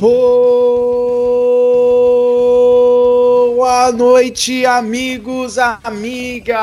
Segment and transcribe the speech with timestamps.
[0.00, 0.08] Boa
[3.92, 6.56] noite, amigos, amigas!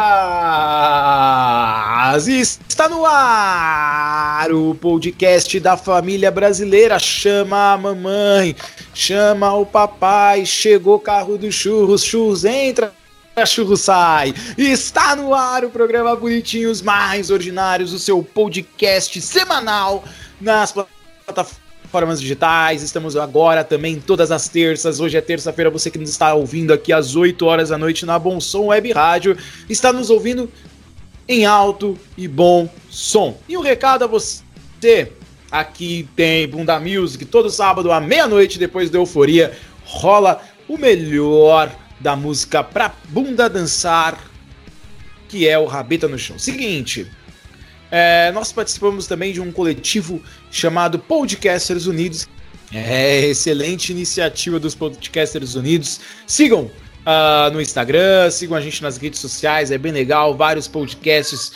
[2.28, 6.98] Está no ar o podcast da família brasileira.
[6.98, 8.56] Chama a mamãe,
[8.92, 10.44] chama o papai.
[10.44, 12.92] Chegou o carro do churros, churros entra.
[13.46, 14.34] Churro sai!
[14.58, 20.04] Está no ar o programa Bonitinhos Mais Ordinários, o seu podcast semanal
[20.42, 22.84] nas plataformas plataformas digitais.
[22.84, 25.00] Estamos agora também todas as terças.
[25.00, 25.72] Hoje é terça-feira.
[25.72, 28.92] Você que nos está ouvindo aqui às 8 horas da noite na Bom Som Web
[28.92, 29.38] Rádio,
[29.70, 30.52] está nos ouvindo
[31.28, 33.38] em alto e bom som.
[33.48, 35.12] E um recado a você.
[35.50, 42.18] Aqui tem Bunda Music todo sábado à meia-noite depois da euforia rola o melhor da
[42.18, 44.20] música pra bunda dançar,
[45.30, 46.38] que é o Rabeta no Chão.
[46.38, 47.10] Seguinte,
[47.92, 50.22] é, nós participamos também de um coletivo
[50.52, 52.28] chamado Podcasters Unidos.
[52.74, 56.02] É, excelente iniciativa dos Podcasters Unidos.
[56.26, 56.70] Sigam
[57.08, 60.36] uh, no Instagram, sigam a gente nas redes sociais, é bem legal.
[60.36, 61.54] Vários podcasts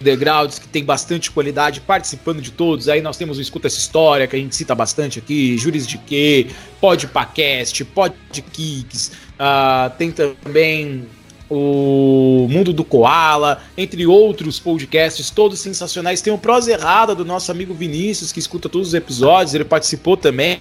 [0.00, 2.88] undergrounds que tem bastante qualidade, participando de todos.
[2.88, 5.98] Aí nós temos o Escuta Essa História, que a gente cita bastante aqui, Juris de
[5.98, 6.48] Quê,
[6.80, 11.06] Podpacast, Podkicks, uh, tem também
[11.48, 16.22] o Mundo do Koala, entre outros podcasts, todos sensacionais.
[16.22, 20.16] Tem o Prosa Errada do nosso amigo Vinícius, que escuta todos os episódios, ele participou
[20.16, 20.60] também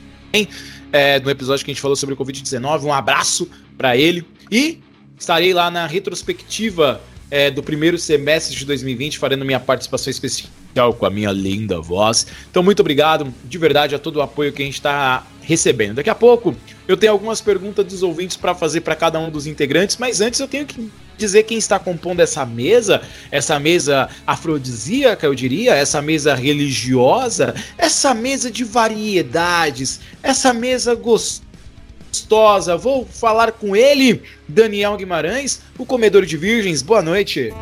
[0.92, 2.84] é, no episódio que a gente falou sobre o Covid-19.
[2.84, 4.25] Um abraço para ele.
[4.52, 4.80] E
[5.17, 11.06] estarei lá na retrospectiva é, do primeiro semestre de 2020, fazendo minha participação especial com
[11.06, 12.28] a minha linda voz.
[12.50, 15.96] Então, muito obrigado de verdade a todo o apoio que a gente está recebendo.
[15.96, 16.56] Daqui a pouco
[16.88, 20.39] eu tenho algumas perguntas dos ouvintes para fazer para cada um dos integrantes, mas antes
[20.39, 23.01] eu tenho que dizer quem está compondo essa mesa,
[23.31, 32.75] essa mesa afrodisíaca, eu diria, essa mesa religiosa, essa mesa de variedades, essa mesa gostosa.
[32.77, 36.81] Vou falar com ele, Daniel Guimarães, o comedor de virgens.
[36.81, 37.53] Boa noite.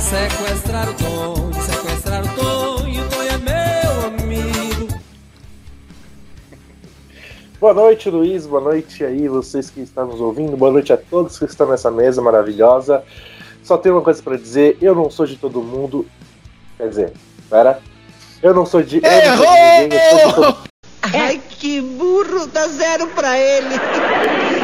[0.00, 1.47] Sequestrar o Tom,
[7.60, 8.46] Boa noite, Luiz.
[8.46, 10.56] Boa noite aí, vocês que estão nos ouvindo.
[10.56, 13.02] Boa noite a todos que estão nessa mesa maravilhosa.
[13.64, 16.06] Só tenho uma coisa para dizer: eu não sou de todo mundo.
[16.76, 17.12] Quer dizer,
[17.50, 17.80] pera.
[18.40, 18.98] Eu não sou de.
[18.98, 19.44] Errou!
[19.90, 20.56] Eu sou de todo...
[21.02, 22.46] Ai, que burro!
[22.46, 23.74] Dá zero pra ele!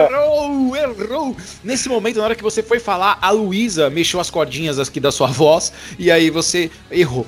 [0.00, 1.36] errou, errou.
[1.62, 5.12] Nesse momento, na hora que você foi falar, a Luísa mexeu as cordinhas aqui da
[5.12, 7.24] sua voz e aí você errou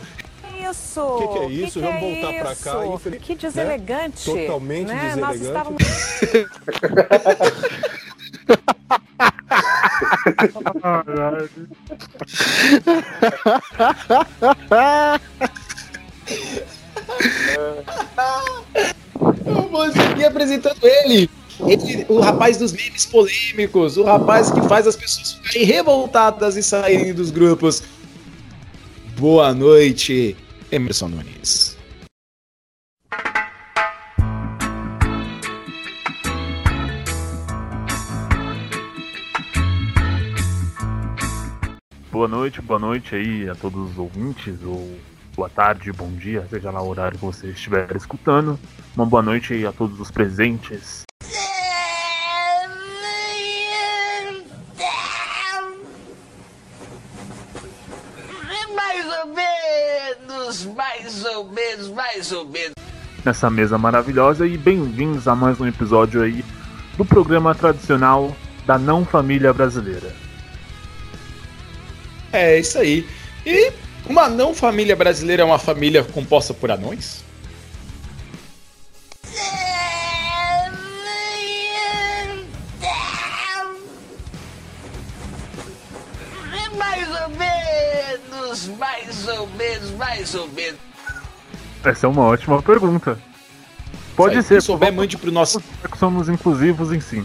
[0.70, 1.00] isso?
[1.00, 1.81] O que, que, é isso?
[1.81, 2.86] Que Vamos é voltar para cá.
[2.86, 3.22] Infeliz...
[3.22, 4.31] Que deselegante.
[4.32, 4.47] Né?
[4.47, 4.94] Totalmente né?
[4.94, 5.20] deselegante.
[5.20, 5.82] Nós estávamos...
[19.47, 21.31] Eu vou aqui apresentando ele.
[21.66, 22.06] ele.
[22.08, 27.12] O rapaz dos memes polêmicos, o rapaz que faz as pessoas ficarem revoltadas e saírem
[27.12, 27.82] dos grupos.
[29.19, 30.37] Boa noite,
[30.72, 31.76] Emerson Nunes.
[42.12, 44.97] Boa noite, boa noite aí a todos os ouvintes, ou
[45.34, 48.58] boa tarde, bom dia, seja lá o horário que você estiver escutando.
[48.94, 51.04] Uma boa noite aí a todos os presentes.
[60.59, 62.75] Mais ou menos, mais ou menos.
[63.25, 66.44] Nessa mesa maravilhosa e bem-vindos a mais um episódio aí
[66.97, 68.35] do programa tradicional
[68.67, 70.12] da não família brasileira.
[72.32, 73.06] É isso aí.
[73.47, 73.73] E
[74.08, 77.23] uma não família brasileira é uma família composta por anões?
[88.50, 90.81] Menos, mais ou menos, mais ou menos.
[91.85, 93.19] Essa é uma ótima pergunta.
[94.17, 94.61] Pode aí, ser.
[94.61, 95.62] Se souber, mande pro nosso.
[95.99, 97.23] Somos inclusivos em si.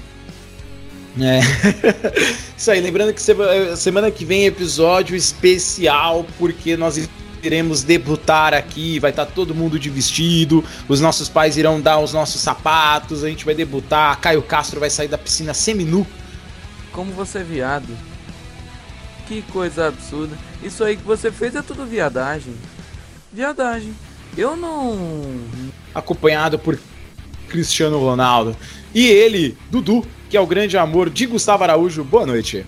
[1.20, 1.40] É.
[2.58, 3.22] Isso aí, lembrando que
[3.76, 7.10] semana que vem é episódio especial, porque nós
[7.42, 12.00] iremos debutar aqui, vai estar tá todo mundo de vestido, os nossos pais irão dar
[12.00, 16.06] os nossos sapatos, a gente vai debutar, Caio Castro vai sair da piscina semi-nu.
[16.92, 18.15] Como você é viado?
[19.28, 20.38] Que coisa absurda.
[20.64, 22.54] Isso aí que você fez é tudo viadagem.
[23.32, 23.94] Viadagem.
[24.38, 25.24] Eu não.
[25.94, 26.78] Acompanhado por
[27.48, 28.56] Cristiano Ronaldo.
[28.94, 32.04] E ele, Dudu, que é o grande amor de Gustavo Araújo.
[32.04, 32.66] Boa noite.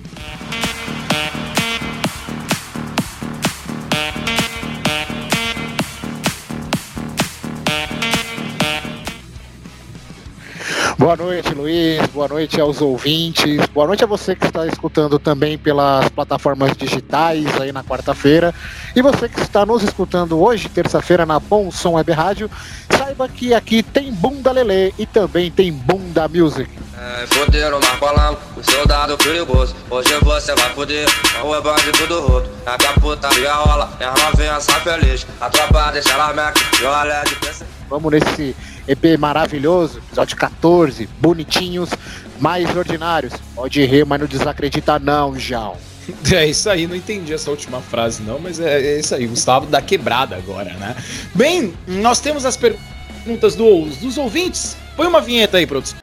[10.97, 12.01] Boa noite, Luiz.
[12.07, 13.63] Boa noite aos ouvintes.
[13.67, 18.51] Boa noite a você que está escutando também pelas plataformas digitais aí na quarta-feira.
[18.95, 22.49] E você que está nos escutando hoje, terça-feira, na Bom Som Web Rádio,
[22.89, 26.67] saiba que aqui tem Bunda Lelê e também tem Bunda Music.
[26.99, 29.75] É, foderam na bolão, o soldado perigoso.
[29.87, 32.49] Hoje você vai foder, não é bandido do rodo.
[32.65, 35.27] É que a putaria rola, e a novinha sai feliz.
[35.39, 38.55] A tropa deixa ela meca, e olha de Vamos nesse
[38.87, 41.91] EP maravilhoso, episódio 14, bonitinhos,
[42.39, 43.33] mais ordinários.
[43.53, 45.77] Pode rir, mas não desacredita não, João.
[46.33, 49.65] É isso aí, não entendi essa última frase não, mas é, é isso aí, Gustavo
[49.65, 50.95] da quebrada agora, né?
[51.35, 54.77] Bem, nós temos as perguntas do, dos ouvintes.
[54.95, 55.99] Põe uma vinheta aí, produção.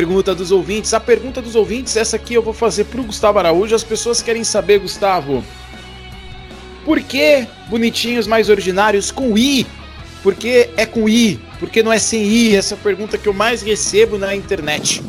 [0.00, 0.94] Pergunta dos ouvintes.
[0.94, 3.74] A pergunta dos ouvintes, essa aqui eu vou fazer pro Gustavo Araújo.
[3.74, 5.44] As pessoas querem saber, Gustavo,
[6.86, 9.66] por que bonitinhos mais ordinários com I?
[10.22, 11.38] Por que é com I?
[11.58, 12.56] Por que não é sem I?
[12.56, 15.02] Essa é pergunta que eu mais recebo na internet.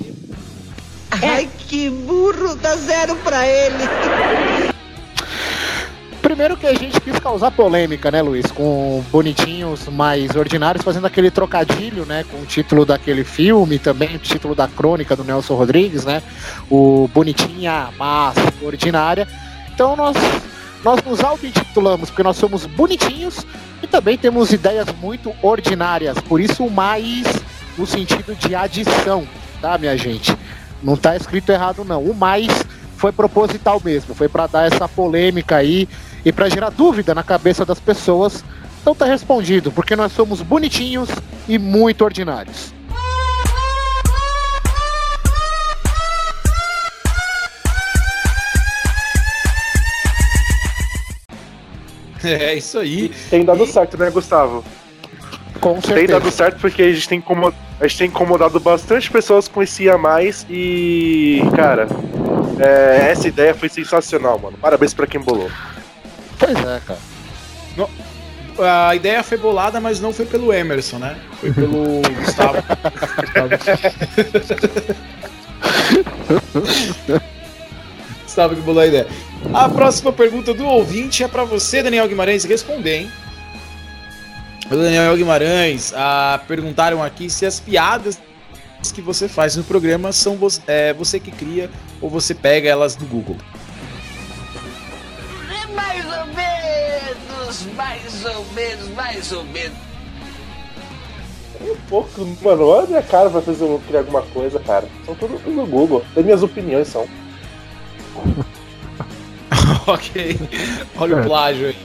[1.10, 4.71] Ai, que burro, dá zero pra ele.
[6.31, 8.50] Primeiro que a gente quis causar polêmica, né, Luiz?
[8.50, 12.24] Com bonitinhos mais ordinários, fazendo aquele trocadilho, né?
[12.24, 16.24] Com o título daquele filme, também o título da crônica do Nelson Rodrigues, né?
[16.69, 19.28] O Bonitinha, mas Ordinária.
[19.74, 20.16] Então nós,
[20.86, 23.45] nós nos auto-intitulamos, porque nós somos bonitinhos
[23.84, 26.18] e também temos ideias muito ordinárias.
[26.22, 27.27] Por isso, mais
[27.77, 29.27] no sentido de adição,
[29.62, 30.34] tá, minha gente?
[30.81, 32.01] Não tá escrito errado, não.
[32.01, 32.48] O mais
[32.95, 35.89] foi proposital mesmo, foi para dar essa polêmica aí
[36.26, 38.44] e para gerar dúvida na cabeça das pessoas.
[38.82, 41.10] Então tá respondido, porque nós somos bonitinhos
[41.48, 42.74] e muito ordinários.
[52.24, 53.10] É isso aí.
[53.32, 54.64] Tem dado certo, né, Gustavo?
[55.60, 55.96] Com certeza.
[55.96, 59.62] Tem dado certo porque a gente tem, incomodado, a gente tem incomodado bastante pessoas com
[59.62, 61.88] esse a mais e, cara,
[62.60, 64.58] é, essa ideia foi sensacional, mano.
[64.60, 65.50] Parabéns pra quem bolou.
[66.42, 67.00] Pois é, cara.
[67.78, 67.90] No,
[68.60, 71.16] a ideia foi bolada, mas não foi pelo Emerson, né?
[71.40, 72.58] Foi pelo Gustavo.
[78.26, 79.06] Gustavo que bolou a ideia.
[79.54, 83.12] A próxima pergunta do ouvinte é para você, Daniel Guimarães, responder, hein?
[84.66, 88.20] O Daniel Guimarães ah, perguntaram aqui se as piadas
[88.94, 91.70] que você faz no programa são você, é, você que cria
[92.02, 93.38] ou você pega elas do Google.
[97.51, 99.77] Menos, mais ou menos, mais ou menos.
[101.62, 104.88] Um pouco, mano, olha a minha cara pra fazer eu criar alguma coisa, cara.
[105.05, 106.03] São tudo no Google.
[106.15, 107.08] As minhas opiniões são.
[109.86, 110.39] ok.
[110.98, 111.75] Olha o plágio aí.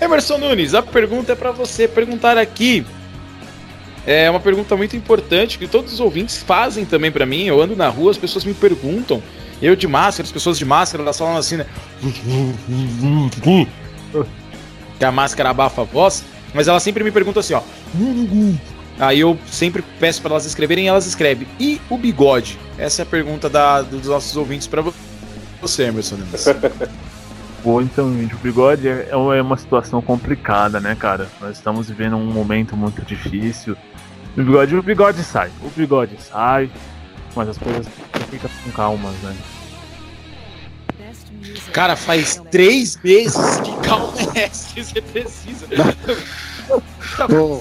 [0.00, 1.86] Emerson Nunes, a pergunta é para você.
[1.86, 2.84] Perguntar aqui.
[4.04, 7.44] É uma pergunta muito importante que todos os ouvintes fazem também para mim.
[7.44, 9.22] Eu ando na rua, as pessoas me perguntam
[9.60, 11.66] eu de máscara, as pessoas de máscara, elas falam assim, né?
[15.02, 16.22] Que a máscara abafa a voz,
[16.54, 17.62] mas elas sempre me perguntam assim, ó.
[19.00, 21.48] Aí eu sempre peço para elas escreverem e elas escrevem.
[21.58, 22.56] E o bigode?
[22.78, 24.84] Essa é a pergunta da, dos nossos ouvintes para
[25.60, 26.18] você, Emerson.
[27.64, 31.26] Bom, então, o bigode é, é uma situação complicada, né, cara?
[31.40, 33.76] Nós estamos vivendo um momento muito difícil.
[34.36, 36.70] O bigode, o bigode sai, o bigode sai,
[37.34, 37.88] mas as coisas
[38.30, 39.34] ficam com calmas, né?
[41.72, 45.66] Cara, faz três meses que calma é que você precisa.
[47.30, 47.60] Ô,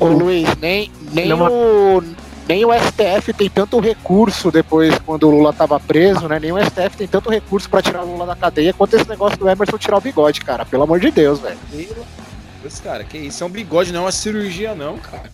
[0.00, 2.02] Ô Luiz, nem, nem, o,
[2.48, 6.38] nem o STF tem tanto recurso depois, quando o Lula tava preso, né?
[6.38, 9.38] Nem o STF tem tanto recurso para tirar o Lula da cadeia quanto esse negócio
[9.38, 10.64] do Emerson tirar o bigode, cara.
[10.64, 11.58] Pelo amor de Deus, velho.
[12.62, 13.42] Deus, cara, que isso?
[13.42, 15.30] É um bigode, não é uma cirurgia, não, cara.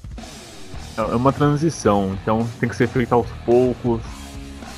[0.96, 4.02] É uma transição, então tem que ser feito aos poucos.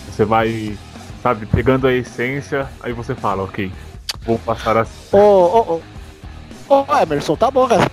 [0.09, 0.79] Você vai
[1.25, 3.73] sabe, pegando a essência, aí você fala, ok,
[4.27, 4.93] vou passar assim.
[5.11, 5.81] Ô, ô, ô.
[6.67, 7.89] Ô, Emerson, tá bom, cara.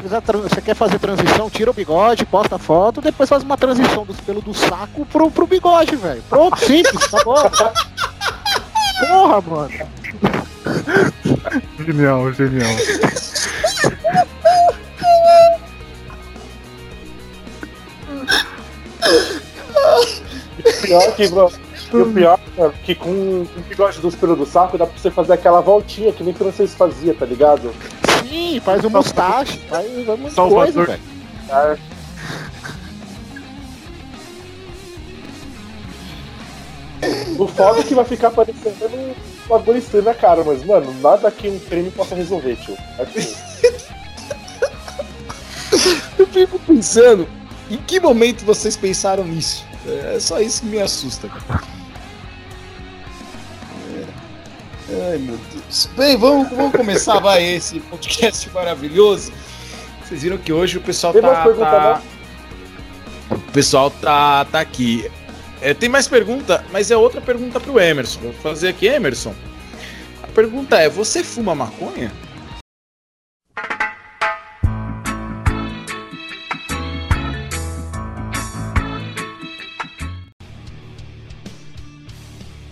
[0.49, 4.19] Você quer fazer transição, tira o bigode, posta a foto, depois faz uma transição dos
[4.19, 6.21] pelos do saco pro, pro bigode, velho.
[6.29, 7.35] Pronto, simples, tá bom.
[9.07, 9.71] Porra, mano.
[11.85, 12.69] Genial, genial.
[20.81, 21.49] Pior que, bro,
[21.93, 25.11] e o pior é que com o que dos pelos do saco, dá pra você
[25.11, 27.73] fazer aquela voltinha que nem que vocês fazia, tá ligado?
[28.27, 31.01] Sim, faz um mustache, faz uma coisa, velho.
[31.49, 31.77] É.
[37.37, 39.13] O foda é que vai ficar parecendo um
[39.49, 42.77] bagulho estranho na cara, mas, mano, nada que um creme possa resolver, tio.
[42.99, 43.35] É assim.
[46.17, 47.27] Eu fico pensando,
[47.69, 49.65] em que momento vocês pensaram nisso?
[50.13, 51.80] É só isso que me assusta, cara.
[54.93, 55.89] Ai, meu Deus.
[55.95, 59.31] Bem, vamos, vamos começar, vai, esse podcast maravilhoso.
[60.03, 61.27] Vocês viram que hoje o pessoal Tem tá.
[61.29, 62.01] mais pergunta, tá...
[63.29, 65.09] O pessoal tá, tá aqui.
[65.61, 68.19] É, tem mais pergunta, mas é outra pergunta pro Emerson.
[68.19, 69.33] Vou fazer aqui, Emerson.
[70.21, 72.11] A pergunta é: você fuma maconha?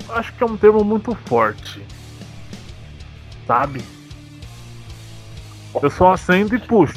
[0.09, 1.81] Acho que é um termo muito forte.
[3.49, 3.81] Sabe?
[5.81, 6.93] Eu só acendo e puxo.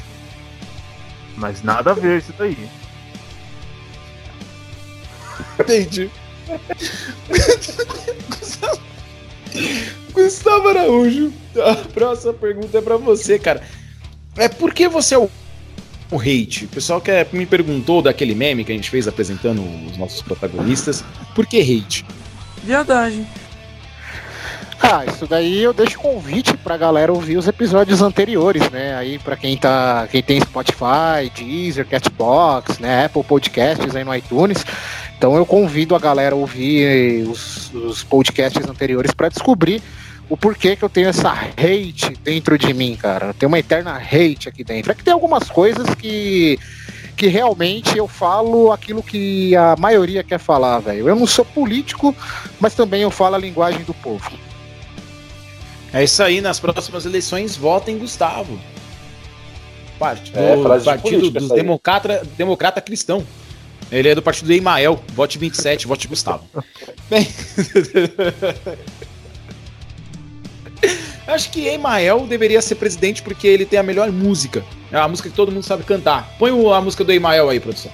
[1.35, 2.69] Mas nada a ver isso daí.
[5.59, 6.11] Entendi.
[10.13, 10.67] Gustavo...
[10.67, 13.63] Araújo, a próxima pergunta é pra você, cara.
[14.37, 15.27] É por que você é o,
[16.11, 16.65] o hate?
[16.65, 21.03] O pessoal que me perguntou daquele meme que a gente fez apresentando os nossos protagonistas.
[21.33, 22.05] Por que hate?
[22.63, 23.27] Viadagem.
[24.81, 28.95] Ah, isso daí eu deixo convite pra galera ouvir os episódios anteriores, né?
[28.95, 34.65] Aí pra quem tá, quem tem Spotify, Deezer, Catbox, né, Apple Podcasts aí no iTunes.
[35.17, 39.81] Então eu convido a galera a ouvir os, os podcasts anteriores para descobrir
[40.29, 43.27] o porquê que eu tenho essa hate dentro de mim, cara.
[43.27, 44.91] Eu tenho uma eterna hate aqui dentro.
[44.91, 46.59] É que tem algumas coisas que
[47.15, 51.07] que realmente eu falo aquilo que a maioria quer falar, velho.
[51.07, 52.15] Eu não sou político,
[52.59, 54.31] mas também eu falo a linguagem do povo.
[55.93, 58.59] É isso aí, nas próximas eleições votem Gustavo.
[59.99, 63.23] Partido, É, frase de partido política, dos democrata, democrata cristão.
[63.91, 64.99] Ele é do partido do Emael.
[65.13, 66.43] Vote 27, vote Gustavo.
[67.09, 67.27] Bem.
[71.27, 74.65] Acho que Emael deveria ser presidente porque ele tem a melhor música.
[74.91, 76.35] É a música que todo mundo sabe cantar.
[76.37, 77.91] Põe a música do Emael aí, produção.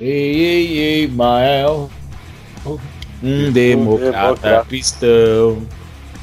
[0.00, 1.90] Ei, ei, ei, Mael.
[3.22, 4.64] Um democrata democrata.
[4.68, 5.66] cristão.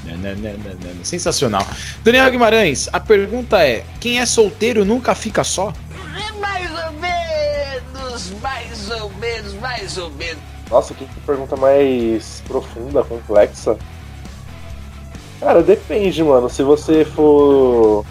[0.06, 0.60] Nananana.
[1.04, 1.66] Sensacional.
[2.04, 5.74] Daniel Guimarães, a pergunta é: quem é solteiro nunca fica só?
[6.40, 10.42] Mais ou menos, mais ou menos, mais ou menos.
[10.70, 13.78] Nossa, que pergunta mais profunda, complexa.
[15.40, 16.50] Cara, depende, mano.
[16.50, 18.06] Se você for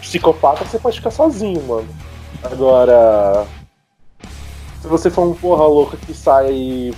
[0.00, 1.88] psicopata, você pode ficar sozinho, mano.
[2.42, 3.46] Agora,
[4.88, 6.94] se você for um porra louca que sai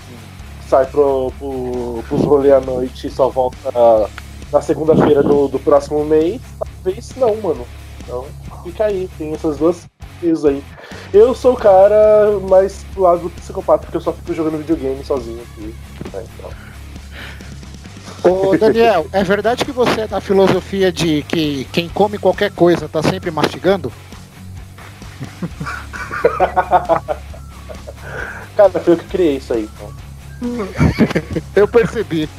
[0.68, 3.58] sai pro, pro, pros rolê à noite e só volta
[4.52, 7.66] na segunda-feira do, do próximo mês, talvez não, mano.
[8.00, 8.24] Então,
[8.62, 9.88] fica aí, tem essas duas
[10.20, 10.62] coisas aí.
[11.12, 15.04] Eu sou o cara mais pro lado do psicopata, porque eu só fico jogando videogame
[15.04, 15.74] sozinho aqui.
[16.12, 16.50] né, então.
[18.22, 22.88] Ô Daniel, é verdade que você é da filosofia de que quem come qualquer coisa
[22.88, 23.90] tá sempre mastigando?
[28.56, 29.92] Cara, foi eu que criei isso aí, então.
[31.54, 32.28] Eu percebi.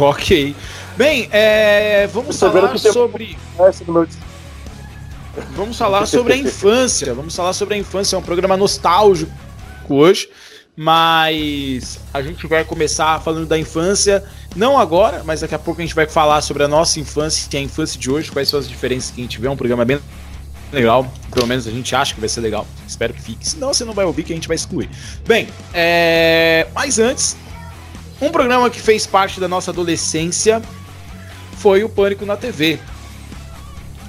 [0.00, 0.54] Ok.
[0.96, 3.36] Bem, é, vamos falar sobre.
[3.86, 4.06] Meu
[5.56, 7.14] Vamos falar sobre a infância.
[7.14, 8.16] Vamos falar sobre a infância.
[8.16, 9.32] É um programa nostálgico
[9.88, 10.28] hoje.
[10.76, 14.22] Mas a gente vai começar falando da infância.
[14.54, 17.56] Não agora, mas daqui a pouco a gente vai falar sobre a nossa infância, que
[17.56, 19.48] é a infância de hoje, quais são as diferenças que a gente vê.
[19.48, 20.00] É um programa bem
[20.72, 21.10] legal.
[21.32, 22.66] Pelo menos a gente acha que vai ser legal.
[22.86, 23.48] Espero que fique.
[23.48, 24.88] Senão você não vai ouvir que a gente vai excluir.
[25.26, 26.66] Bem, é...
[26.74, 27.36] mas antes,
[28.20, 30.62] um programa que fez parte da nossa adolescência
[31.56, 32.78] foi o Pânico na TV.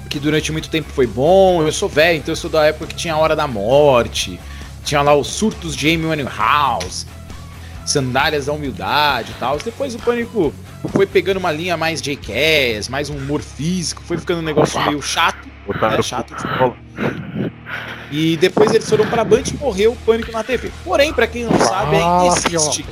[0.08, 1.62] Que durante muito tempo foi bom.
[1.62, 4.40] Eu sou velho, então eu sou da época que tinha a Hora da Morte.
[4.84, 7.06] Tinha lá os surtos de Amy Winehouse.
[7.86, 9.58] Sandálias da Humildade e tal.
[9.58, 10.52] Depois o Pânico
[10.92, 14.02] foi pegando uma linha mais Jackass, mais um humor físico.
[14.02, 15.49] Foi ficando um negócio meio chato.
[15.66, 16.34] Botaram É chato.
[18.10, 20.70] E depois eles foram pra Band e morreu o Pânico na TV.
[20.84, 22.84] Porém, pra quem não sabe, ainda existe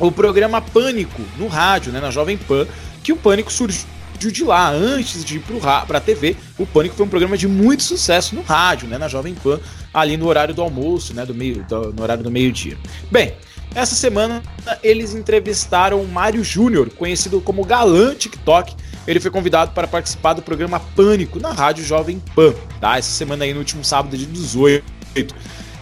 [0.00, 2.66] o programa Pânico no rádio, né, na Jovem Pan,
[3.02, 3.86] que o Pânico surgiu
[4.18, 7.46] de lá, antes de ir pro ra- pra TV, o Pânico foi um programa de
[7.46, 9.60] muito sucesso no rádio, né, na Jovem Pan,
[9.92, 12.78] ali no horário do almoço, né, do meio, do- no horário do meio-dia.
[13.10, 13.34] Bem,
[13.74, 14.42] essa semana
[14.82, 18.74] eles entrevistaram o Mário Júnior, conhecido como Galã TikTok.
[19.06, 22.98] Ele foi convidado para participar do programa Pânico na Rádio Jovem Pan, tá?
[22.98, 24.84] Essa semana aí no último sábado de 18.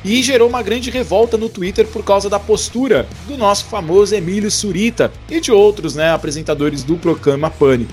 [0.05, 4.51] e gerou uma grande revolta no Twitter por causa da postura do nosso famoso Emílio
[4.51, 7.93] Surita e de outros né, apresentadores do programa Pânico.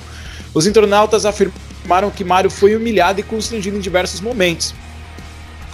[0.54, 4.76] Os internautas afirmaram que Mário foi humilhado e constrangido em diversos momentos.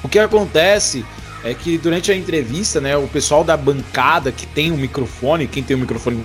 [0.04, 1.04] O que acontece
[1.44, 5.64] é que durante a entrevista, né, o pessoal da bancada que tem um microfone, quem
[5.64, 6.24] tem um microfone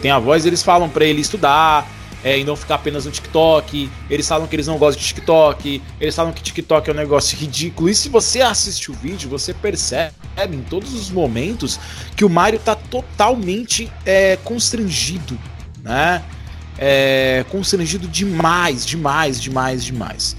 [0.00, 1.86] tem a voz, eles falam para ele estudar,
[2.24, 3.90] é, e não ficar apenas no TikTok.
[4.08, 5.82] Eles falam que eles não gostam de TikTok.
[6.00, 7.90] Eles falam que TikTok é um negócio ridículo.
[7.90, 10.14] E se você assiste o vídeo, você percebe
[10.50, 11.78] em todos os momentos
[12.16, 15.38] que o Mario tá totalmente é, constrangido,
[15.82, 16.22] né?
[16.76, 20.34] É, constrangido demais, demais, demais, demais.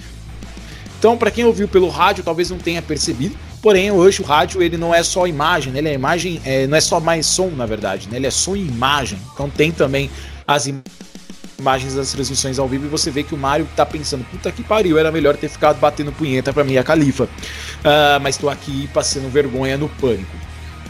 [0.97, 3.37] Então, para quem ouviu pelo rádio, talvez não tenha percebido.
[3.61, 5.79] Porém, hoje o rádio ele não é só imagem, né?
[5.79, 8.17] ele é imagem, é, não é só mais som, na verdade, né?
[8.17, 9.17] ele é som e imagem.
[9.33, 10.09] Então tem também
[10.47, 11.14] as imagens
[11.57, 14.63] imagens das transmissões ao vivo e você vê que o Mario tá pensando, puta que
[14.63, 17.25] pariu, era melhor ter ficado batendo punheta pra minha califa.
[17.25, 20.35] Uh, mas tô aqui passando vergonha no Pânico.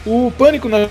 [0.04, 0.88] O Pânico na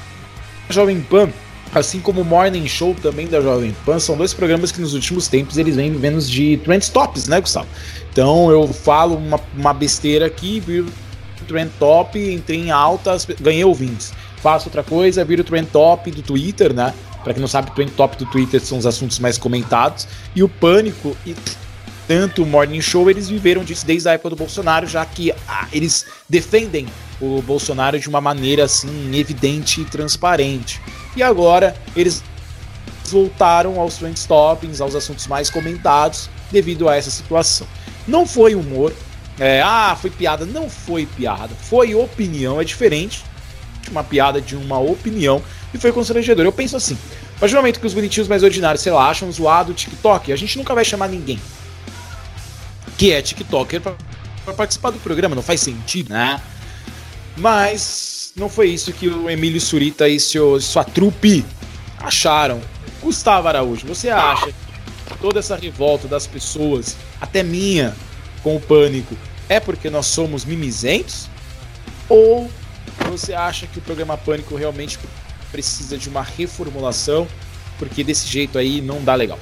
[0.70, 1.30] Jovem Pan,
[1.74, 5.28] assim como o Morning Show também da Jovem Pan, são dois programas que nos últimos
[5.28, 7.68] tempos eles vêm menos de trend tops, né, Gustavo?
[8.12, 10.88] Então eu falo uma, uma besteira aqui, viro
[11.48, 14.14] trend top, entrei em altas, ganhei ouvintes.
[14.38, 16.94] Faço outra coisa, viro trend top do Twitter, né?
[17.26, 20.08] Para quem não sabe, o Trend Top do Twitter são os assuntos mais comentados.
[20.36, 21.36] E o Pânico e
[22.08, 25.68] tanto o Morning Show, eles viveram disso desde a época do Bolsonaro, já que ah,
[25.74, 26.86] eles defendem
[27.20, 30.80] o Bolsonaro de uma maneira assim evidente e transparente.
[31.16, 32.24] E agora eles
[33.06, 37.66] voltaram aos trend toppings, aos assuntos mais comentados devido a essa situação.
[38.08, 38.94] Não foi humor,
[39.40, 43.24] é, ah, foi piada, não foi piada, foi opinião, é diferente
[43.92, 45.42] uma piada de uma opinião
[45.76, 46.46] e foi constrangedor.
[46.46, 46.98] Eu penso assim,
[47.36, 50.32] a partir do momento que os bonitinhos mais ordinários, sei lá, acham zoado o TikTok,
[50.32, 51.40] a gente nunca vai chamar ninguém
[52.98, 56.42] que é TikToker para participar do programa, não faz sentido, né?
[57.38, 61.46] Mas não foi isso que o Emílio Surita e seu, sua trupe
[62.00, 62.62] acharam.
[63.02, 67.96] Gustavo Araújo, você acha que toda essa revolta das pessoas, até minha,
[68.42, 69.16] com o pânico,
[69.50, 71.30] é porque nós somos mimizentos?
[72.08, 72.50] Ou
[73.10, 74.98] você acha que o programa Pânico realmente
[75.56, 77.26] precisa de uma reformulação?
[77.80, 79.40] Porque desse jeito aí não dá legal.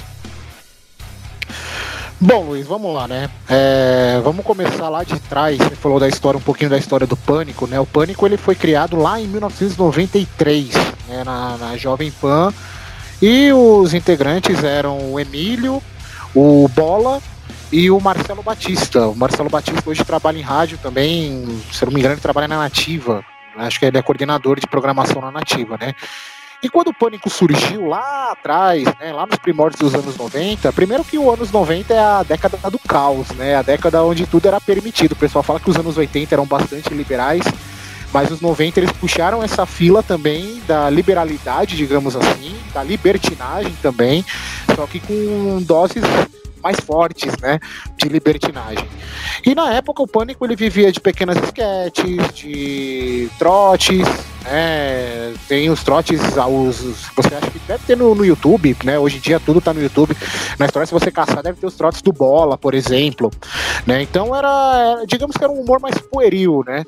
[2.22, 3.30] Bom, Luiz, vamos lá, né?
[3.50, 5.58] É, vamos começar lá de trás.
[5.58, 7.80] Você falou da história, um pouquinho da história do Pânico, né?
[7.80, 10.70] O Pânico ele foi criado lá em 1993,
[11.08, 12.54] né, na, na Jovem Pan.
[13.22, 15.82] E os integrantes eram o Emílio,
[16.36, 17.22] o Bola
[17.72, 19.08] e o Marcelo Batista.
[19.08, 22.58] O Marcelo Batista hoje trabalha em rádio também, se não me engano, ele trabalha na
[22.58, 23.26] Nativa.
[23.56, 25.94] Acho que ele é coordenador de programação na Nativa, né?
[26.64, 31.04] E quando o Pânico surgiu lá atrás, né, lá nos primórdios dos anos 90, primeiro
[31.04, 34.62] que o anos 90 é a década do caos, né, a década onde tudo era
[34.62, 35.12] permitido.
[35.12, 37.44] O pessoal fala que os anos 80 eram bastante liberais,
[38.14, 44.24] mas os 90 eles puxaram essa fila também da liberalidade, digamos assim, da libertinagem também,
[44.74, 46.04] só que com doses
[46.64, 47.60] mais fortes, né,
[47.98, 48.88] de libertinagem.
[49.46, 54.08] E na época o Pânico ele vivia de pequenas esquetes, de trotes,
[54.44, 59.18] né, tem os trotes, os, você acha que deve ter no, no YouTube, né, hoje
[59.18, 60.16] em dia tudo tá no YouTube,
[60.58, 63.30] na história se você caçar deve ter os trotes do Bola, por exemplo,
[63.86, 66.84] né, então era, digamos que era um humor mais pueril, né,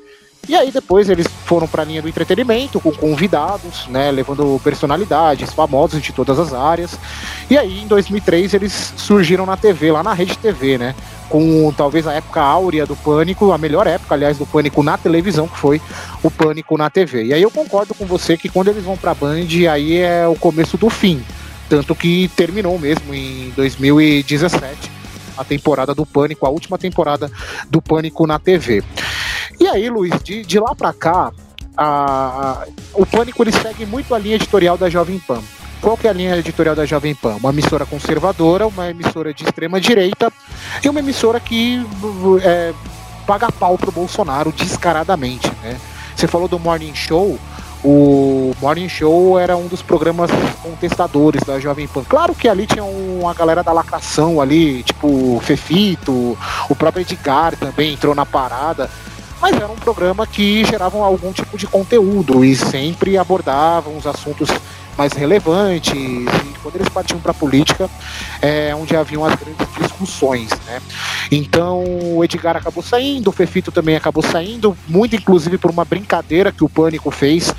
[0.48, 5.52] e aí depois eles foram para a linha do entretenimento com convidados, né, levando personalidades
[5.52, 6.98] famosos de todas as áreas.
[7.50, 10.94] E aí em 2003 eles surgiram na TV, lá na Rede TV, né,
[11.28, 15.48] com talvez a época áurea do Pânico, a melhor época, aliás, do Pânico na televisão,
[15.48, 15.80] que foi
[16.22, 17.24] o Pânico na TV.
[17.24, 20.26] E aí eu concordo com você que quando eles vão para a Band, aí é
[20.26, 21.22] o começo do fim.
[21.68, 24.95] Tanto que terminou mesmo em 2017
[25.36, 27.30] a temporada do Pânico, a última temporada
[27.68, 28.82] do Pânico na TV.
[29.58, 31.32] E aí, Luiz, de, de lá para cá,
[31.76, 35.42] a, a, o Pânico ele segue muito a linha editorial da Jovem Pan.
[35.80, 37.36] Qual que é a linha editorial da Jovem Pan?
[37.36, 40.32] Uma emissora conservadora, uma emissora de extrema direita
[40.82, 41.84] e uma emissora que
[42.42, 42.72] é,
[43.26, 45.78] paga pau pro Bolsonaro descaradamente, né?
[46.14, 47.38] Você falou do Morning Show,
[47.88, 50.28] o Morning Show era um dos programas
[50.60, 52.02] contestadores da Jovem Pan.
[52.02, 56.36] Claro que ali tinha uma galera da lacração ali, tipo Fefito,
[56.68, 58.90] o próprio Edgar também entrou na parada
[59.40, 64.48] mas era um programa que gerava algum tipo de conteúdo e sempre abordavam os assuntos
[64.96, 67.88] mais relevantes e quando eles partiam para a política
[68.40, 70.80] é onde haviam as grandes discussões, né?
[71.30, 76.50] Então o Edgar acabou saindo, o Fefito também acabou saindo, muito inclusive por uma brincadeira
[76.50, 77.54] que o Pânico fez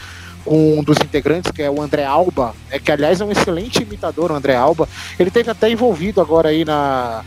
[0.48, 4.32] um dos integrantes, que é o André Alba, né, que aliás é um excelente imitador,
[4.32, 4.88] o André Alba.
[5.20, 7.24] Ele teve até envolvido agora aí na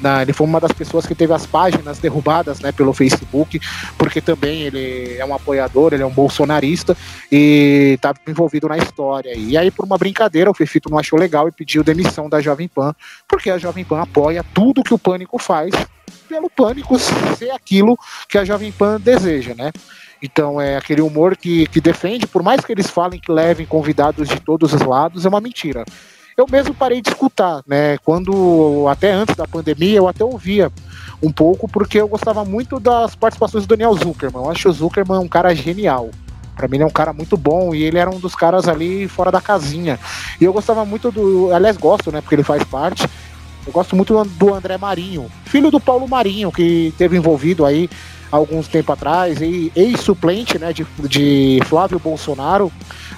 [0.00, 3.60] Na, ele foi uma das pessoas que teve as páginas derrubadas né, pelo Facebook,
[3.96, 6.96] porque também ele é um apoiador, ele é um bolsonarista
[7.30, 9.32] e tá envolvido na história.
[9.34, 12.68] E aí, por uma brincadeira, o Fefito não achou legal e pediu demissão da Jovem
[12.68, 12.92] Pan,
[13.26, 15.72] porque a Jovem Pan apoia tudo que o Pânico faz
[16.28, 16.98] pelo Pânico
[17.38, 17.96] ser aquilo
[18.28, 19.70] que a Jovem Pan deseja, né?
[20.24, 24.26] Então é aquele humor que, que defende, por mais que eles falem que levem convidados
[24.26, 25.84] de todos os lados, é uma mentira.
[26.34, 27.98] Eu mesmo parei de escutar, né?
[27.98, 30.72] Quando, até antes da pandemia, eu até ouvia
[31.22, 34.44] um pouco, porque eu gostava muito das participações do Daniel Zuckerman.
[34.44, 36.08] Eu acho o Zuckerman um cara genial.
[36.56, 39.06] Para mim ele é um cara muito bom e ele era um dos caras ali
[39.06, 40.00] fora da casinha.
[40.40, 43.06] E eu gostava muito do, aliás gosto, né, porque ele faz parte.
[43.66, 47.90] Eu gosto muito do André Marinho, filho do Paulo Marinho, que teve envolvido aí
[48.36, 52.72] alguns tempo atrás, ex-suplente né, de, de Flávio Bolsonaro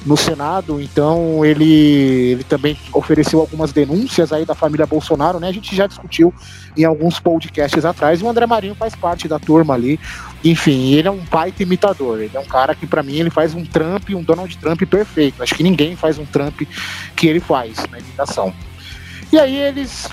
[0.04, 5.48] no Senado, então ele, ele também ofereceu algumas denúncias aí da família Bolsonaro, né?
[5.48, 6.32] A gente já discutiu
[6.76, 9.98] em alguns podcasts atrás, e o André Marinho faz parte da turma ali.
[10.44, 13.52] Enfim, ele é um pai imitador, ele é um cara que para mim ele faz
[13.54, 15.42] um Trump, um Donald Trump perfeito.
[15.42, 16.62] Acho que ninguém faz um Trump
[17.16, 18.54] que ele faz na imitação.
[19.32, 20.08] E aí eles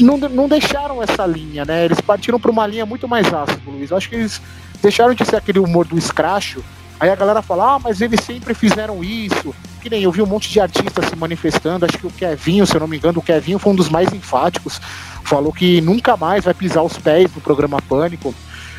[0.00, 1.84] não, não deixaram essa linha, né?
[1.84, 3.90] Eles partiram para uma linha muito mais ácida, Luiz.
[3.90, 4.40] Eu acho que eles
[4.82, 6.62] deixaram de ser aquele humor do escracho.
[6.98, 9.54] Aí a galera fala, ah, mas eles sempre fizeram isso.
[9.80, 11.84] Que nem eu vi um monte de artistas se manifestando.
[11.84, 14.12] Acho que o Kevinho, se eu não me engano, o Kevinho foi um dos mais
[14.12, 14.80] enfáticos.
[15.24, 18.32] Falou que nunca mais vai pisar os pés no programa Pânico.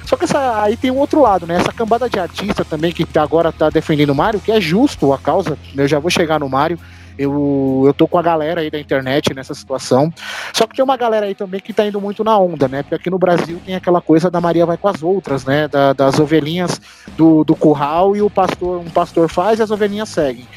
[0.06, 1.56] Só que essa, aí tem um outro lado, né?
[1.56, 5.18] Essa cambada de artista também que agora tá defendendo o Mário, que é justo a
[5.18, 5.58] causa.
[5.76, 6.80] Eu já vou chegar no Mário.
[7.18, 10.12] Eu, eu tô com a galera aí da internet nessa situação.
[10.54, 12.84] Só que tem uma galera aí também que tá indo muito na onda, né?
[12.84, 15.68] Porque aqui no Brasil tem aquela coisa da Maria vai com as outras, né?
[15.68, 16.82] Da, das ovelhinhas
[17.16, 20.48] do, do curral e o pastor, um pastor faz e as ovelhinhas seguem.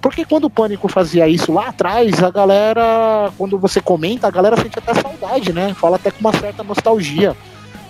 [0.00, 4.56] Porque quando o Pânico fazia isso lá atrás, a galera, quando você comenta, a galera
[4.56, 5.74] sente até saudade, né?
[5.74, 7.36] Fala até com uma certa nostalgia.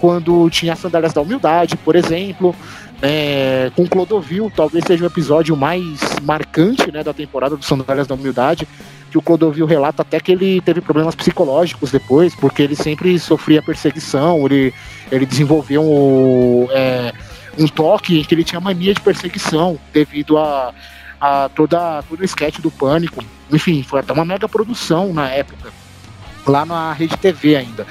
[0.01, 2.55] Quando tinha as sandálias da humildade, por exemplo,
[3.03, 8.15] é, com Clodovil, talvez seja o episódio mais marcante né, da temporada do Sandálias da
[8.15, 8.67] Humildade,
[9.11, 13.63] que o Clodovil relata até que ele teve problemas psicológicos depois, porque ele sempre sofria
[13.63, 14.73] perseguição, ele,
[15.11, 17.13] ele desenvolveu um, é,
[17.59, 20.73] um toque em que ele tinha mania de perseguição devido a,
[21.21, 23.23] a toda, todo o esquete do Pânico.
[23.53, 25.71] Enfim, foi até uma mega produção na época,
[26.47, 27.87] lá na Rede TV ainda.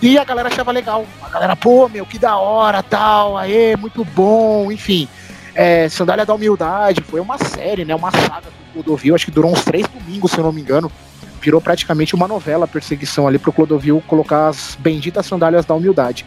[0.00, 1.04] E a galera achava legal.
[1.22, 5.08] A galera, pô, meu, que da hora, tal, aê, muito bom, enfim.
[5.54, 7.94] É, Sandália da Humildade, foi uma série, né?
[7.94, 10.90] Uma saga do Clodovil, acho que durou uns três domingos, se eu não me engano.
[11.40, 16.24] Virou praticamente uma novela a perseguição ali pro Clodovil colocar as benditas sandálias da humildade.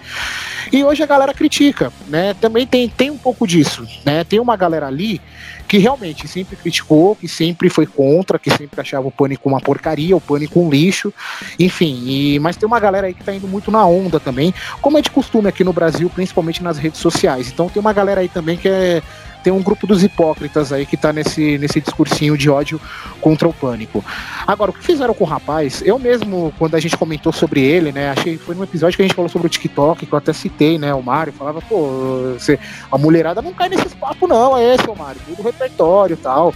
[0.72, 2.34] E hoje a galera critica, né?
[2.40, 4.24] Também tem, tem um pouco disso, né?
[4.24, 5.22] Tem uma galera ali
[5.68, 10.16] que realmente sempre criticou, que sempre foi contra, que sempre achava o Pânico uma porcaria,
[10.16, 11.14] o Pânico um lixo,
[11.58, 12.04] enfim.
[12.06, 15.02] E, mas tem uma galera aí que tá indo muito na onda também, como é
[15.02, 17.50] de costume aqui no Brasil, principalmente nas redes sociais.
[17.50, 19.02] Então tem uma galera aí também que é
[19.44, 22.80] tem um grupo dos hipócritas aí que tá nesse, nesse discursinho de ódio
[23.20, 24.04] contra o pânico.
[24.46, 27.92] Agora, o que fizeram com o rapaz, eu mesmo, quando a gente comentou sobre ele,
[27.92, 30.34] né, achei, foi num episódio que a gente falou sobre o TikTok, que eu até
[30.34, 32.60] citei, né, o Mário, falava, pô, você,
[32.92, 36.54] a mulherada não cai nesses papos não, é esse, o Mário, tudo repertório e tal.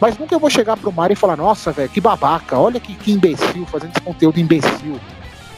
[0.00, 2.94] Mas nunca eu vou chegar pro Mário e falar, nossa, velho, que babaca, olha que,
[2.94, 4.98] que imbecil, fazendo esse conteúdo imbecil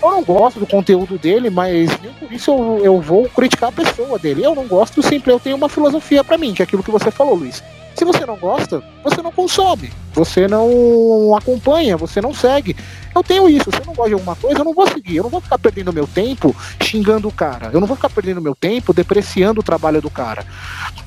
[0.03, 3.73] eu não gosto do conteúdo dele, mas nem por isso eu, eu vou criticar a
[3.73, 4.45] pessoa dele.
[4.45, 7.11] Eu não gosto, sempre eu tenho uma filosofia para mim, que é aquilo que você
[7.11, 7.63] falou, Luiz.
[7.95, 12.75] Se você não gosta, você não consome, você não acompanha, você não segue.
[13.15, 15.23] Eu tenho isso, se eu não gosto de alguma coisa, eu não vou seguir, eu
[15.25, 18.55] não vou ficar perdendo meu tempo xingando o cara, eu não vou ficar perdendo meu
[18.55, 20.47] tempo depreciando o trabalho do cara.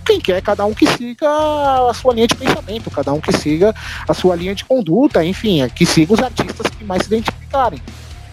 [0.05, 3.73] Quem quer, cada um que siga a sua linha de pensamento, cada um que siga
[4.07, 7.81] a sua linha de conduta, enfim, que siga os artistas que mais se identificarem.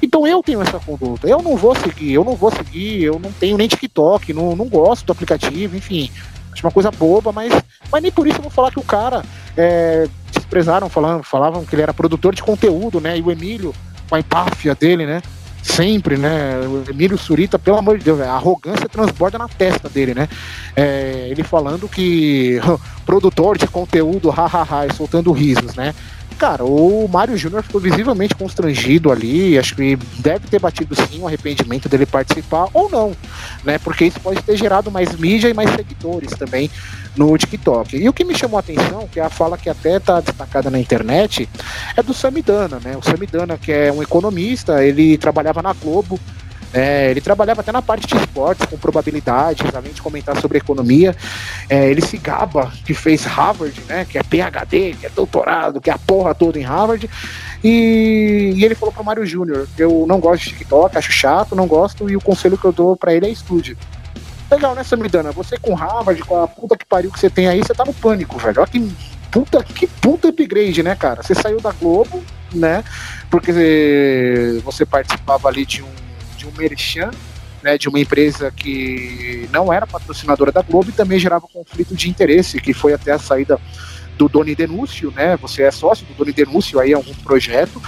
[0.03, 1.29] Então eu tenho essa conduta.
[1.29, 4.69] Eu não vou seguir, eu não vou seguir, eu não tenho nem TikTok, não, não
[4.69, 6.11] gosto do aplicativo, enfim.
[6.53, 7.53] Acho uma coisa boba, mas,
[7.91, 9.25] mas nem por isso eu vou falar que o cara
[9.57, 13.17] é, desprezaram, falando, falavam que ele era produtor de conteúdo, né?
[13.17, 13.73] E o Emílio,
[14.09, 15.23] com a empáfia dele, né?
[15.63, 16.59] Sempre, né?
[16.67, 20.29] O Emílio Surita, pelo amor de Deus, a arrogância transborda na testa dele, né?
[20.75, 22.61] É, ele falando que
[23.07, 25.95] produtor de conteúdo, hahaha, e soltando risos, né?
[26.33, 29.59] Cara, o Mário Júnior ficou visivelmente constrangido ali.
[29.59, 33.17] Acho que deve ter batido sim o arrependimento dele participar ou não,
[33.65, 33.79] né?
[33.79, 36.71] Porque isso pode ter gerado mais mídia e mais seguidores também
[37.17, 37.97] no TikTok.
[37.97, 40.71] E o que me chamou a atenção, que é a fala que até está destacada
[40.71, 41.49] na internet,
[41.97, 42.97] é do Samidana, né?
[42.97, 46.19] O Samidana, que é um economista, ele trabalhava na Globo
[46.73, 51.15] É, ele trabalhava até na parte de esportes, com probabilidades, além de comentar sobre economia.
[51.69, 54.07] É, ele se gaba que fez Harvard, né?
[54.09, 57.09] Que é PhD, que é doutorado, que é a porra toda em Harvard.
[57.63, 61.67] E, e ele falou pro Mário Júnior: eu não gosto de TikTok, acho chato, não
[61.67, 63.77] gosto, e o conselho que eu dou para ele é estude.
[64.51, 65.33] Legal, né, Samidana?
[65.33, 67.95] Você com Harvard, com a puta que pariu que você tem aí, você tá no
[67.95, 68.61] pânico, velho.
[68.61, 68.93] Olha que
[69.31, 71.23] puta, que puta upgrade, né, cara?
[71.23, 72.85] Você saiu da Globo, né?
[73.31, 76.02] Porque você participava ali de um,
[76.57, 77.11] merchan,
[77.63, 82.11] né, de uma empresa que não era patrocinadora da Globo e também gerava conflito de
[82.11, 83.59] interesse, que foi até a saída
[84.19, 85.37] do Doni Denúncio, né?
[85.39, 87.81] Você é sócio do Doni Denúncio aí em algum projeto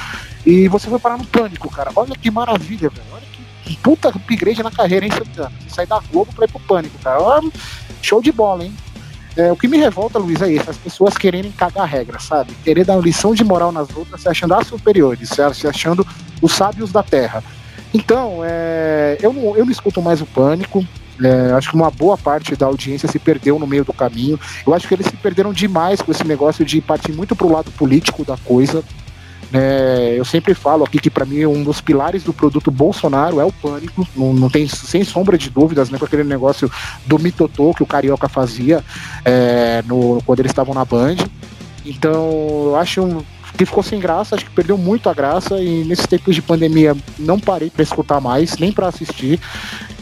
[0.46, 1.90] e você foi parar no pânico, cara.
[1.94, 3.06] Olha que maravilha, velho.
[3.12, 3.24] Olha
[3.64, 5.52] que puta upgrade na carreira, hein, Santana?
[5.60, 7.20] Você sai da Globo pra ir pro pânico, cara.
[7.20, 7.50] Olha,
[8.00, 8.74] show de bola, hein?
[9.36, 12.54] É, o que me revolta, Luiz, é isso, as pessoas quererem cagar a regra, sabe?
[12.62, 16.06] Querer dar lição de moral nas outras, se achando as superiores, se achando
[16.40, 17.42] os sábios da terra.
[17.94, 20.84] Então, é, eu, não, eu não escuto mais o pânico.
[21.22, 24.38] É, acho que uma boa parte da audiência se perdeu no meio do caminho.
[24.66, 27.70] Eu acho que eles se perderam demais com esse negócio de partir muito pro lado
[27.70, 28.82] político da coisa.
[29.52, 33.44] É, eu sempre falo aqui que para mim um dos pilares do produto Bolsonaro é
[33.44, 36.68] o pânico, não, não tem sem sombra de dúvidas, né, com aquele negócio
[37.06, 38.82] do mitotô que o Carioca fazia
[39.24, 41.16] é, no, quando eles estavam na Band.
[41.86, 42.32] Então,
[42.66, 43.22] eu acho um,
[43.56, 46.96] que ficou sem graça, acho que perdeu muito a graça e nesses tempos de pandemia
[47.18, 49.40] não parei para escutar mais, nem para assistir.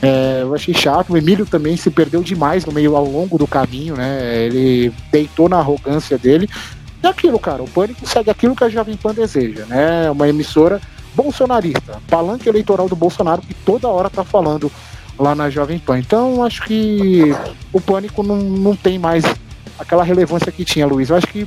[0.00, 1.12] É, eu achei chato.
[1.12, 4.46] O Emílio também se perdeu demais no meio ao longo do caminho, né?
[4.46, 6.48] Ele deitou na arrogância dele.
[7.02, 7.62] É aquilo, cara.
[7.62, 10.10] O Pânico segue aquilo que a Jovem Pan deseja, né?
[10.10, 10.80] Uma emissora
[11.14, 14.72] bolsonarista, palanque eleitoral do Bolsonaro que toda hora tá falando
[15.18, 15.98] lá na Jovem Pan.
[15.98, 17.34] Então, acho que
[17.72, 19.24] o Pânico não, não tem mais
[19.78, 21.10] aquela relevância que tinha, Luiz.
[21.10, 21.46] Eu acho que,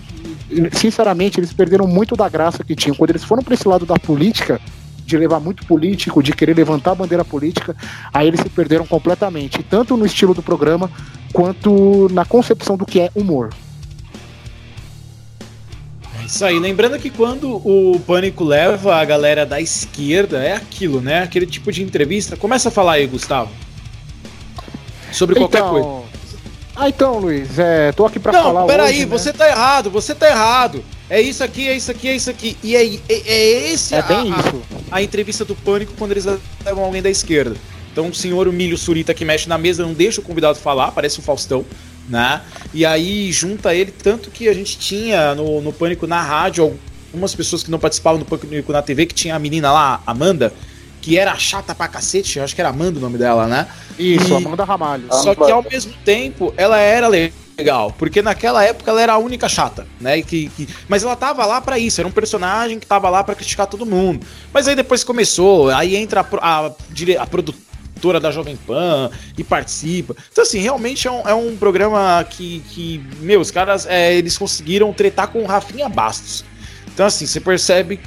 [0.73, 2.95] sinceramente, eles perderam muito da graça que tinham.
[2.95, 4.59] Quando eles foram para esse lado da política,
[5.05, 7.75] de levar muito político, de querer levantar a bandeira política,
[8.13, 10.89] aí eles se perderam completamente, tanto no estilo do programa
[11.31, 13.49] quanto na concepção do que é humor.
[16.25, 21.21] Isso aí, lembrando que quando o Pânico leva a galera da esquerda, é aquilo, né?
[21.21, 22.35] Aquele tipo de entrevista.
[22.35, 23.51] Começa a falar aí, Gustavo.
[25.11, 26.04] Sobre qualquer então, coisa.
[26.75, 28.65] Ah, então, Luiz, é, tô aqui pra Não, falar.
[28.65, 29.05] peraí, hoje, né?
[29.05, 30.83] você tá errado, você tá errado.
[31.09, 32.57] É isso aqui, é isso aqui, é isso aqui.
[32.61, 34.61] E é, é, é esse É a, bem a- isso.
[34.91, 36.25] a entrevista do Pânico quando eles
[36.65, 37.55] levam alguém da esquerda.
[37.91, 41.19] Então o senhor Milho Surita que mexe na mesa não deixa o convidado falar, parece
[41.19, 41.63] o Faustão,
[42.09, 42.41] né?
[42.73, 46.77] E aí junta ele, tanto que a gente tinha no, no Pânico na rádio
[47.13, 50.51] algumas pessoas que não participavam do Pânico na TV, que tinha a menina lá, Amanda,
[51.05, 53.67] que era chata pra cacete, acho que era Amanda o nome dela, né?
[53.99, 55.05] Isso, E- Amanda Ramalho.
[55.11, 59.47] Só que ao mesmo tempo ela era legal, porque naquela época ela era a única
[59.47, 60.19] chata, né?
[60.23, 63.35] Que, que- mas ela tava lá pra isso, era um personagem que tava lá pra
[63.35, 64.25] criticar todo mundo.
[64.51, 66.65] Mas aí depois começou, aí entra a, a,
[67.19, 70.15] a produtora da Jovem Pan e participa.
[70.31, 74.39] Então, assim, realmente é um, é um programa que, que, meu, os caras é, eles
[74.39, 76.43] conseguiram tretar com o Rafinha Bastos.
[76.91, 77.99] Então, assim, você percebe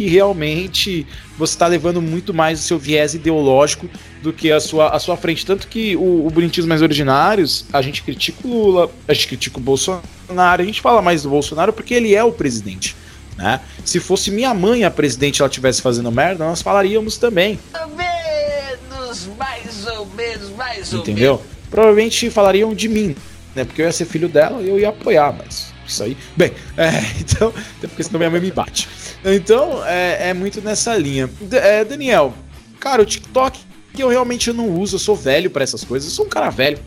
[0.00, 3.86] que realmente você está levando muito mais o seu viés ideológico
[4.22, 5.44] do que a sua, a sua frente.
[5.44, 9.58] Tanto que o, o Bonitinhos Mais Originários, a gente critica o Lula, a gente critica
[9.58, 12.96] o Bolsonaro, a gente fala mais do Bolsonaro porque ele é o presidente.
[13.36, 13.60] Né?
[13.84, 17.58] Se fosse minha mãe a presidente ela estivesse fazendo merda, nós falaríamos também.
[17.88, 21.42] menos, mais ou menos, mais ou Entendeu?
[21.70, 23.14] Provavelmente falariam de mim,
[23.54, 23.66] né?
[23.66, 26.16] Porque eu ia ser filho dela e eu ia apoiar, mas isso aí.
[26.36, 27.52] Bem, é, então.
[27.78, 28.88] Até porque senão minha mãe me bate.
[29.24, 31.28] Então, é, é muito nessa linha.
[31.40, 32.32] D- é, Daniel,
[32.78, 33.58] cara, o TikTok
[33.92, 36.48] que eu realmente não uso, eu sou velho pra essas coisas, eu sou um cara
[36.48, 36.78] velho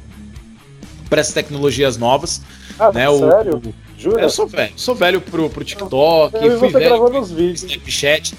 [1.09, 2.41] pra essas tecnologias novas.
[2.79, 3.05] Ah, né?
[3.07, 3.61] Sério?
[3.63, 4.21] o- Jura?
[4.23, 7.23] eu sou velho, sou velho pro, pro TikTok, Eu fui velho pro.
[7.53, 8.35] Snapchat,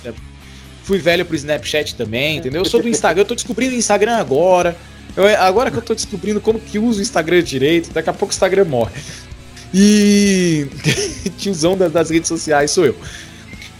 [0.82, 2.62] fui velho pro Snapchat também, entendeu?
[2.62, 4.76] Eu sou do Instagram, eu tô descobrindo o Instagram agora.
[5.16, 8.32] Eu- agora que eu tô descobrindo como que usa o Instagram direito, daqui a pouco
[8.32, 8.92] o Instagram morre.
[9.72, 10.66] E
[11.38, 12.96] tiozão da- das redes sociais sou eu.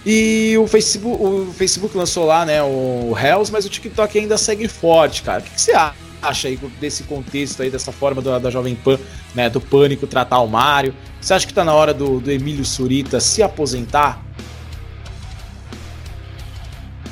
[0.06, 4.68] E o Facebook, o Facebook lançou lá, né, o Hells, mas o TikTok ainda segue
[4.68, 5.40] forte, cara.
[5.40, 5.72] O que, que você
[6.20, 8.98] acha aí desse contexto aí, dessa forma da, da Jovem Pan,
[9.34, 10.94] né, do pânico tratar o Mário?
[11.20, 14.22] Você acha que tá na hora do, do Emílio Surita se aposentar?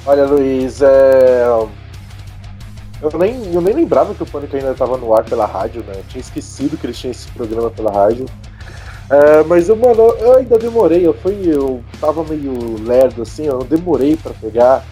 [0.05, 1.45] Olha, Luiz, é...
[1.47, 5.95] eu, nem, eu nem lembrava que o Pânico ainda estava no ar pela rádio, né?
[5.97, 8.27] Eu tinha esquecido que eles tinham esse programa pela rádio.
[9.11, 13.59] É, mas, eu, mano, eu ainda demorei, eu fui, eu tava meio lerdo, assim, eu
[13.59, 14.85] demorei pra pegar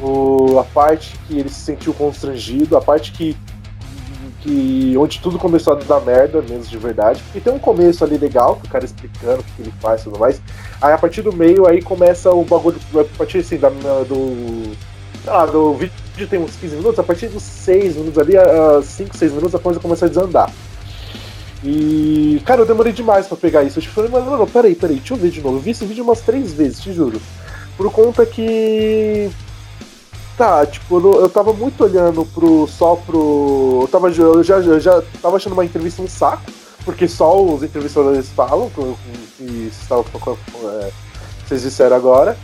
[0.00, 3.36] o, a parte que ele se sentiu constrangido, a parte que,
[4.42, 8.18] que onde tudo começou a dar merda, menos de verdade, porque tem um começo ali
[8.18, 10.40] legal, que o cara explicando o que ele faz e tudo mais,
[10.80, 14.76] aí a partir do meio, aí começa o bagulho, a partir assim, da, do,
[15.50, 19.32] do vídeo tem uns 15 minutos, a partir dos 6 minutos ali, a 5, 6
[19.32, 20.52] minutos, a coisa começa a desandar.
[21.64, 23.78] E, cara, eu demorei demais pra pegar isso.
[23.78, 25.56] Eu falei, mas não, peraí, peraí, deixa eu ver de novo.
[25.56, 27.20] Eu vi esse vídeo umas três vezes, te juro.
[27.76, 29.30] Por conta que.
[30.36, 32.66] Tá, tipo, eu, eu tava muito olhando pro.
[32.66, 33.80] só pro.
[33.82, 36.44] Eu, tava, eu já, eu já tava achando uma entrevista um saco,
[36.84, 38.80] porque só os entrevistadores falam, que,
[40.64, 40.90] é,
[41.46, 42.36] vocês disseram agora.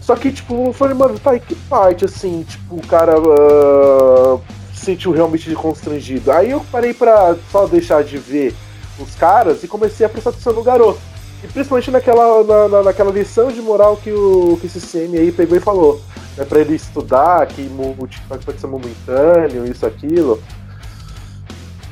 [0.00, 4.40] Só que, tipo, eu falei, mano, tá, e que parte, assim, tipo, o cara uh,
[4.88, 6.32] sentiu realmente constrangido?
[6.32, 8.54] Aí eu parei pra só deixar de ver
[8.98, 10.98] os caras e comecei a prestar atenção no garoto.
[11.44, 15.30] E principalmente naquela, na, na, naquela lição de moral que, o, que esse CM aí
[15.30, 16.00] pegou e falou.
[16.36, 17.68] Né, pra ele estudar, que
[18.44, 20.42] pode ser momentâneo, isso, aquilo.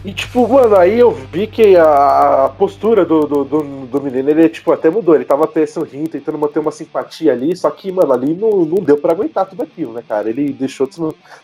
[0.06, 4.48] E, tipo, mano, aí eu vi que a postura do, do, do, do menino, ele,
[4.48, 5.16] tipo, até mudou.
[5.16, 8.84] Ele tava até sorrindo, tentando manter uma simpatia ali, só que, mano, ali não, não
[8.84, 10.30] deu para aguentar tudo aquilo, né, cara?
[10.30, 10.88] Ele deixou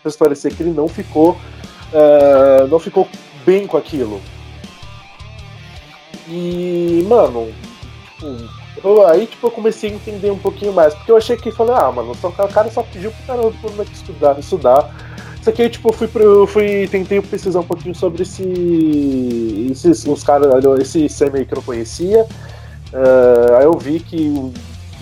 [0.00, 1.32] transparecer que ele não ficou.
[1.92, 3.08] Uh, não ficou
[3.44, 4.20] bem com aquilo.
[6.28, 7.52] E, mano,
[8.04, 8.26] tipo,
[8.84, 11.74] eu, aí, tipo, eu comecei a entender um pouquinho mais, porque eu achei que, falei,
[11.74, 15.11] ah, mano, o cara só pediu pro cara estudar, estudar
[15.42, 16.08] isso aqui, tipo, eu fui,
[16.46, 20.48] fui tentei pesquisar um pouquinho sobre esse, esses, os caras,
[20.80, 22.22] esse Sam aí que eu não conhecia.
[22.92, 24.52] Uh, aí eu vi que o,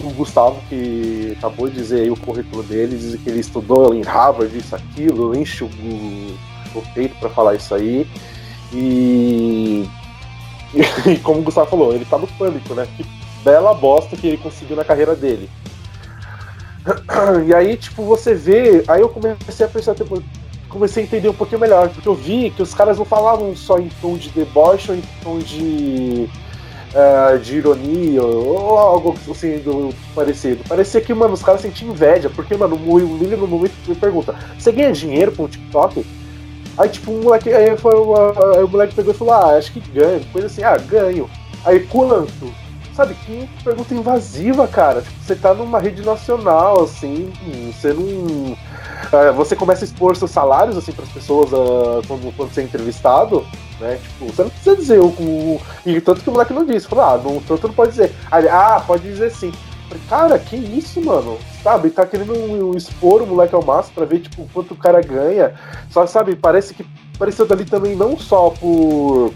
[0.03, 4.01] o, Gustavo, que acabou de dizer aí o currículo dele, diz que ele estudou em
[4.01, 8.07] Harvard, isso, aquilo, enche o, o peito para falar isso aí.
[8.73, 9.87] E,
[11.07, 12.89] e como o Gustavo falou, ele tá no pânico, né?
[12.97, 13.05] Que
[13.45, 15.51] bela bosta que ele conseguiu na carreira dele.
[17.47, 18.85] E aí, tipo, você vê.
[18.89, 20.23] Aí eu comecei a pensar, tipo,
[20.69, 23.79] comecei a entender um pouquinho melhor, porque eu vi que os caras não falavam só
[23.79, 26.29] em tom de deboche ou em tom de.
[26.93, 30.65] Uh, de ironia ou algo assim do parecido.
[30.69, 34.35] Parecia que, mano, os caras sentiam inveja, porque, mano, o William no momento me pergunta:
[34.59, 36.05] você ganha dinheiro com o TikTok?
[36.77, 39.81] Aí, tipo, o moleque, aí, foi, aí o moleque pegou e falou: ah, acho que
[39.93, 40.25] ganho.
[40.33, 41.31] Coisa assim, ah, ganho.
[41.65, 42.53] Aí, quanto?
[43.01, 45.01] Sabe, que pergunta invasiva, cara.
[45.01, 47.33] Tipo, você tá numa rede nacional, assim,
[47.73, 48.03] você não.
[48.03, 52.61] Uh, você começa a expor seus salários, assim, para as pessoas uh, quando, quando você
[52.61, 53.47] é entrevistado,
[53.81, 53.99] né?
[54.03, 55.07] Tipo, você não precisa dizer o.
[55.07, 56.87] o e tanto que o moleque não disse.
[56.89, 58.15] Falou, ah, não, tanto não pode dizer.
[58.31, 59.51] Aí, ah, pode dizer sim.
[59.89, 61.39] Falei, cara, que isso, mano?
[61.63, 65.55] Sabe, tá querendo expor o moleque ao máximo pra ver, tipo, quanto o cara ganha.
[65.89, 66.85] Só, sabe, parece que
[67.15, 69.33] apareceu dali também não só por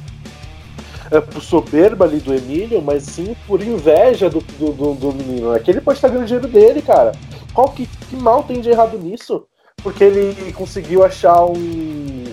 [1.14, 5.54] é, por soberba ali do Emílio, mas sim por inveja do, do, do, do menino.
[5.54, 7.12] É que ele pode estar ganhando dinheiro dele, cara.
[7.52, 9.46] Qual que, que mal tem de errado nisso?
[9.82, 12.24] Porque ele conseguiu achar um.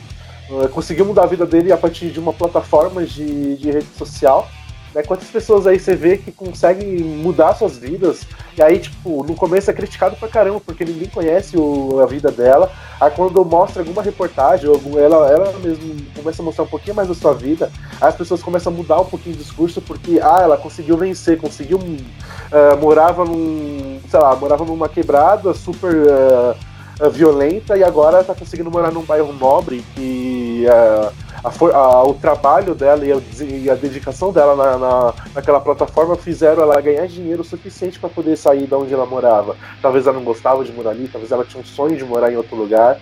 [0.50, 4.50] Uh, conseguiu mudar a vida dele a partir de uma plataforma de, de rede social
[4.94, 5.04] né?
[5.04, 8.22] Quantas pessoas aí você vê que conseguem mudar suas vidas,
[8.58, 12.32] e aí, tipo, no começo é criticado pra caramba, porque ninguém conhece o, a vida
[12.32, 12.72] dela.
[13.00, 17.08] Aí quando mostra alguma reportagem, ou ela, ela mesmo começa a mostrar um pouquinho mais
[17.08, 20.58] da sua vida, as pessoas começam a mudar um pouquinho o discurso, porque, ah, ela
[20.58, 21.78] conseguiu vencer, conseguiu.
[21.78, 24.00] Uh, morava num.
[24.10, 25.94] sei lá, morava numa quebrada super.
[25.94, 26.72] Uh,
[27.10, 31.12] violenta e agora tá conseguindo morar num bairro nobre que uh,
[31.44, 36.16] a, a, o trabalho dela e a, e a dedicação dela na, na, naquela plataforma
[36.16, 39.56] fizeram ela ganhar dinheiro suficiente para poder sair de onde ela morava.
[39.82, 42.38] Talvez ela não gostava de morar ali, talvez ela tinha um sonho de morar em
[42.38, 43.00] outro lugar,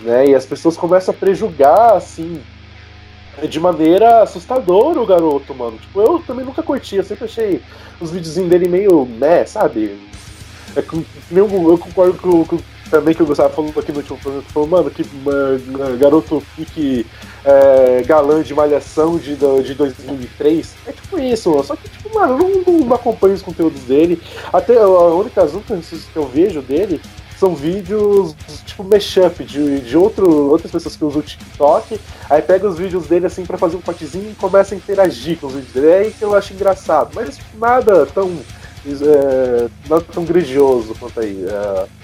[0.00, 0.26] né?
[0.28, 2.40] E as pessoas começam a prejugar, assim,
[3.48, 5.78] de maneira assustadora o garoto, mano.
[5.78, 7.62] Tipo, eu também nunca curti, eu sempre achei
[8.00, 9.98] os videozinhos dele meio, né, sabe?
[10.76, 10.84] É,
[11.30, 12.58] eu, eu concordo com, com,
[12.92, 15.02] também que o Gustavo falou aqui no último programa, falou, mano, que
[15.98, 17.06] garoto fique
[17.42, 20.74] é, galã de malhação de, de 2003.
[20.86, 24.20] É tipo isso, só que, tipo, mano, eu não, não acompanho os conteúdos dele.
[24.52, 27.00] Até a única únicas que eu vejo dele
[27.38, 28.36] são vídeos
[28.66, 33.06] tipo mashup de, de outro, outras pessoas que usam o TikTok, aí pega os vídeos
[33.06, 35.86] dele assim para fazer um cortezinho e começa a interagir com os vídeos dele.
[35.88, 38.30] É aí que eu acho engraçado, mas tipo, nada tão
[38.86, 41.42] é, nada tão grandioso quanto aí.
[41.48, 42.01] É,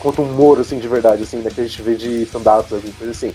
[0.00, 2.92] quanto um humor assim de verdade, assim, né, que a gente vê de stand-ups, assim,
[2.92, 3.32] coisa assim.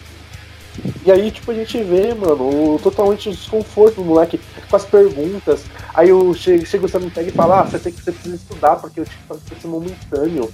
[1.06, 4.40] E aí, tipo, a gente vê, mano, o, totalmente o desconforto do moleque
[4.70, 5.64] com as perguntas.
[5.94, 8.36] Aí eu chego, chego você me pega e fala, ah, você tem que você precisa
[8.36, 10.52] estudar, porque eu tive que fazer momentâneo.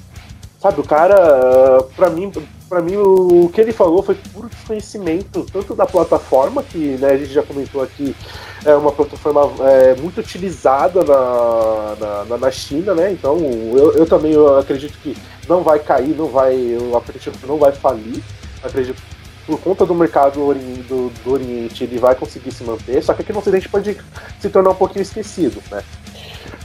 [0.61, 2.31] Sabe, o cara, pra mim,
[2.69, 7.17] pra mim, o, que ele falou foi puro desconhecimento, tanto da plataforma, que né, a
[7.17, 8.15] gente já comentou aqui,
[8.63, 13.11] é uma plataforma é, muito utilizada na, na, na, China, né?
[13.11, 15.17] Então eu, eu também eu acredito que
[15.51, 16.55] não vai cair, não vai.
[16.55, 18.23] Eu acredito não vai falir.
[18.63, 19.01] Acredito
[19.45, 23.33] por conta do mercado do, do Oriente, ele vai conseguir se manter, só que aqui
[23.33, 23.97] no Ocidente pode
[24.39, 25.83] se tornar um pouquinho esquecido, né?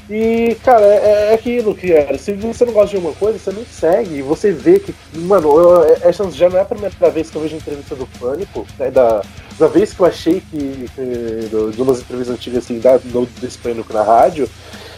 [0.09, 2.17] E, cara, é, é aquilo que era.
[2.17, 4.23] Se você não gosta de uma coisa, você não segue.
[4.23, 7.57] Você vê que, mano, eu, essa já não é a primeira vez que eu vejo
[7.57, 8.89] entrevista do Pânico, né?
[8.89, 9.23] Da,
[9.59, 13.59] da vez que eu achei que, que de umas entrevistas antigas assim, da, do, desse
[13.59, 14.49] Pânico na rádio,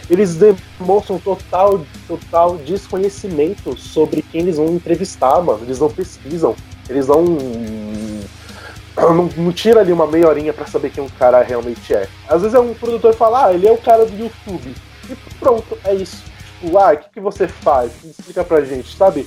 [0.09, 5.63] eles demonstram total, total desconhecimento sobre quem eles vão entrevistar, mano.
[5.63, 6.55] Eles não pesquisam,
[6.89, 7.25] eles não.
[8.99, 12.09] Não, não tira ali uma meia horinha pra saber quem o cara realmente é.
[12.27, 14.75] Às vezes é um produtor fala, ah, ele é o cara do YouTube.
[15.09, 16.21] E pronto, é isso.
[16.59, 17.93] Tipo, ah, o que, que você faz?
[18.03, 19.25] Explica pra gente, sabe?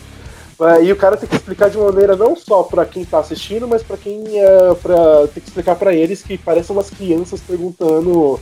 [0.61, 3.66] É, e o cara tem que explicar de maneira não só para quem tá assistindo,
[3.66, 8.34] mas para quem é, pra, tem que explicar para eles que parecem umas crianças perguntando: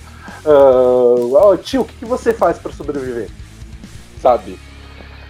[0.44, 3.30] uh, oh, tio, o que, que você faz para sobreviver?
[4.20, 4.58] Sabe?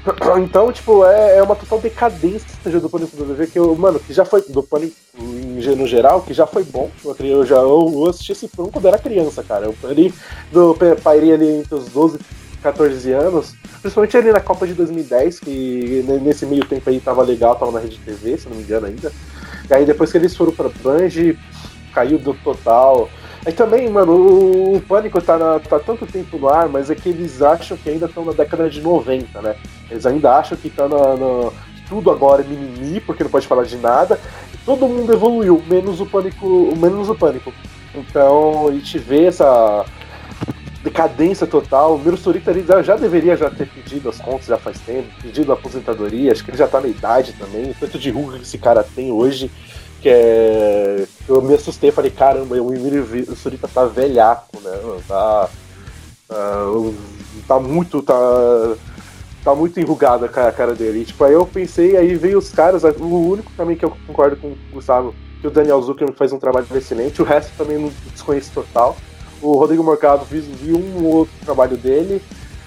[0.43, 4.13] Então, tipo, é, é uma total decadência do Pânico do TV que eu, mano, que
[4.13, 4.43] já foi.
[4.49, 6.91] Do Pânico no geral, que já foi bom.
[7.21, 9.67] Eu já eu assisti esse filme quando era criança, cara.
[9.67, 10.13] Eu ali
[10.51, 15.41] do Pairi ali entre os 12 e 14 anos, principalmente ali na Copa de 2010,
[15.41, 18.87] que nesse meio tempo aí tava legal, tava na Rede TV, se não me engano
[18.87, 19.13] ainda.
[19.69, 21.35] E aí depois que eles foram pra Band,
[21.95, 23.09] caiu do total.
[23.47, 27.09] Aí também, mano, o, Pânico tá, na, tá tanto tempo no ar, mas é que
[27.09, 29.57] eles acham que ainda estão na década de 90, né?
[29.91, 31.51] Eles ainda acham que tá na
[31.91, 34.19] tudo agora é mimimi, porque não pode falar de nada.
[34.65, 36.73] Todo mundo evoluiu, menos o Pânico.
[36.77, 37.53] Menos o Pânico.
[37.93, 39.85] Então a gente vê essa
[40.83, 41.95] decadência total.
[41.95, 42.53] O Miro Surita
[42.83, 46.51] já deveria já ter pedido as contas já faz tempo, pedido a aposentadoria, acho que
[46.51, 49.51] ele já tá na idade também, tanto de ruga que esse cara tem hoje
[50.01, 51.07] que é.
[51.29, 53.07] Eu me assustei, falei, caramba, o Emílio
[53.37, 54.71] Surita tá velhaco, né?
[55.07, 55.49] Tá.
[56.31, 56.95] Uh,
[57.47, 58.03] tá muito.
[58.03, 58.15] Tá,
[59.45, 61.01] tá muito enrugada a cara dele.
[61.01, 62.83] E, tipo, aí eu pensei, aí veio os caras.
[62.83, 66.39] O único também que eu concordo com o Gustavo, que o Daniel Zuckerman faz um
[66.39, 68.97] trabalho excelente, o resto também não desconheço total.
[69.43, 72.23] O Rodrigo Mercado viu um outro trabalho dele.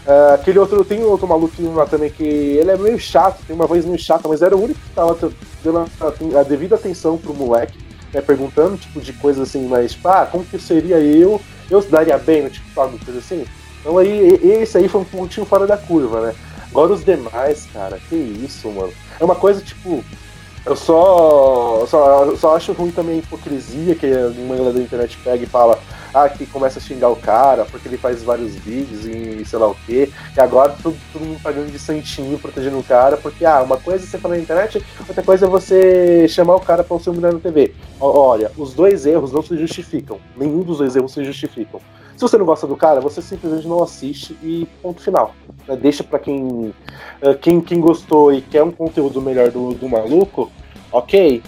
[0.05, 3.65] Uh, aquele outro, tem outro maluquinho lá também que ele é meio chato, tem uma
[3.65, 5.17] voz meio chata, mas era o único que tava
[5.63, 7.78] dando a, a devida atenção pro moleque,
[8.13, 11.39] né, perguntando, tipo, de coisas assim, mas, tipo, ah, como que seria eu?
[11.69, 13.45] Eu daria bem no TikTok, coisa assim.
[13.80, 16.36] Então aí, esse aí foi um pontinho fora da curva, né?
[16.69, 18.91] Agora os demais, cara, que isso, mano.
[19.19, 20.03] É uma coisa, tipo,
[20.66, 24.07] eu só, só, só acho ruim também a hipocrisia que
[24.38, 25.78] uma galera da internet pega e fala,
[26.14, 29.68] ah, que começa a xingar o cara porque ele faz vários vídeos e sei lá
[29.68, 30.09] o quê.
[30.36, 34.05] E agora todo, todo mundo pagando de santinho protegendo o cara, porque, ah, uma coisa
[34.05, 37.34] é você falar na internet, outra coisa é você chamar o cara pra você humilhar
[37.34, 37.74] na TV.
[37.99, 40.20] Olha, os dois erros não se justificam.
[40.38, 41.82] Nenhum dos dois erros se justificam.
[42.16, 45.34] Se você não gosta do cara, você simplesmente não assiste e ponto final.
[45.68, 45.76] Né?
[45.76, 46.74] Deixa para quem,
[47.22, 50.51] eh, quem quem gostou e quer um conteúdo melhor do, do maluco,
[50.91, 51.41] ok.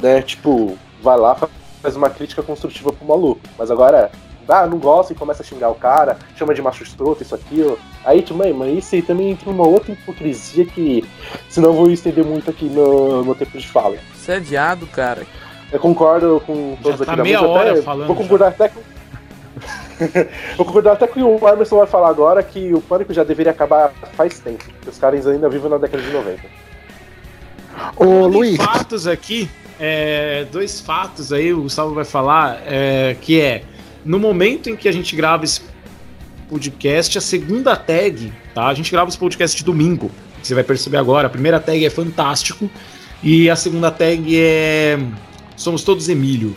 [0.00, 0.22] Né?
[0.22, 1.36] Tipo, vai lá,
[1.80, 3.40] faz uma crítica construtiva pro maluco.
[3.56, 4.10] Mas agora,
[4.48, 7.78] ah, não gosta e começa a xingar o cara, chama de macho escroto, isso, aquilo.
[8.04, 11.04] Aí, tipo, mãe, mas isso aí também entra uma outra hipocrisia que,
[11.48, 13.96] senão eu vou estender muito aqui no, no tempo de fala.
[14.16, 15.26] Sediado, cara.
[15.70, 18.64] Eu concordo com todos já tá aqui meia da hora até, falando Vou concordar já.
[18.64, 18.80] até com.
[20.56, 23.92] vou concordar até com o Emerson vai falar agora que o pânico já deveria acabar
[24.16, 24.64] faz tempo.
[24.86, 26.40] Os caras ainda vivem na década de 90.
[27.96, 28.56] Ô, Luiz.
[28.56, 29.48] fatos aqui
[29.80, 33.64] é, dois fatos aí, o Gustavo vai falar, é, que é,
[34.04, 35.62] no momento em que a gente grava esse
[36.50, 38.66] podcast, a segunda tag, tá?
[38.66, 40.10] A gente grava esse podcast de domingo,
[40.42, 42.70] você vai perceber agora, a primeira tag é fantástico,
[43.22, 44.98] e a segunda tag é
[45.56, 46.54] Somos Todos Emílio.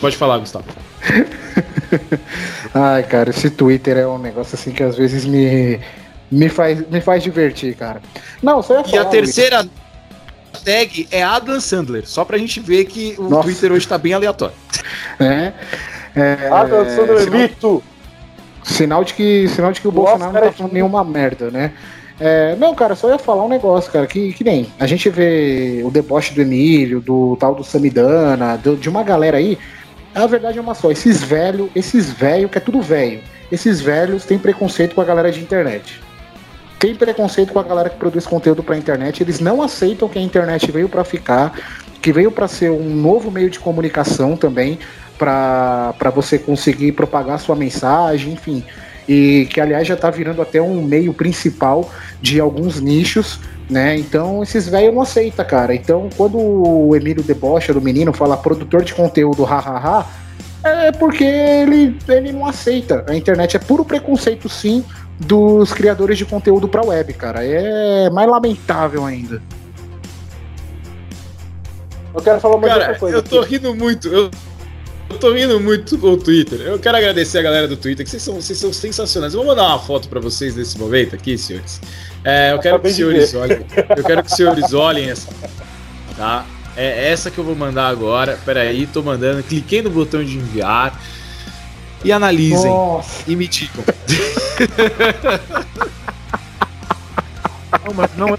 [0.00, 0.66] Pode falar, Gustavo.
[2.74, 5.80] Ai, cara, esse Twitter é um negócio assim que às vezes me,
[6.30, 8.00] me, faz, me faz divertir, cara.
[8.42, 9.60] Não, só ia falar, E a terceira...
[9.60, 9.88] Luiz
[10.64, 13.44] tag é Adam Sandler, só pra gente ver que o Nossa.
[13.44, 14.54] Twitter hoje tá bem aleatório.
[15.18, 15.52] É.
[16.14, 17.82] é Adam Sandler sinal, mito!
[18.62, 21.72] Sinal de que, sinal de que o Nossa, Bolsonaro não tá falando nenhuma merda, né?
[22.20, 25.82] É, não, cara, só ia falar um negócio, cara, que, que nem a gente vê
[25.84, 29.56] o deboche do Emílio, do tal do Samidana, do, de uma galera aí.
[30.22, 34.24] A verdade é uma só, esses velhos, esses velhos, que é tudo velho, esses velhos
[34.24, 36.00] têm preconceito com a galera de internet
[36.78, 39.22] tem preconceito com a galera que produz conteúdo para a internet.
[39.22, 41.52] Eles não aceitam que a internet veio para ficar,
[42.00, 44.78] que veio para ser um novo meio de comunicação também,
[45.18, 48.64] para você conseguir propagar sua mensagem, enfim.
[49.08, 51.90] E que, aliás, já está virando até um meio principal
[52.20, 53.96] de alguns nichos, né?
[53.96, 55.74] Então, esses velhos não aceitam, cara.
[55.74, 60.06] Então, quando o Emílio debocha do menino, fala produtor de conteúdo, hahaha,
[60.62, 63.04] é porque ele, ele não aceita.
[63.08, 64.84] A internet é puro preconceito, sim,
[65.18, 67.44] dos criadores de conteúdo para web, cara.
[67.44, 69.40] É mais lamentável ainda.
[72.14, 73.16] Eu quero falar uma cara, outra coisa.
[73.18, 73.56] Eu tô aqui.
[73.56, 74.08] rindo muito.
[74.08, 74.30] Eu
[75.10, 76.60] eu tô rindo muito com o Twitter.
[76.60, 79.34] Eu quero agradecer a galera do Twitter, que vocês são, vocês são sensacionais.
[79.34, 81.80] Eu vou mandar uma foto para vocês nesse momento aqui, senhores.
[82.24, 83.64] É, eu quero que os senhores olhem.
[83.96, 85.28] Eu quero que os senhores olhem essa.
[86.16, 86.44] Tá?
[86.76, 88.38] É essa que eu vou mandar agora.
[88.44, 89.42] Pera aí, tô mandando.
[89.42, 91.00] Cliquei no botão de enviar.
[92.04, 92.70] E analisem.
[92.70, 93.24] Nossa.
[93.26, 93.84] E me digam.
[97.84, 98.38] não, mas não é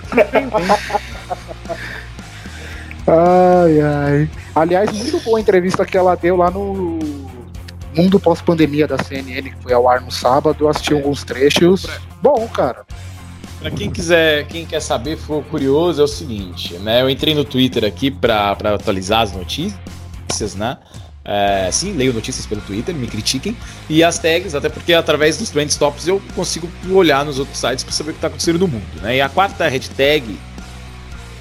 [3.07, 4.29] Ai, ai.
[4.55, 6.99] Aliás, muito boa a entrevista que ela deu lá no
[7.95, 10.57] Mundo Pós-Pandemia da CNN, que foi ao ar no sábado.
[10.63, 11.85] Eu assisti alguns trechos.
[12.21, 12.85] Bom, cara.
[13.59, 17.01] Para quem quiser, quem quer saber, for curioso, é o seguinte, né?
[17.01, 20.77] Eu entrei no Twitter aqui para atualizar as notícias, né?
[21.25, 23.55] É, sim, leio notícias pelo Twitter, me critiquem.
[23.89, 27.83] E as tags, até porque através dos Trend Tops eu consigo olhar nos outros sites
[27.83, 29.01] para saber o que está acontecendo no mundo.
[29.01, 29.17] Né?
[29.17, 30.39] E a quarta hashtag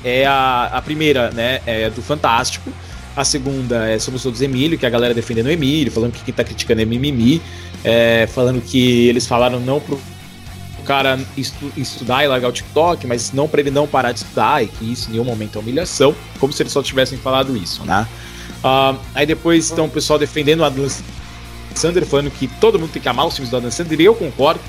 [0.04, 1.60] é a, a primeira, né?
[1.66, 2.72] É do Fantástico.
[3.16, 6.30] A segunda é Somos Todos Emílio, que a galera defendendo o Emílio, falando que quem
[6.30, 7.42] está criticando é mimimi,
[7.82, 10.00] é, falando que eles falaram não pro
[10.88, 14.62] cara estu estudar e largar o TikTok, mas não para ele não parar de estudar
[14.64, 17.84] e que isso em nenhum momento é humilhação, como se eles só tivessem falado isso,
[17.84, 18.06] né?
[18.64, 20.88] Uh, aí depois estão o pessoal defendendo o Adam
[21.74, 24.14] Sandler, falando que todo mundo tem que amar os filmes do Adam Sandler, e eu
[24.14, 24.60] concordo.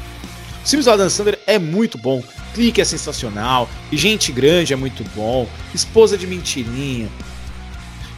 [0.63, 2.21] Os filmes do Adam Sandler é muito bom,
[2.53, 7.09] Clique é sensacional, Gente Grande é muito bom, Esposa de Mentirinha,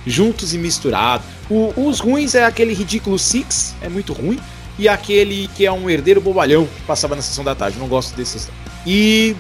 [0.06, 1.24] Juntos e Misturado.
[1.50, 4.40] O, os ruins é aquele ridículo Six, é muito ruim
[4.80, 7.78] e aquele que é um herdeiro bobalhão que passava na sessão da tarde.
[7.78, 8.50] Não gosto desses.
[8.86, 9.36] E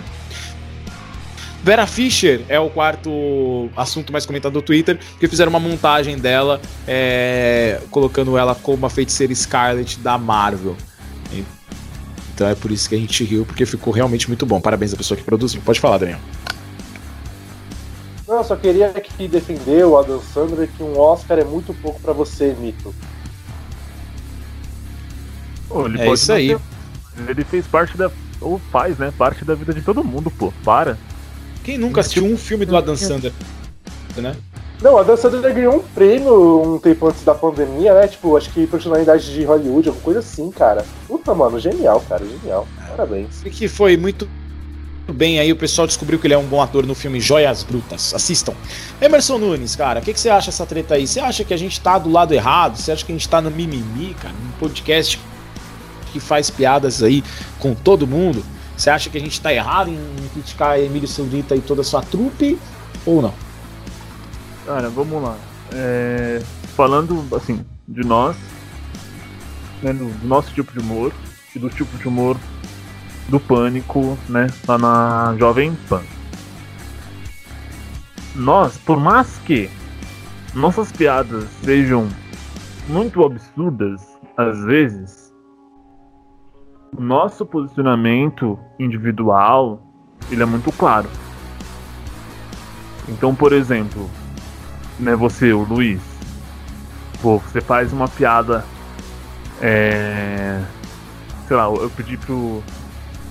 [1.64, 6.60] Vera Fischer é o quarto assunto mais comentado do Twitter, que fizeram uma montagem dela,
[6.88, 10.76] é, colocando ela como a feiticeira Scarlet da Marvel.
[12.42, 14.60] Então é por isso que a gente riu, porque ficou realmente muito bom.
[14.60, 15.62] Parabéns à pessoa que produziu.
[15.64, 16.18] Pode falar, Daniel.
[18.28, 22.14] Não, só queria que defender o Adam Sandler que um Oscar é muito pouco para
[22.14, 22.96] você, Mito.
[25.70, 26.58] Pô, ele é isso aí.
[27.28, 28.10] Ele fez parte da.
[28.39, 29.14] Ou faz, né?
[29.16, 30.52] Parte da vida de todo mundo, pô.
[30.64, 30.98] Para.
[31.64, 33.34] Quem nunca assistiu um filme do Adam Sandler,
[34.18, 34.36] né?
[34.82, 38.08] Não, a Dan Sandler ganhou um prêmio um tempo antes da pandemia, né?
[38.08, 40.84] Tipo, acho que personalidade de Hollywood, alguma coisa assim, cara.
[41.08, 42.68] Puta, mano, genial, cara, genial.
[42.90, 43.46] Parabéns.
[43.46, 44.28] E que foi muito
[45.14, 48.12] bem aí, o pessoal descobriu que ele é um bom ator no filme Joias Brutas.
[48.16, 48.54] Assistam.
[49.00, 51.06] Emerson Nunes, cara, o que, que você acha dessa treta aí?
[51.06, 52.76] Você acha que a gente tá do lado errado?
[52.78, 54.34] Você acha que a gente tá no mimimi, cara?
[54.34, 55.20] Um podcast
[56.12, 57.24] que faz piadas aí
[57.60, 58.44] com todo mundo.
[58.76, 60.00] Você acha que a gente está errado em
[60.34, 62.58] criticar Emílio Silvita e toda a sua trupe
[63.06, 63.51] ou não?
[64.66, 65.38] Cara, vamos lá.
[65.74, 66.41] É...
[66.76, 68.38] Falando assim de nós,
[69.82, 71.12] né, do nosso tipo de humor
[71.55, 72.38] e do tipo de humor
[73.28, 76.01] do pânico, né, lá na Jovem Pan.
[78.36, 79.70] Nós, por mais que
[80.53, 82.07] nossas piadas sejam
[82.88, 84.01] muito absurdas
[84.38, 85.34] às vezes,
[86.97, 89.82] nosso posicionamento individual
[90.30, 91.09] ele é muito claro.
[93.09, 94.09] Então, por exemplo,
[95.02, 95.99] né, você, o Luiz,
[97.22, 98.64] pô, você faz uma piada,
[99.62, 100.62] é,
[101.47, 102.64] sei lá, eu pedi pro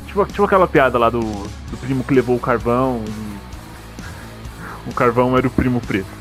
[0.06, 5.36] tipo, tipo aquela piada lá do, do primo que levou o carvão e o carvão
[5.36, 6.20] era o primo preto.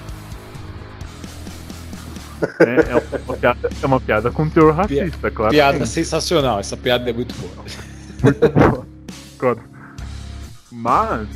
[2.60, 5.52] É, é, uma piada, é uma piada com teor racista, é claro.
[5.52, 7.66] Piada sensacional, essa piada é muito boa.
[8.24, 8.88] Muito boa,
[9.38, 9.60] claro.
[10.72, 11.28] Mas,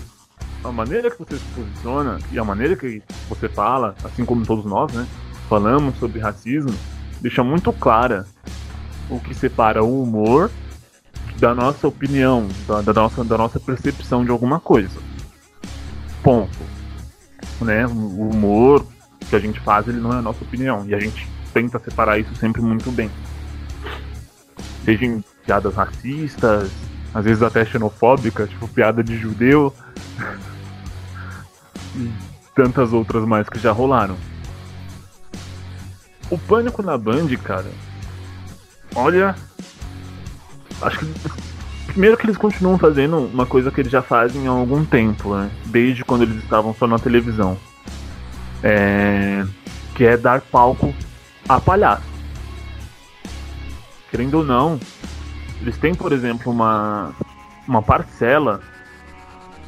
[0.63, 4.65] a maneira que você se posiciona e a maneira que você fala, assim como todos
[4.65, 5.05] nós, né,
[5.49, 6.73] falamos sobre racismo,
[7.21, 8.25] deixa muito clara
[9.09, 10.49] o que separa o humor
[11.37, 14.97] da nossa opinião, da, da, nossa, da nossa percepção de alguma coisa.
[16.23, 16.57] Ponto.
[17.61, 17.85] Né?
[17.85, 18.85] O humor,
[19.29, 20.85] que a gente faz, ele não é a nossa opinião.
[20.87, 23.11] E a gente tenta separar isso sempre muito bem.
[24.85, 26.71] Seja em piadas racistas,
[27.13, 29.73] às vezes até xenofóbicas, tipo piada de judeu.
[31.95, 32.11] e
[32.55, 34.15] tantas outras mais que já rolaram.
[36.29, 37.71] O pânico na Band, cara.
[38.95, 39.35] Olha.
[40.81, 41.05] Acho que.
[41.87, 45.51] Primeiro que eles continuam fazendo uma coisa que eles já fazem há algum tempo, né?
[45.65, 47.57] Desde quando eles estavam só na televisão
[48.63, 49.45] é,
[49.93, 50.93] que é dar palco
[51.47, 52.01] a palhaço.
[54.09, 54.79] Querendo ou não,
[55.61, 57.13] eles têm, por exemplo, uma,
[57.67, 58.61] uma parcela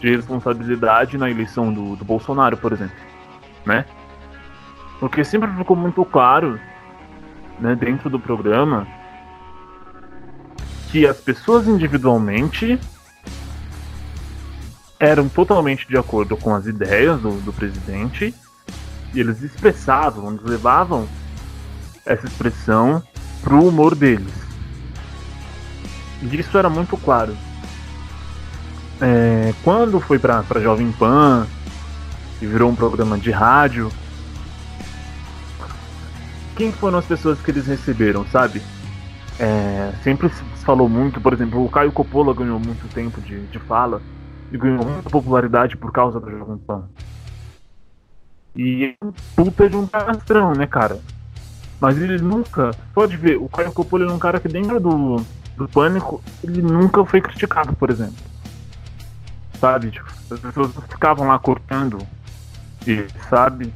[0.06, 2.96] de responsabilidade na eleição do, do Bolsonaro, por exemplo,
[3.66, 3.86] né?
[5.00, 6.60] Porque sempre ficou muito claro,
[7.60, 8.88] né, dentro do programa,
[10.92, 12.80] que as pessoas individualmente
[15.00, 18.32] eram totalmente de acordo com as ideias do, do presidente
[19.12, 21.08] e eles expressavam, eles levavam
[22.06, 23.02] essa expressão
[23.42, 24.34] pro humor deles.
[26.22, 27.36] E isso era muito claro.
[29.02, 31.48] É, quando foi pra, pra Jovem Pan
[32.42, 33.90] e virou um programa de rádio,
[36.56, 38.62] quem foram as pessoas que eles receberam, sabe?
[39.38, 43.60] É, sempre se falou muito, por exemplo, o Caio Coppola ganhou muito tempo de, de
[43.60, 44.02] fala
[44.52, 46.84] e ganhou muita popularidade por causa do Jovem Pan.
[48.56, 51.02] E é um puta de um canastrão, né, cara?
[51.82, 52.72] Mas ele nunca.
[52.94, 55.22] Pode ver, o Caio Coppola é um cara que dentro do,
[55.58, 58.16] do pânico, ele nunca foi criticado, por exemplo.
[59.60, 59.92] Sabe?
[59.92, 62.00] Tipo, as pessoas ficavam lá cortando
[62.86, 63.74] e sabe?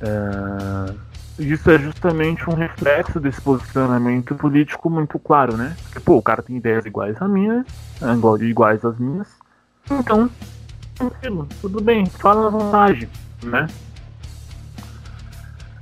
[0.00, 1.06] É...
[1.38, 5.76] Isso é justamente um reflexo desse posicionamento político muito claro, né?
[5.82, 7.66] Porque, pô, o cara tem ideias iguais às minhas,
[8.40, 9.28] iguais às minhas,
[9.90, 10.28] então,
[10.94, 13.08] tranquilo, tudo bem, fala à vontade,
[13.42, 13.68] né?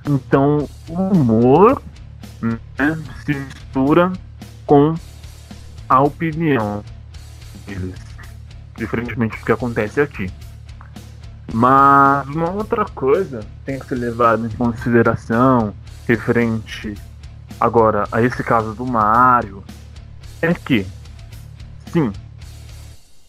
[0.07, 1.81] Então, o humor
[2.43, 2.59] né,
[3.25, 4.13] se mistura
[4.67, 4.95] com
[5.89, 6.85] a opinião
[7.67, 7.95] deles,
[8.77, 10.31] diferentemente do que acontece aqui.
[11.53, 15.75] Mas uma outra coisa tem que ser levada em consideração
[16.07, 16.95] referente
[17.61, 19.63] agora a esse caso do Mario
[20.43, 20.87] é que
[21.93, 22.13] sim,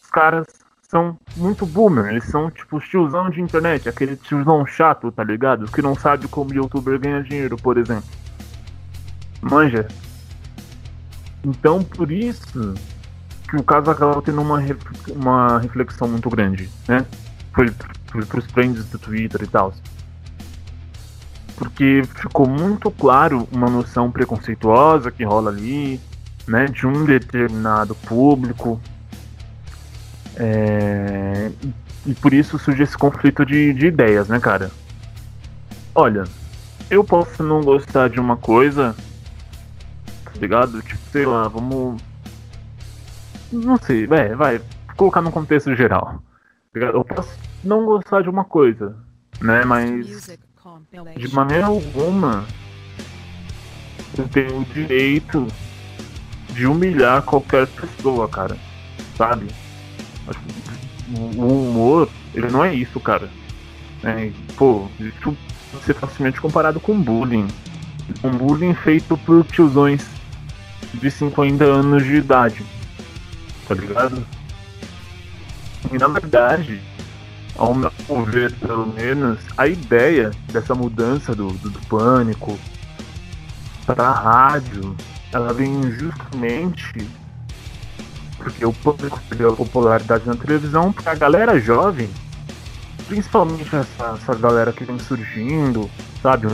[0.04, 0.48] os caras
[0.90, 5.66] são muito boomer, eles são tipo tiozão de internet, aquele tiozão chato, tá ligado?
[5.72, 8.10] Que não sabe como youtuber ganha dinheiro, por exemplo.
[9.42, 9.88] Manja.
[11.44, 12.74] Então por isso
[13.58, 14.62] o caso acaba tendo uma,
[15.10, 17.06] uma reflexão muito grande, né?
[17.52, 19.74] Foi para os trends do Twitter e tal.
[21.56, 26.00] Porque ficou muito claro uma noção preconceituosa que rola ali,
[26.48, 28.80] né, de um determinado público.
[30.36, 31.52] É,
[32.06, 34.70] e por isso surge esse conflito de, de ideias, né, cara?
[35.94, 36.26] Olha,
[36.90, 38.96] eu posso não gostar de uma coisa,
[40.26, 40.82] tá ligado?
[40.82, 42.02] Tipo, sei lá, vamos.
[43.52, 44.62] Não sei, vai, vai,
[44.96, 46.22] colocar no contexto geral.
[46.74, 48.96] Eu posso não gostar de uma coisa,
[49.42, 49.64] né?
[49.64, 50.28] Mas
[51.16, 52.46] de maneira alguma
[54.18, 55.48] eu tenho o direito
[56.50, 58.58] de humilhar qualquer pessoa, cara.
[59.18, 59.48] Sabe?
[61.18, 63.30] O humor, ele não é isso, cara.
[64.04, 65.38] É, pô, isso
[65.72, 67.48] pode ser facilmente comparado com bullying.
[68.24, 70.06] Um bullying feito por tiozões
[70.94, 72.66] de 50 anos de idade.
[73.68, 74.26] Tá ligado?
[75.92, 76.82] E na verdade,
[77.58, 77.92] ao meu
[78.26, 82.58] ver, pelo menos, a ideia dessa mudança do, do, do pânico
[83.86, 84.96] para a rádio,
[85.32, 87.08] ela vem justamente
[88.38, 92.10] porque o pânico perdeu popularidade na televisão para a galera jovem,
[93.08, 95.90] principalmente essa, essa galera que vem surgindo,
[96.22, 96.48] sabe,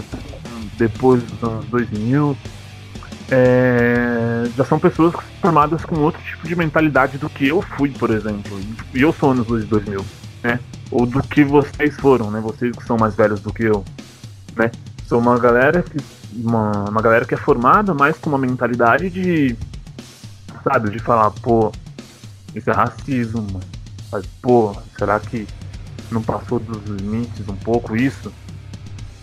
[0.77, 2.37] depois dos anos 2000,
[3.31, 8.11] é, já são pessoas formadas com outro tipo de mentalidade do que eu fui, por
[8.11, 8.59] exemplo.
[8.93, 10.05] E eu sou nos anos 2000,
[10.43, 10.59] né?
[10.91, 12.41] ou do que vocês foram, né?
[12.41, 13.83] Vocês que são mais velhos do que eu,
[14.55, 14.69] né?
[15.07, 15.97] Sou uma galera que
[16.33, 19.55] uma, uma galera que é formada mais com uma mentalidade de
[20.63, 21.71] sabe, de falar, pô,
[22.53, 23.65] isso é racismo, mano.
[24.11, 25.47] Mas, pô, será que
[26.11, 28.31] não passou dos limites um pouco isso?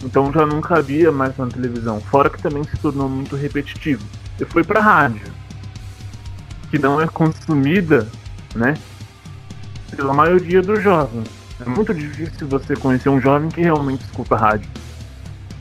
[0.03, 2.01] Então já não cabia mais na televisão.
[2.01, 4.05] Fora que também se tornou muito repetitivo.
[4.41, 5.33] E foi pra rádio.
[6.71, 8.09] Que não é consumida,
[8.55, 8.75] né?
[9.95, 11.29] Pela maioria dos jovens.
[11.61, 14.69] É muito difícil você conhecer um jovem que realmente escuta rádio.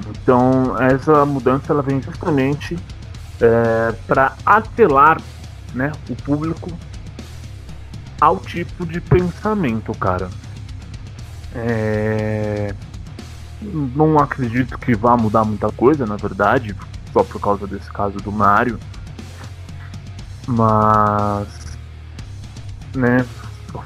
[0.10, 2.78] Então essa mudança ela vem justamente
[3.42, 5.20] é, para atelar
[5.74, 6.72] né, o público
[8.20, 10.30] ao tipo de pensamento, cara.
[11.56, 12.74] É...
[13.62, 16.76] Não acredito que vá mudar muita coisa, na verdade,
[17.12, 18.80] só por causa desse caso do Mario.
[20.48, 21.78] Mas,
[22.96, 23.26] né,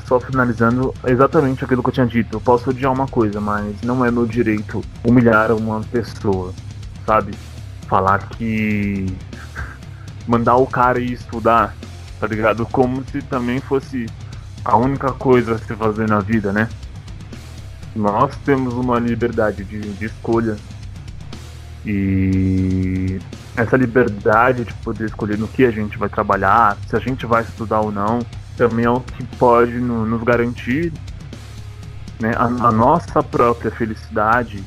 [0.05, 2.35] só finalizando, exatamente aquilo que eu tinha dito.
[2.35, 6.53] Eu posso odiar uma coisa, mas não é meu direito humilhar uma pessoa,
[7.05, 7.33] sabe?
[7.87, 9.05] Falar que.
[10.27, 11.75] mandar o cara ir estudar,
[12.19, 12.65] tá ligado?
[12.67, 14.05] Como se também fosse
[14.63, 16.69] a única coisa a se fazer na vida, né?
[17.95, 20.55] Nós temos uma liberdade de, de escolha
[21.85, 23.19] e
[23.55, 27.43] essa liberdade de poder escolher no que a gente vai trabalhar, se a gente vai
[27.43, 28.19] estudar ou não,
[28.55, 30.93] também é o que pode no, nos garantir
[32.19, 34.63] né, a, a, nossa própria felicidade.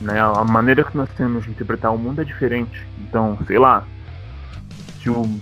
[0.00, 2.86] Né, a maneira que nós temos de interpretar o mundo é diferente.
[3.00, 3.84] Então, sei lá,
[5.02, 5.38] se o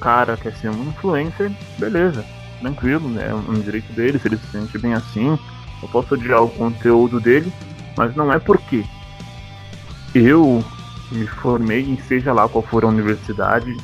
[0.00, 2.24] cara quer ser um influencer, beleza,
[2.60, 5.38] tranquilo, né, é um direito dele, se ele se sente bem assim.
[5.82, 7.52] Eu posso odiar o conteúdo dele,
[7.96, 8.84] mas não é porque
[10.14, 10.64] eu
[11.10, 13.76] me formei em seja lá qual for a universidade,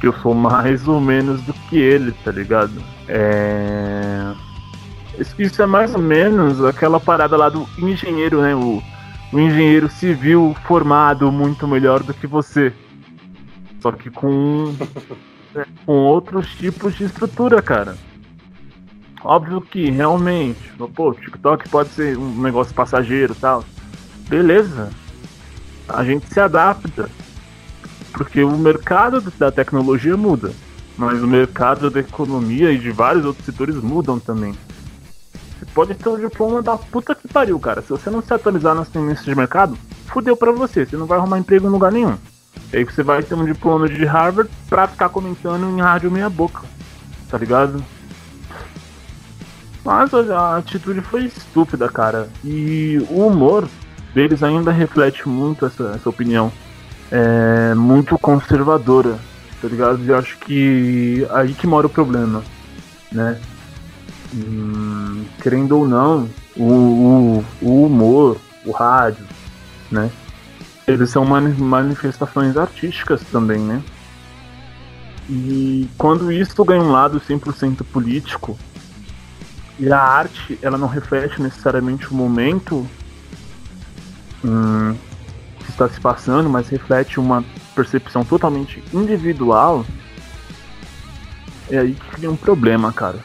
[0.00, 2.82] que eu sou mais ou menos do que ele, tá ligado?
[3.08, 4.32] É.
[5.38, 8.54] Isso é mais ou menos aquela parada lá do engenheiro, né?
[8.54, 8.82] O,
[9.32, 12.72] o engenheiro civil formado muito melhor do que você.
[13.80, 14.74] Só que com,
[15.86, 17.96] com outros tipos de estrutura, cara.
[19.26, 23.64] Óbvio que realmente, pô, TikTok pode ser um negócio passageiro e tal.
[24.28, 24.88] Beleza.
[25.88, 27.10] A gente se adapta.
[28.12, 30.52] Porque o mercado da tecnologia muda.
[30.96, 34.54] Mas o mercado da economia e de vários outros setores mudam também.
[35.58, 37.82] Você pode ter um diploma da puta que pariu, cara.
[37.82, 40.86] Se você não se atualizar nas tendências de mercado, fudeu pra você.
[40.86, 42.16] Você não vai arrumar emprego em lugar nenhum.
[42.72, 46.30] E aí você vai ter um diploma de Harvard pra ficar comentando em rádio meia
[46.30, 46.62] boca.
[47.28, 47.82] Tá ligado?
[49.86, 52.28] Mas a atitude foi estúpida, cara.
[52.44, 53.68] E o humor
[54.12, 56.50] deles ainda reflete muito essa, essa opinião.
[57.08, 59.16] É muito conservadora,
[59.62, 60.04] tá ligado?
[60.04, 62.42] E acho que aí que mora o problema,
[63.12, 63.40] né?
[64.34, 69.24] Hum, querendo ou não, o, o, o, humor, o rádio,
[69.88, 70.10] né?
[70.84, 73.80] Eles são manifestações artísticas também, né?
[75.30, 78.58] E quando isso ganha um lado 100% político,
[79.78, 82.86] e a arte, ela não reflete necessariamente o momento
[84.42, 84.96] hum,
[85.58, 89.84] que está se passando, mas reflete uma percepção totalmente individual,
[91.70, 93.18] é aí que cria um problema, cara.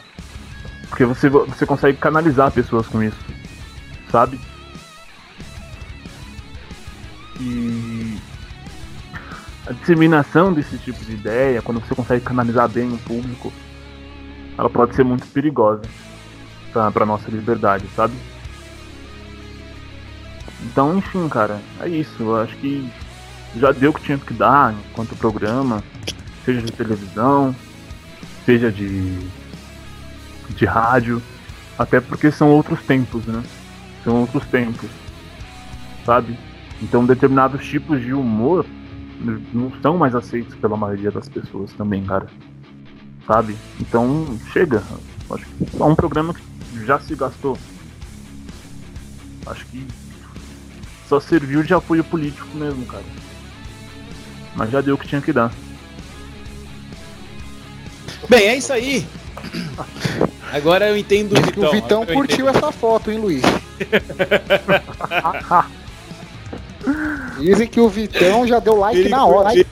[0.89, 3.17] Porque você, você consegue canalizar pessoas com isso,
[4.11, 4.37] sabe?
[7.39, 8.17] E
[9.65, 13.53] a disseminação desse tipo de ideia, quando você consegue canalizar bem o público,
[14.57, 15.83] ela pode ser muito perigosa
[16.71, 18.13] pra, pra nossa liberdade, sabe?
[20.63, 22.21] Então, enfim, cara, é isso.
[22.21, 22.89] Eu acho que
[23.55, 25.83] já deu o que tinha que dar enquanto programa,
[26.45, 27.55] seja de televisão,
[28.45, 29.17] seja de,
[30.49, 31.21] de rádio,
[31.77, 33.43] até porque são outros tempos, né?
[34.03, 34.89] São outros tempos,
[36.05, 36.37] sabe?
[36.81, 38.65] Então, determinados tipos de humor
[39.53, 42.27] não são mais aceitos pela maioria das pessoas também, cara.
[43.27, 43.55] Sabe?
[43.79, 44.81] Então, chega.
[45.29, 46.41] Acho que é um programa que
[46.85, 47.57] já se gastou.
[49.45, 49.85] Acho que
[51.07, 53.03] só serviu de apoio político mesmo, cara.
[54.55, 55.51] Mas já deu o que tinha que dar.
[58.29, 59.05] Bem, é isso aí.
[60.51, 61.69] Agora eu entendo o Vitão.
[61.69, 63.41] O Vitão curtiu essa foto, hein, Luiz?
[67.39, 69.53] Dizem que o Vitão já deu like Ele na hora.
[69.55, 69.65] Hein?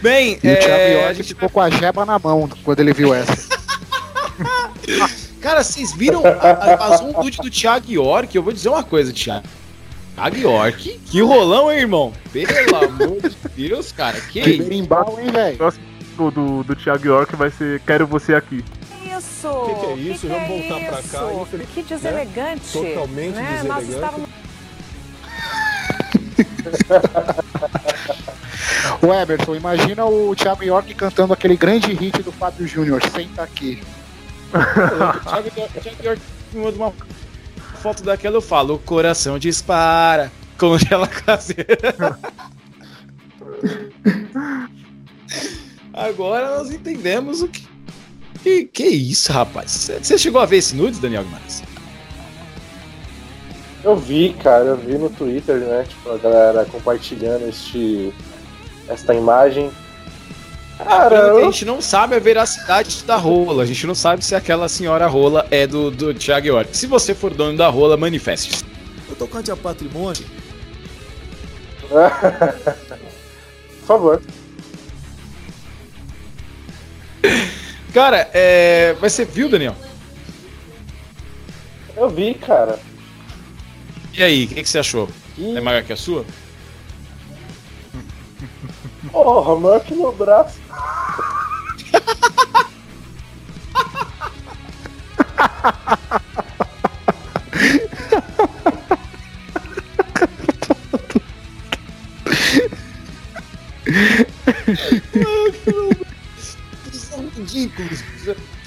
[0.00, 0.52] Bem, e é...
[0.52, 3.54] o Thiago York ficou com a jeba na mão quando ele viu essa.
[5.40, 8.34] Cara, vocês viram a, a nude do Thiago York?
[8.34, 9.46] Eu vou dizer uma coisa, Thiago.
[10.14, 12.12] Thiago York, que rolão, hein, irmão?
[12.32, 14.20] Pelo amor de Deus, cara.
[14.20, 15.58] Que Berimbau, hein, velho?
[16.16, 18.64] O do, do Thiago York vai ser Quero Você Aqui.
[19.18, 19.48] Isso!
[19.48, 20.20] O que, que, é isso?
[20.20, 21.08] Que Vamos é voltar isso?
[21.10, 21.32] pra cá.
[21.34, 21.68] Infeliz...
[21.74, 22.78] Que deselegante.
[22.78, 22.94] Né?
[22.94, 23.52] Totalmente né?
[23.52, 23.68] deselegante.
[23.68, 24.28] Nós estávamos...
[29.02, 33.82] o Emerson, imagina o Thiago York cantando aquele grande hit do Fábio Júnior, Senta Aqui.
[34.52, 36.92] o Thiago York me manda uma
[37.80, 42.18] foto daquela, eu falo, o coração dispara, congela caseira.
[45.92, 47.74] Agora nós entendemos o que.
[48.42, 49.90] Que, que isso, rapaz?
[50.02, 51.62] Você chegou a ver esse nudes, Daniel Guimarães?
[53.82, 55.86] Eu vi, cara, eu vi no Twitter, né?
[55.88, 58.12] Tipo, a galera compartilhando este,
[58.88, 59.70] esta imagem.
[60.78, 63.62] Cara, a gente não sabe a veracidade da rola.
[63.62, 66.76] A gente não sabe se aquela senhora rola é do, do Thiago York.
[66.76, 68.64] Se você for dono da rola, manifeste.
[69.08, 70.24] Eu tô contra patrimônio.
[71.88, 74.22] Por favor.
[77.92, 78.96] Cara, é...
[79.00, 79.76] mas você viu, Daniel?
[81.96, 82.80] Eu vi, cara.
[84.12, 85.08] E aí, o que, que, você achou?
[85.38, 86.24] É maior que a sua?
[89.14, 90.58] Porra, maior que meu braço.
[107.36, 108.00] ridículos.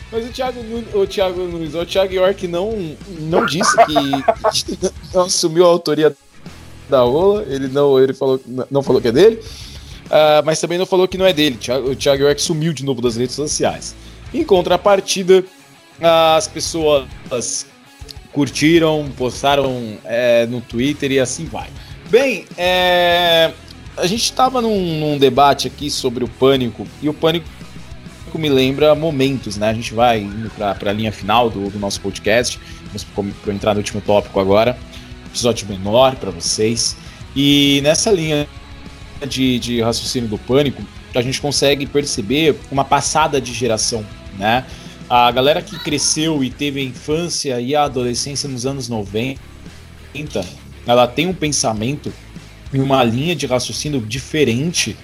[0.09, 0.59] Mas o Thiago,
[0.93, 3.93] o Thiago Nunes, o Thiago York não, não disse que
[5.13, 6.15] não assumiu a autoria
[6.89, 7.43] da Ola.
[7.43, 8.39] Ele não, ele falou,
[8.71, 9.43] não falou que é dele.
[10.07, 11.59] Uh, mas também não falou que não é dele.
[11.85, 13.95] O Thiago York sumiu de novo das redes sociais.
[14.33, 15.43] Em contrapartida,
[16.01, 17.07] as pessoas
[18.31, 21.69] curtiram, postaram é, no Twitter e assim vai.
[22.09, 23.51] Bem, é,
[23.97, 27.47] a gente estava num, num, debate aqui sobre o pânico e o pânico
[28.35, 29.69] me lembra momentos, né?
[29.69, 32.59] A gente vai indo para a linha final do, do, nosso podcast,
[33.43, 34.77] para entrar no último tópico agora,
[35.25, 36.95] episódio menor para vocês.
[37.35, 38.47] E nessa linha
[39.25, 40.83] de, de raciocínio do pânico,
[41.15, 44.05] a gente consegue perceber uma passada de geração,
[44.37, 44.65] né?
[45.09, 49.39] A galera que cresceu e teve a infância e a adolescência nos anos 90,
[50.85, 52.11] ela tem um pensamento
[52.73, 54.97] e uma linha de raciocínio diferente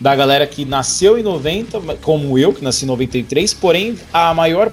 [0.00, 4.72] da galera que nasceu em 90, como eu, que nasci em 93, porém a maior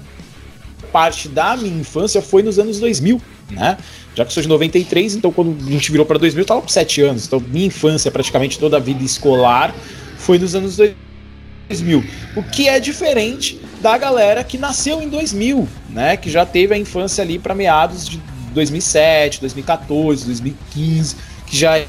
[0.90, 3.20] parte da minha infância foi nos anos 2000,
[3.50, 3.76] né?
[4.14, 6.68] Já que sou de 93, então quando a gente virou para 2000, eu tava com
[6.68, 7.26] 7 anos.
[7.26, 9.74] Então minha infância, praticamente toda a vida escolar,
[10.18, 12.04] foi nos anos 2000.
[12.36, 16.16] O que é diferente da galera que nasceu em 2000, né?
[16.16, 18.20] Que já teve a infância ali para meados de
[18.52, 21.82] 2007, 2014, 2015, que já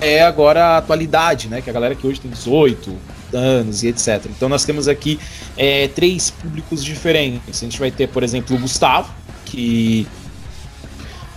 [0.00, 1.60] é agora a atualidade, né?
[1.60, 2.94] Que a galera que hoje tem 18
[3.32, 4.26] anos e etc.
[4.26, 5.18] Então nós temos aqui
[5.56, 7.62] é, três públicos diferentes.
[7.62, 9.12] A gente vai ter, por exemplo, o Gustavo,
[9.44, 10.06] que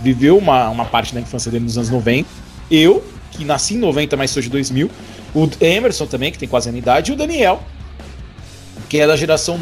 [0.02, 2.28] viveu uma, uma parte da infância dele nos anos 90.
[2.70, 4.90] Eu, que nasci em 90, mas sou de 2000.
[5.34, 7.10] O Emerson também, que tem quase a minha idade.
[7.10, 7.62] E o Daniel,
[8.88, 9.58] que é da geração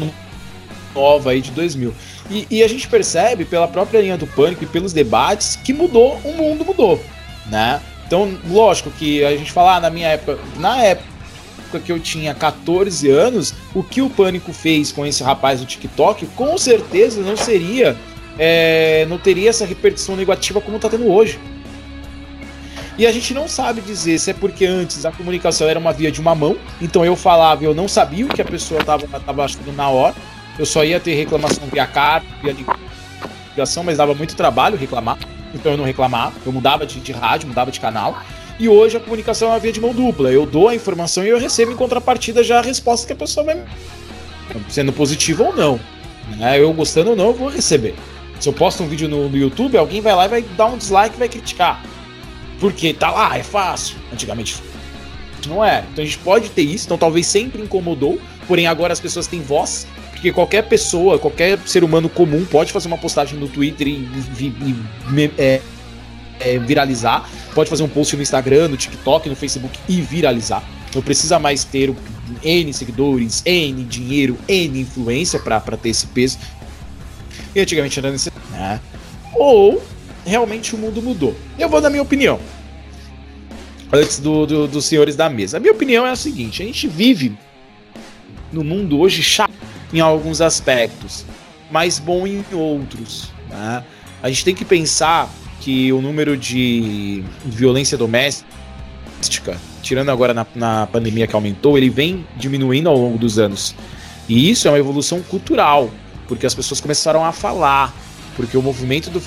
[0.93, 1.93] nova aí de 2000.
[2.29, 6.19] E, e, a gente percebe pela própria linha do pânico e pelos debates que mudou,
[6.23, 7.03] o mundo mudou,
[7.47, 7.81] né?
[8.05, 11.09] Então, lógico que a gente fala, ah, na minha época, na época
[11.83, 16.25] que eu tinha 14 anos, o que o pânico fez com esse rapaz do TikTok,
[16.35, 17.95] com certeza não seria
[18.39, 21.37] é, não teria essa repercussão negativa como está tendo hoje.
[22.97, 26.11] E a gente não sabe dizer se é porque antes a comunicação era uma via
[26.11, 29.07] de uma mão, então eu falava e eu não sabia o que a pessoa estava
[29.19, 30.15] tava achando na hora,
[30.57, 32.55] eu só ia ter reclamação via carta, via
[33.51, 35.17] ligação, mas dava muito trabalho reclamar,
[35.53, 38.21] então eu não reclamava, eu mudava de, de rádio, mudava de canal.
[38.59, 40.29] E hoje a comunicação é uma via de mão dupla.
[40.29, 43.45] Eu dou a informação e eu recebo em contrapartida já a resposta que a pessoa
[43.45, 43.63] vai.
[44.67, 45.79] Sendo positivo ou não.
[46.37, 46.59] Né?
[46.59, 47.95] Eu gostando ou não, eu vou receber.
[48.39, 50.77] Se eu posto um vídeo no, no YouTube, alguém vai lá e vai dar um
[50.77, 51.83] dislike e vai criticar.
[52.59, 53.97] Porque tá lá, é fácil.
[54.11, 54.61] Antigamente
[55.47, 55.85] não era.
[55.91, 59.41] Então a gente pode ter isso, então talvez sempre incomodou, porém agora as pessoas têm
[59.41, 63.91] voz, porque qualquer pessoa, qualquer ser humano comum pode fazer uma postagem no Twitter e,
[63.91, 65.61] e, e é,
[66.39, 70.63] é, viralizar, pode fazer um post no Instagram, no TikTok, no Facebook e viralizar.
[70.93, 71.93] Não precisa mais ter
[72.43, 76.37] N seguidores, N dinheiro, N influência para ter esse peso
[77.55, 78.49] e antigamente era necessário.
[78.51, 78.79] Né?
[79.35, 79.81] Ou
[80.25, 81.35] realmente o mundo mudou.
[81.57, 82.39] Eu vou dar minha opinião.
[83.91, 85.57] Antes do, do, dos senhores da mesa.
[85.57, 87.35] A minha opinião é a seguinte: a gente vive
[88.51, 89.51] no mundo hoje chato
[89.91, 91.25] em alguns aspectos,
[91.71, 93.31] mas bom em outros.
[93.49, 93.83] Né?
[94.21, 95.29] A gente tem que pensar
[95.59, 102.25] que o número de violência doméstica, tirando agora na, na pandemia que aumentou, ele vem
[102.37, 103.75] diminuindo ao longo dos anos.
[104.27, 105.89] E isso é uma evolução cultural
[106.29, 107.91] porque as pessoas começaram a falar,
[108.35, 109.21] porque o movimento do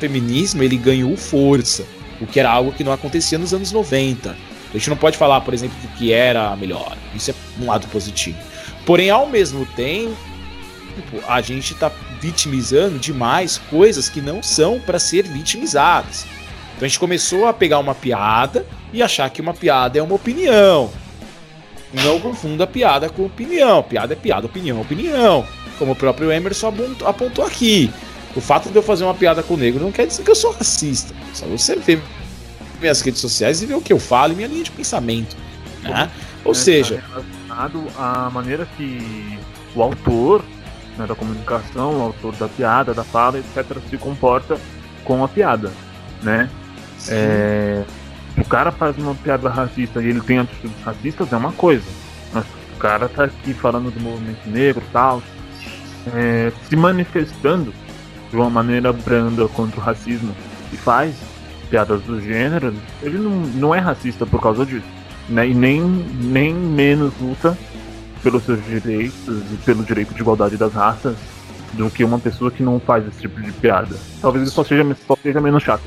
[0.00, 1.86] feminismo ele ganhou força,
[2.20, 4.30] o que era algo que não acontecia nos anos 90.
[4.30, 6.98] A gente não pode falar, por exemplo, que era melhor.
[7.14, 8.36] Isso é um lado positivo.
[8.84, 10.14] Porém, ao mesmo tempo,
[11.26, 11.90] a gente está
[12.20, 16.26] vitimizando demais coisas que não são para ser vitimizadas.
[16.74, 20.16] Então a gente começou a pegar uma piada e achar que uma piada é uma
[20.16, 20.90] opinião.
[22.04, 23.82] Não confunda piada com opinião.
[23.84, 25.46] Piada é piada, opinião é opinião
[25.78, 26.74] como o próprio Emerson
[27.04, 27.90] apontou aqui.
[28.36, 30.34] O fato de eu fazer uma piada com o negro não quer dizer que eu
[30.34, 31.14] sou racista.
[31.34, 32.02] Só você ver
[32.80, 35.36] minhas redes sociais e ver o que eu falo e minha linha de pensamento.
[35.82, 36.10] Né?
[36.44, 36.96] Ou é, seja.
[36.96, 39.38] Tá relacionado à maneira que
[39.74, 40.44] o autor
[40.96, 44.58] né, da comunicação, o autor da piada, da fala, etc., se comporta
[45.04, 45.72] com a piada.
[46.22, 46.50] Né?
[47.08, 47.84] É,
[48.36, 51.86] o cara faz uma piada racista e ele tem atitudes racistas é uma coisa.
[52.32, 55.22] Mas o cara tá aqui falando do movimento negro e tal,
[56.14, 57.72] é, se manifestando
[58.30, 60.34] de uma maneira branda contra o racismo
[60.72, 61.14] e faz
[61.70, 64.86] piadas do gênero, ele não, não é racista por causa disso.
[65.28, 65.48] Né?
[65.48, 67.56] E nem, nem menos luta
[68.22, 71.16] pelos seus direitos e pelo direito de igualdade das raças
[71.72, 73.94] do que uma pessoa que não faz esse tipo de piada.
[74.20, 75.84] Talvez isso só seja, só seja menos chato.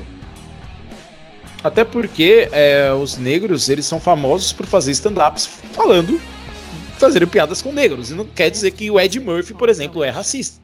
[1.62, 6.20] Até porque é, os negros eles são famosos por fazer stand-ups falando
[7.06, 8.10] fazerem piadas com negros.
[8.10, 10.60] E não quer dizer que o Ed Murphy, por exemplo, é racista.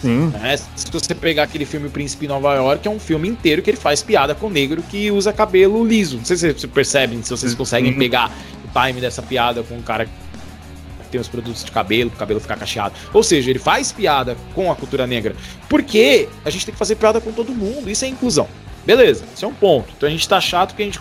[0.00, 0.32] Sim.
[0.42, 3.68] É, se você pegar aquele filme Príncipe em Nova York, é um filme inteiro que
[3.68, 6.16] ele faz piada com negro que usa cabelo liso.
[6.16, 7.98] Não sei se vocês percebem, se vocês conseguem Sim.
[7.98, 8.32] pegar
[8.64, 10.08] o time dessa piada com um cara
[11.10, 12.94] tem os produtos de cabelo, pro cabelo ficar cacheado.
[13.12, 15.34] Ou seja, ele faz piada com a cultura negra.
[15.68, 17.90] Porque a gente tem que fazer piada com todo mundo.
[17.90, 18.48] Isso é inclusão.
[18.86, 19.92] Beleza, isso é um ponto.
[19.96, 21.00] Então a gente tá chato que a gente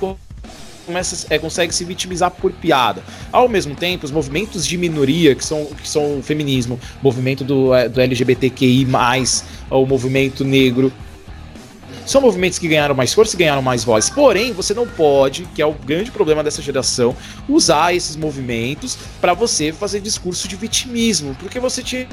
[0.90, 3.04] começa, é, consegue se vitimizar por piada.
[3.32, 7.74] Ao mesmo tempo, os movimentos de minoria, que são, que são o feminismo, movimento do,
[7.74, 8.88] é, do LGBTQI,
[9.70, 10.92] o movimento negro,
[12.06, 14.10] são movimentos que ganharam mais força e ganharam mais voz.
[14.10, 17.16] Porém, você não pode, que é o grande problema dessa geração,
[17.48, 22.08] usar esses movimentos para você fazer discurso de vitimismo, porque você tira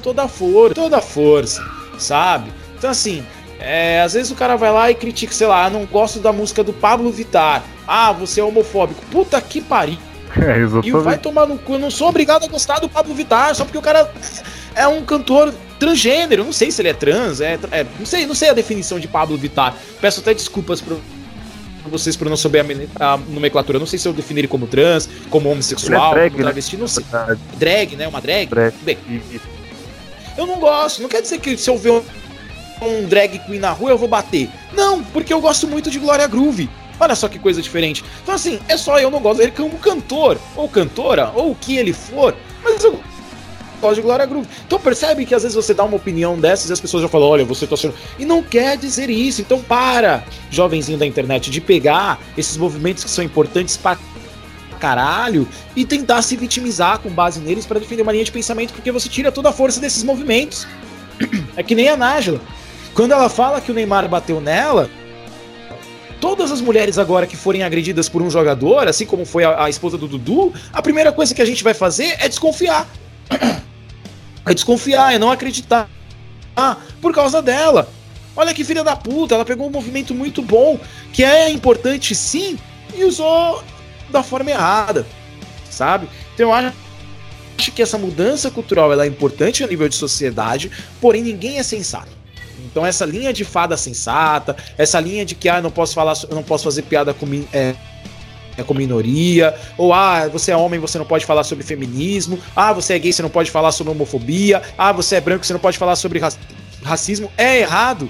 [0.00, 1.60] toda a força, toda a força,
[1.98, 2.52] sabe?
[2.78, 3.24] Então assim,
[3.60, 6.32] é, às vezes o cara vai lá e critica, sei lá, ah, não gosto da
[6.32, 7.62] música do Pablo Vittar.
[7.86, 9.04] Ah, você é homofóbico.
[9.10, 9.98] Puta que pariu.
[10.30, 11.72] É, e vai tomar no cu.
[11.72, 14.08] Eu não sou obrigado a gostar do Pablo Vittar, só porque o cara
[14.76, 16.44] é um cantor transgênero.
[16.44, 19.08] Não sei se ele é trans, é, é, não sei, não sei a definição de
[19.08, 19.74] Pablo Vittar.
[20.00, 20.96] Peço até desculpas para
[21.86, 22.64] vocês por não saber
[23.00, 23.80] a, a, nomenclatura.
[23.80, 26.44] Não sei se eu defini ele como trans, como homossexual, é drag, como né?
[26.44, 26.80] travesti, né?
[26.80, 27.04] não sei.
[27.58, 28.06] Drag, né?
[28.06, 28.46] Uma drag?
[28.46, 28.72] drag.
[28.82, 28.98] Bem,
[30.38, 31.02] eu não gosto.
[31.02, 32.00] Não quer dizer que se eu ver
[32.80, 34.48] um, drag queen na rua eu vou bater.
[34.72, 36.68] Não, porque eu gosto muito de Glória Groove.
[36.98, 38.04] Olha só que coisa diferente.
[38.22, 41.76] Então, assim, é só eu não gosto dele como cantor, ou cantora, ou o que
[41.76, 43.00] ele for, mas eu
[43.80, 44.46] gosto de Glória Groove.
[44.66, 47.28] Então percebe que às vezes você dá uma opinião dessas e as pessoas já falam,
[47.28, 47.94] olha, você tá sendo.
[48.18, 49.40] E não quer dizer isso.
[49.40, 53.98] Então para, jovenzinho da internet, de pegar esses movimentos que são importantes para
[54.78, 58.90] caralho e tentar se vitimizar com base neles para defender uma linha de pensamento, porque
[58.90, 60.66] você tira toda a força desses movimentos.
[61.56, 62.40] É que nem a Nájila.
[62.94, 64.90] Quando ela fala que o Neymar bateu nela,
[66.20, 69.70] todas as mulheres agora que forem agredidas por um jogador, assim como foi a, a
[69.70, 72.86] esposa do Dudu, a primeira coisa que a gente vai fazer é desconfiar.
[74.46, 75.88] É desconfiar, é não acreditar
[77.00, 77.88] por causa dela.
[78.36, 80.78] Olha que filha da puta, ela pegou um movimento muito bom,
[81.12, 82.58] que é importante sim,
[82.94, 83.62] e usou
[84.08, 85.06] da forma errada,
[85.68, 86.08] sabe?
[86.34, 90.70] Então eu acho que essa mudança cultural é importante a nível de sociedade,
[91.00, 92.19] porém ninguém é sensato.
[92.70, 96.42] Então essa linha de fada sensata, essa linha de que ah, não posso falar, não
[96.42, 97.74] posso fazer piada com é,
[98.56, 102.72] é, com minoria, ou ah, você é homem, você não pode falar sobre feminismo, ah,
[102.72, 105.60] você é gay, você não pode falar sobre homofobia, ah, você é branco, você não
[105.60, 106.20] pode falar sobre
[106.82, 108.08] racismo, é errado.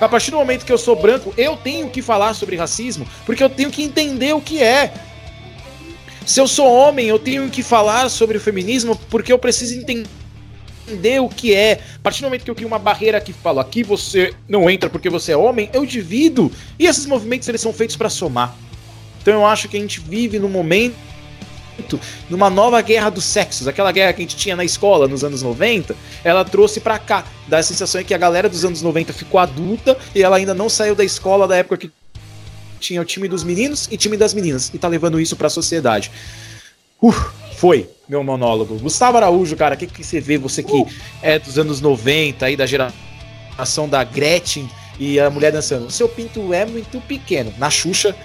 [0.00, 3.42] A partir do momento que eu sou branco, eu tenho que falar sobre racismo, porque
[3.42, 4.92] eu tenho que entender o que é.
[6.24, 10.08] Se eu sou homem, eu tenho que falar sobre o feminismo, porque eu preciso entender
[10.88, 11.80] entender o que é.
[11.96, 14.88] A partir do momento que eu crio uma barreira que falo aqui você não entra
[14.88, 16.50] porque você é homem, eu divido.
[16.78, 18.54] E esses movimentos eles são feitos para somar.
[19.20, 20.96] Então eu acho que a gente vive num momento
[22.28, 25.42] numa nova guerra dos sexos, aquela guerra que a gente tinha na escola nos anos
[25.42, 27.24] 90, ela trouxe para cá.
[27.46, 30.68] Dá a sensação que a galera dos anos 90 ficou adulta e ela ainda não
[30.68, 31.92] saiu da escola da época que
[32.80, 35.50] tinha o time dos meninos e time das meninas e tá levando isso para a
[35.50, 36.10] sociedade.
[37.02, 37.12] Uh,
[37.56, 38.78] foi meu monólogo.
[38.78, 40.38] Gustavo Araújo, cara, o que, que você vê?
[40.38, 40.86] Você que
[41.22, 44.68] é dos anos 90 aí da geração da Gretchen
[44.98, 45.90] e a mulher dançando.
[45.90, 47.52] Seu pinto é muito pequeno.
[47.58, 48.16] Na Xuxa,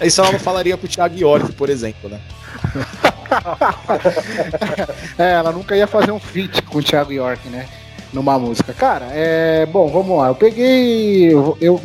[0.00, 2.20] isso ela não falaria pro Thiago York, por exemplo, né?
[5.18, 7.68] é, ela nunca ia fazer um feat com o Thiago York, né?
[8.12, 8.72] Numa música.
[8.72, 9.66] Cara, é.
[9.66, 10.28] Bom, vamos lá.
[10.28, 11.30] Eu peguei.
[11.60, 11.82] Eu,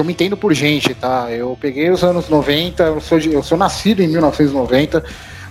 [0.00, 1.30] eu me entendo por gente, tá?
[1.30, 5.04] Eu peguei os anos 90, eu sou, de, eu sou nascido em 1990,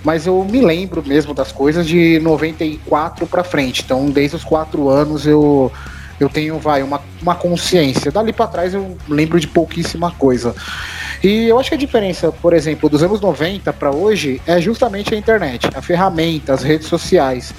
[0.04, 3.84] mas eu me lembro mesmo das coisas de 94 para frente.
[3.84, 5.72] Então, desde os quatro anos eu
[6.20, 8.12] eu tenho, vai, uma, uma consciência.
[8.12, 10.54] Dali para trás eu lembro de pouquíssima coisa.
[11.24, 15.14] E eu acho que a diferença, por exemplo, dos anos 90 para hoje é justamente
[15.14, 17.54] a internet, a ferramenta, as redes sociais.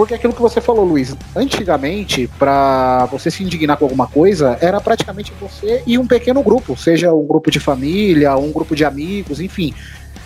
[0.00, 4.80] Porque aquilo que você falou, Luiz, antigamente, para você se indignar com alguma coisa, era
[4.80, 9.42] praticamente você e um pequeno grupo, seja um grupo de família, um grupo de amigos,
[9.42, 9.74] enfim.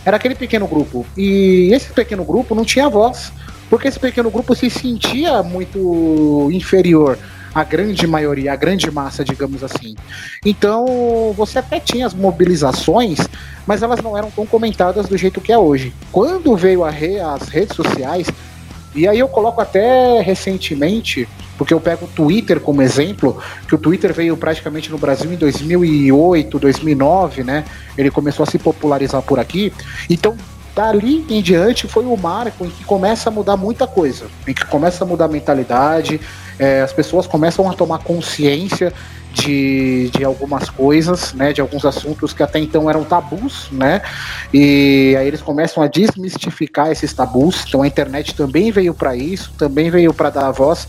[0.05, 1.05] Era aquele pequeno grupo.
[1.17, 3.33] E esse pequeno grupo não tinha voz,
[3.69, 7.19] porque esse pequeno grupo se sentia muito inferior
[7.53, 9.97] a grande maioria, a grande massa, digamos assim.
[10.45, 13.19] Então, você até tinha as mobilizações,
[13.67, 15.93] mas elas não eram tão comentadas do jeito que é hoje.
[16.13, 18.29] Quando veio re, as redes sociais,
[18.95, 21.29] e aí eu coloco até recentemente,
[21.59, 25.37] porque eu pego o Twitter como exemplo, que o Twitter veio praticamente no Brasil em
[25.37, 27.65] 2008, 2009, né?
[27.99, 29.73] Ele começou a se popularizar por aqui.
[30.09, 30.37] Então,
[30.75, 34.65] dali em diante foi o marco em que começa a mudar muita coisa, em que
[34.67, 36.21] começa a mudar a mentalidade,
[36.59, 38.93] é, as pessoas começam a tomar consciência
[39.33, 44.01] de, de algumas coisas, né, de alguns assuntos que até então eram tabus, né,
[44.53, 47.65] e aí eles começam a desmistificar esses tabus.
[47.67, 50.87] Então a internet também veio para isso, também veio para dar voz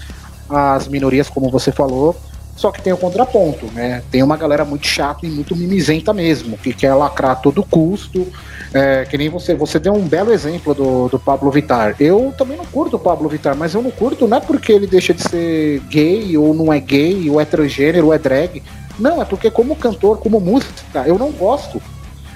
[0.50, 2.16] às minorias, como você falou.
[2.56, 4.02] Só que tem o contraponto, né?
[4.10, 8.26] Tem uma galera muito chata e muito mimizenta mesmo, que quer lacrar a todo custo.
[8.74, 11.96] É, que nem você, você deu um belo exemplo do, do Pablo Vittar.
[12.00, 14.86] Eu também não curto o Pablo Vittar, mas eu não curto não é porque ele
[14.86, 18.62] deixa de ser gay, ou não é gay, ou é transgênero, ou é drag.
[19.00, 21.82] Não, é porque como cantor, como música, eu não gosto.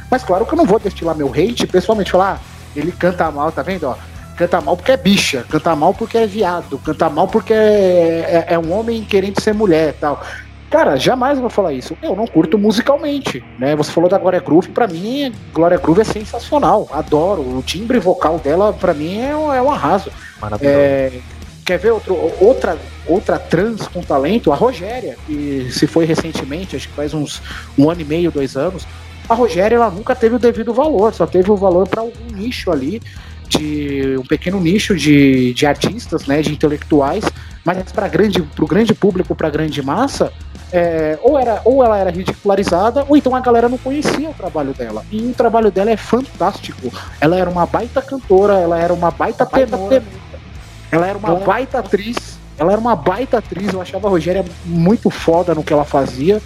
[0.09, 3.51] Mas claro que eu não vou destilar meu hate, pessoalmente falar, ah, ele canta mal,
[3.51, 3.85] tá vendo?
[3.87, 3.95] Ó,
[4.39, 8.53] canta mal porque é bicha, canta mal porque é viado, canta mal porque é, é,
[8.53, 10.23] é um homem querendo ser mulher tal.
[10.69, 11.97] Cara, jamais vou falar isso.
[12.01, 13.75] Eu não curto musicalmente, né?
[13.75, 16.87] Você falou da Glória Groove, para mim, Glória Groove é sensacional.
[16.91, 17.41] Adoro.
[17.41, 20.11] O timbre vocal dela, para mim, é um, é um arraso.
[20.39, 20.77] Maravilhoso.
[20.77, 21.11] É,
[21.65, 22.77] quer ver outro, outra,
[23.07, 24.51] outra trans com talento?
[24.51, 27.41] A Rogéria, que se foi recentemente, acho que faz uns
[27.75, 28.85] um ano e meio, dois anos.
[29.27, 32.71] A Rogéria, ela nunca teve o devido valor, só teve o valor para algum nicho
[32.71, 33.01] ali
[33.49, 37.23] de um pequeno nicho de, de artistas, né, de intelectuais,
[37.65, 40.31] mas para grande, o grande público, para a grande massa,
[40.71, 44.73] é, ou, era, ou ela era ridicularizada, ou então a galera não conhecia o trabalho
[44.73, 45.03] dela.
[45.11, 46.91] E o trabalho dela é fantástico.
[47.19, 50.03] Ela era uma baita cantora, ela era uma baita tenora,
[50.91, 55.09] ela era uma baita atriz, ela era uma baita atriz, eu achava a Rogéria muito
[55.09, 56.41] foda no que ela fazia.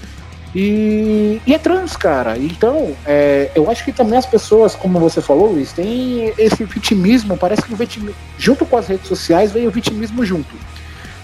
[0.56, 2.38] E, e é trans, cara.
[2.38, 7.36] Então, é, eu acho que também as pessoas, como você falou, Luiz, tem esse vitimismo.
[7.38, 10.56] Parece que o vitimismo, junto com as redes sociais veio o vitimismo junto.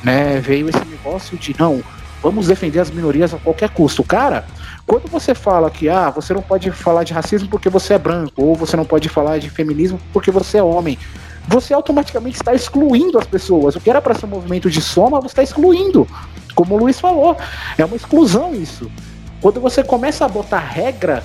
[0.03, 0.39] Né?
[0.39, 1.83] Veio esse negócio de não,
[2.23, 4.03] vamos defender as minorias a qualquer custo.
[4.03, 4.45] Cara,
[4.87, 8.43] quando você fala que ah, você não pode falar de racismo porque você é branco,
[8.43, 10.97] ou você não pode falar de feminismo porque você é homem,
[11.47, 13.75] você automaticamente está excluindo as pessoas.
[13.75, 16.07] O que era para ser um movimento de soma, você está excluindo.
[16.55, 17.37] Como o Luiz falou,
[17.77, 18.89] é uma exclusão isso.
[19.41, 21.23] Quando você começa a botar regra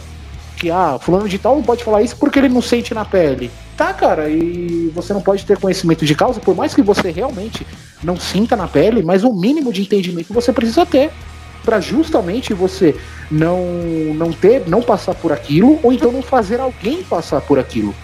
[0.56, 3.50] que ah, fulano de tal não pode falar isso porque ele não sente na pele.
[3.76, 7.66] Tá, cara, e você não pode ter conhecimento de causa, por mais que você realmente
[8.02, 11.10] não sinta na pele, mas o mínimo de entendimento você precisa ter
[11.64, 12.94] para justamente você
[13.30, 13.64] não
[14.14, 17.94] não ter, não passar por aquilo ou então não fazer alguém passar por aquilo.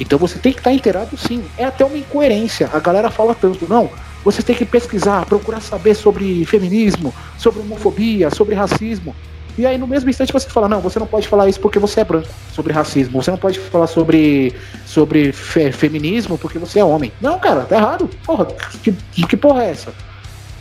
[0.00, 1.44] Então você tem que estar inteirado sim.
[1.58, 2.70] É até uma incoerência.
[2.72, 3.90] A galera fala tanto, não,
[4.24, 9.14] você tem que pesquisar, procurar saber sobre feminismo, sobre homofobia, sobre racismo.
[9.60, 12.00] E aí, no mesmo instante, você fala: não, você não pode falar isso porque você
[12.00, 13.22] é branco, sobre racismo.
[13.22, 14.54] Você não pode falar sobre,
[14.86, 17.12] sobre fe feminismo porque você é homem.
[17.20, 18.08] Não, cara, tá errado.
[18.24, 18.46] Porra,
[18.82, 18.92] que,
[19.26, 19.92] que porra é essa?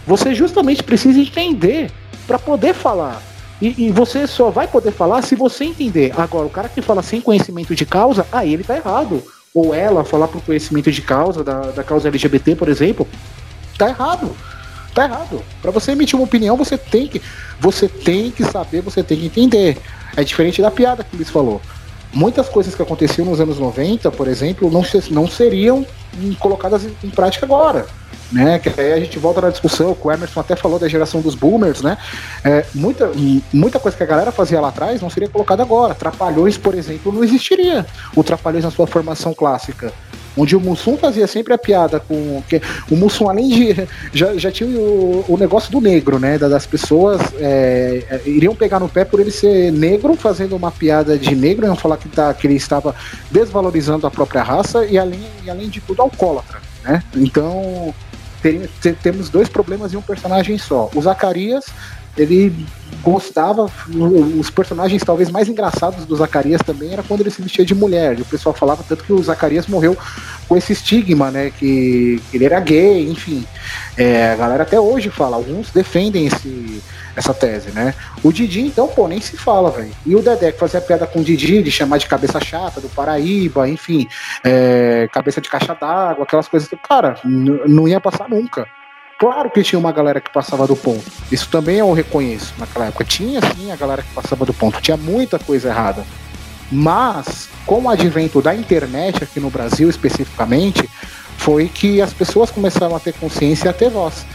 [0.06, 1.90] Você justamente precisa entender
[2.28, 3.22] para poder falar.
[3.62, 6.12] E, e, você só vai poder falar se você entender.
[6.18, 9.24] Agora, o cara que fala sem conhecimento de causa, aí ele tá errado.
[9.54, 13.08] Ou ela falar por conhecimento de causa, da, da causa LGBT, por exemplo,
[13.78, 14.36] tá errado
[14.94, 15.42] tá errado.
[15.62, 17.22] Para você emitir uma opinião, você tem que
[17.60, 19.78] você tem que saber, você tem que entender.
[20.16, 21.62] É diferente da piada que o Luiz falou.
[22.12, 25.86] Muitas coisas que aconteciam nos anos 90, por exemplo, não, não seriam
[26.40, 27.86] colocadas em prática agora.
[28.32, 31.20] Né, que aí a gente volta na discussão, que o Emerson até falou da geração
[31.20, 31.98] dos boomers, né?
[32.44, 33.12] É, muita,
[33.52, 35.96] muita coisa que a galera fazia lá atrás não seria colocada agora.
[35.96, 37.88] Trapalhões, por exemplo, não existiria.
[38.16, 39.92] O Trapalhões na sua formação clássica
[40.38, 42.42] onde o Mussum fazia sempre a piada com.
[42.48, 43.88] Que, o Mussum, além de.
[44.14, 46.38] Já, já tinha o, o negócio do negro, né?
[46.38, 51.18] Das pessoas é, é, iriam pegar no pé por ele ser negro, fazendo uma piada
[51.18, 52.96] de negro, iam falar que, tá, que ele estava
[53.32, 57.04] desvalorizando a própria raça e, além, e além de tudo, alcoólatra, né?
[57.16, 57.94] Então.
[59.04, 60.90] temos dois problemas em um personagem só.
[60.96, 61.66] O Zacarias
[62.22, 62.54] ele
[63.02, 63.70] gostava,
[64.38, 68.18] os personagens talvez mais engraçados do Zacarias também era quando ele se vestia de mulher.
[68.18, 69.98] E o pessoal falava tanto que o Zacarias morreu
[70.48, 71.52] com esse estigma, né?
[71.52, 73.46] Que, que ele era gay, enfim.
[73.98, 76.84] É, a galera até hoje fala, alguns defendem esse,
[77.16, 77.94] essa tese, né?
[78.24, 79.92] O Didi, então, pô, nem se fala, velho.
[80.06, 82.90] E o Dedé, que fazia piada com o Didi, de chamar de cabeça chata, do
[82.90, 84.08] Paraíba, enfim,
[84.44, 86.70] é, cabeça de caixa d'água, aquelas coisas.
[86.88, 88.68] Cara, não ia passar nunca.
[89.20, 91.04] Claro que tinha uma galera que passava do ponto.
[91.30, 93.04] Isso também eu reconheço naquela época.
[93.04, 94.82] Tinha sim a galera que passava do ponto.
[94.82, 96.06] Tinha muita coisa errada.
[96.72, 100.90] Mas, com o advento da internet aqui no Brasil especificamente,
[101.38, 104.26] foi que as pessoas começaram a ter consciência e a ter voz.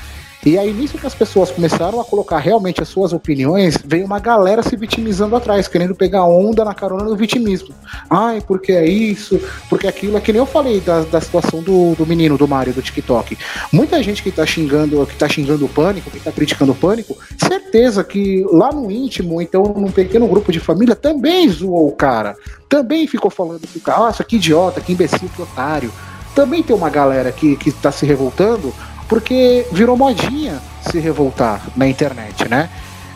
[0.45, 4.19] E aí, nisso que as pessoas começaram a colocar realmente as suas opiniões, veio uma
[4.19, 7.75] galera se vitimizando atrás, querendo pegar onda na carona do vitimismo.
[8.11, 9.41] Ai, porque é isso,
[9.71, 10.19] porque aquilo.
[10.19, 13.39] É que nem eu falei da, da situação do, do menino, do Mario, do TikTok.
[13.73, 17.17] Muita gente que tá xingando, que tá xingando o pânico, que tá criticando o pânico,
[17.39, 22.37] certeza que lá no íntimo, então num pequeno grupo de família, também zoou o cara.
[22.69, 25.91] Também ficou falando que o cara, nossa, que idiota, que imbecil, que otário.
[26.35, 28.75] Também tem uma galera que, que tá se revoltando
[29.09, 30.61] porque virou modinha
[30.91, 32.71] se revoltar na internet, né?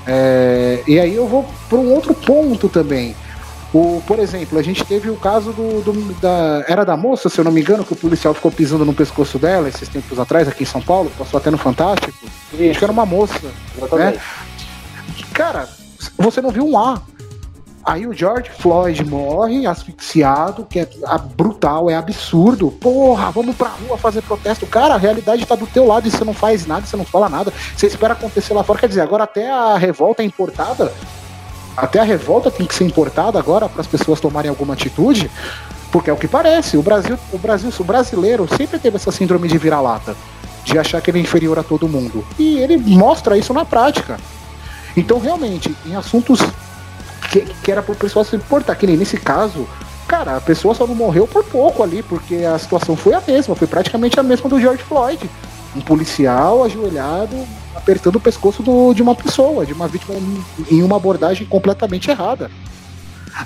[0.07, 3.15] É, e aí eu vou para um outro ponto também.
[3.73, 6.65] O, por exemplo, a gente teve o caso do, do, da.
[6.67, 9.39] Era da moça, se eu não me engano, que o policial ficou pisando no pescoço
[9.39, 12.17] dela esses tempos atrás, aqui em São Paulo, passou até no Fantástico.
[12.55, 12.71] Isso.
[12.71, 13.35] Acho que era uma moça.
[13.93, 14.19] Né?
[15.35, 15.69] Cara,
[16.17, 17.03] você não viu um A.
[17.85, 20.89] Aí o George Floyd morre asfixiado, que é
[21.37, 22.71] brutal, é absurdo.
[22.71, 24.67] Porra, vamos pra rua fazer protesto.
[24.67, 27.29] Cara, a realidade tá do teu lado e você não faz nada, você não fala
[27.29, 27.53] nada.
[27.77, 28.79] Você espera acontecer lá fora.
[28.79, 30.93] Quer dizer, agora até a revolta é importada.
[31.77, 35.31] Até a revolta tem que ser importada agora para as pessoas tomarem alguma atitude.
[35.91, 36.77] Porque é o que parece.
[36.77, 40.15] O Brasil, o Brasil, o brasileiro sempre teve essa síndrome de vira-lata.
[40.63, 42.23] De achar que ele é inferior a todo mundo.
[42.39, 44.19] E ele mostra isso na prática.
[44.95, 46.41] Então, realmente, em assuntos
[47.31, 48.75] que, que era pro pessoal se importar.
[48.75, 49.69] Que nem nesse caso,
[50.07, 53.55] cara, a pessoa só não morreu por pouco ali, porque a situação foi a mesma,
[53.55, 55.29] foi praticamente a mesma do George Floyd.
[55.77, 57.37] Um policial ajoelhado,
[57.75, 60.15] apertando o pescoço do, de uma pessoa, de uma vítima
[60.71, 62.51] em uma abordagem completamente errada.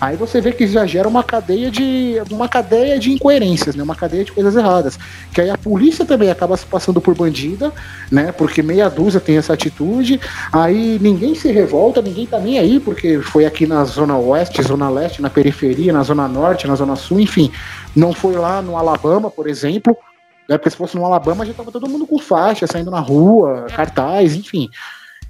[0.01, 3.83] Aí você vê que já gera uma cadeia de uma cadeia de incoerências, né?
[3.83, 4.99] Uma cadeia de coisas erradas.
[5.33, 7.73] Que aí a polícia também acaba se passando por bandida,
[8.11, 8.33] né?
[8.33, 10.21] Porque meia dúzia tem essa atitude.
[10.53, 14.89] Aí ninguém se revolta, ninguém tá nem aí, porque foi aqui na zona oeste, zona
[14.89, 17.51] leste, na periferia, na zona norte, na zona sul, enfim.
[17.95, 19.97] Não foi lá no Alabama, por exemplo.
[20.49, 20.59] Né?
[20.59, 24.35] Porque se fosse no Alabama já tava todo mundo com faixa, saindo na rua, cartaz,
[24.35, 24.69] enfim.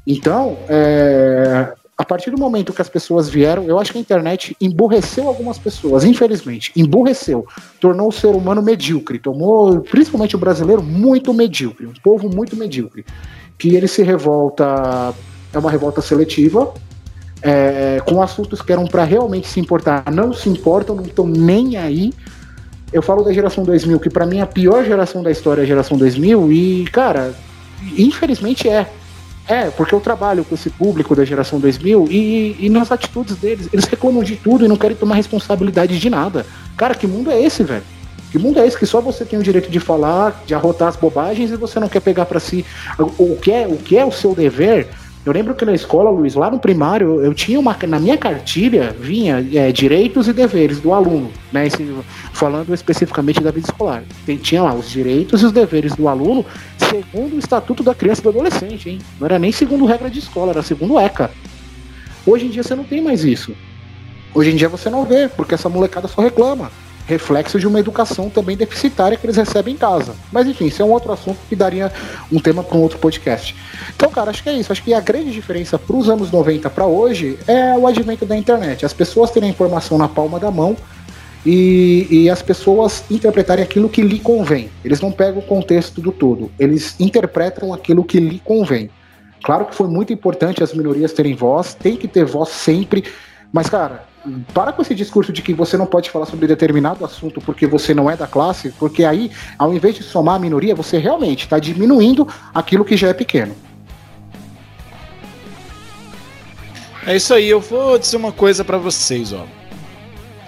[0.07, 4.57] Então, é, a partir do momento que as pessoas vieram, eu acho que a internet
[4.61, 6.73] emburreceu algumas pessoas, infelizmente.
[6.75, 7.47] Emburreceu.
[7.81, 9.19] Tornou o ser humano medíocre.
[9.19, 11.87] Tomou, principalmente o brasileiro, muito medíocre.
[11.87, 13.05] Um povo muito medíocre.
[13.59, 15.15] Que ele se revolta.
[15.53, 16.73] É uma revolta seletiva.
[17.43, 21.77] É, com assuntos que eram para realmente se importar, não se importam, não estão nem
[21.77, 22.13] aí.
[22.93, 25.65] Eu falo da geração 2000, que para mim é a pior geração da história é
[25.65, 27.35] a geração 2000, e, cara,
[27.97, 28.89] infelizmente é.
[29.49, 33.69] É, porque eu trabalho com esse público da geração 2000 e, e nas atitudes deles,
[33.73, 36.47] eles reclamam de tudo e não querem tomar responsabilidade de nada.
[36.77, 37.83] Cara, que mundo é esse, velho?
[38.31, 40.97] Que mundo é esse que só você tem o direito de falar, de arrotar as
[40.97, 42.65] bobagens e você não quer pegar para si
[42.99, 44.89] o que é o que é o seu dever
[45.25, 47.77] eu lembro que na escola, Luiz, lá no primário, eu tinha uma.
[47.89, 51.69] Na minha cartilha vinha é, direitos e deveres do aluno, né?
[51.69, 51.95] Esse,
[52.33, 54.03] falando especificamente da vida escolar.
[54.27, 56.45] Tem, tinha lá os direitos e os deveres do aluno,
[56.93, 58.99] segundo o Estatuto da Criança e do Adolescente, hein?
[59.19, 61.31] Não era nem segundo regra de escola, era segundo ECA.
[62.27, 63.55] Hoje em dia você não tem mais isso.
[64.35, 66.71] Hoje em dia você não vê, porque essa molecada só reclama
[67.07, 70.15] reflexo de uma educação também deficitária que eles recebem em casa.
[70.31, 71.93] Mas enfim, isso é um outro assunto que daria
[72.31, 73.57] um tema para um outro podcast.
[73.95, 74.71] Então, cara, acho que é isso.
[74.71, 78.37] Acho que a grande diferença para os anos 90 para hoje é o advento da
[78.37, 78.87] internet.
[78.87, 80.77] As pessoas terem a informação na palma da mão
[81.45, 84.71] e, e, as pessoas interpretarem aquilo que lhe convém.
[84.85, 88.91] Eles não pegam o contexto do todo, eles interpretam aquilo que lhe convém.
[89.43, 93.05] Claro que foi muito importante as minorias terem voz, tem que ter voz sempre,
[93.53, 94.05] mas, cara,
[94.55, 97.93] para com esse discurso de que você não pode falar sobre determinado assunto porque você
[97.93, 101.59] não é da classe, porque aí, ao invés de somar a minoria, você realmente está
[101.59, 103.55] diminuindo aquilo que já é pequeno.
[107.05, 109.45] É isso aí, eu vou dizer uma coisa para vocês, ó.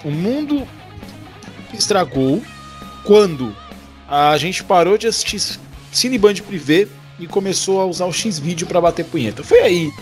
[0.05, 0.65] O mundo
[1.79, 2.43] estragou
[3.05, 3.55] quando
[4.09, 5.59] a gente parou de assistir
[5.93, 6.89] Cineband Privé
[7.19, 9.43] e começou a usar o X-Vídeo para bater punheta.
[9.43, 9.93] Foi aí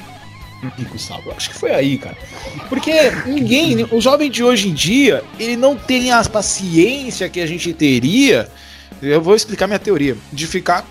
[0.90, 1.32] Gustavo.
[1.36, 2.16] Acho que foi aí, cara.
[2.68, 2.92] Porque
[3.26, 7.72] ninguém, o jovem de hoje em dia, ele não tem a paciência que a gente
[7.72, 8.48] teria.
[9.00, 10.16] Eu vou explicar minha teoria.
[10.32, 10.86] De ficar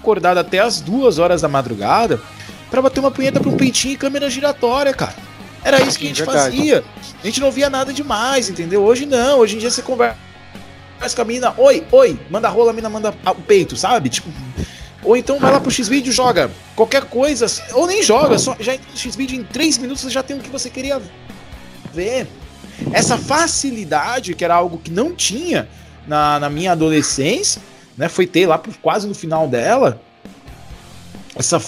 [0.00, 2.20] acordado até as duas horas da madrugada
[2.70, 5.14] para bater uma punheta pra um peitinho e câmera giratória, cara.
[5.64, 6.56] Era isso que a gente Verdade.
[6.56, 6.84] fazia.
[7.22, 8.82] A gente não via nada demais, entendeu?
[8.82, 9.38] Hoje não.
[9.38, 10.16] Hoje em dia você conversa
[11.14, 14.08] com a mina, oi, oi, manda rola, a mina manda o peito, sabe?
[14.08, 14.30] Tipo,
[15.02, 18.88] ou então vai lá pro X-Video joga qualquer coisa, ou nem joga, só já entra
[18.90, 21.02] no X-Video em 3 minutos você já tem o que você queria
[21.92, 22.28] ver.
[22.92, 25.68] Essa facilidade, que era algo que não tinha
[26.06, 27.60] na, na minha adolescência,
[27.96, 28.08] né?
[28.08, 30.00] Foi ter lá por, quase no final dela.
[31.34, 31.60] Essa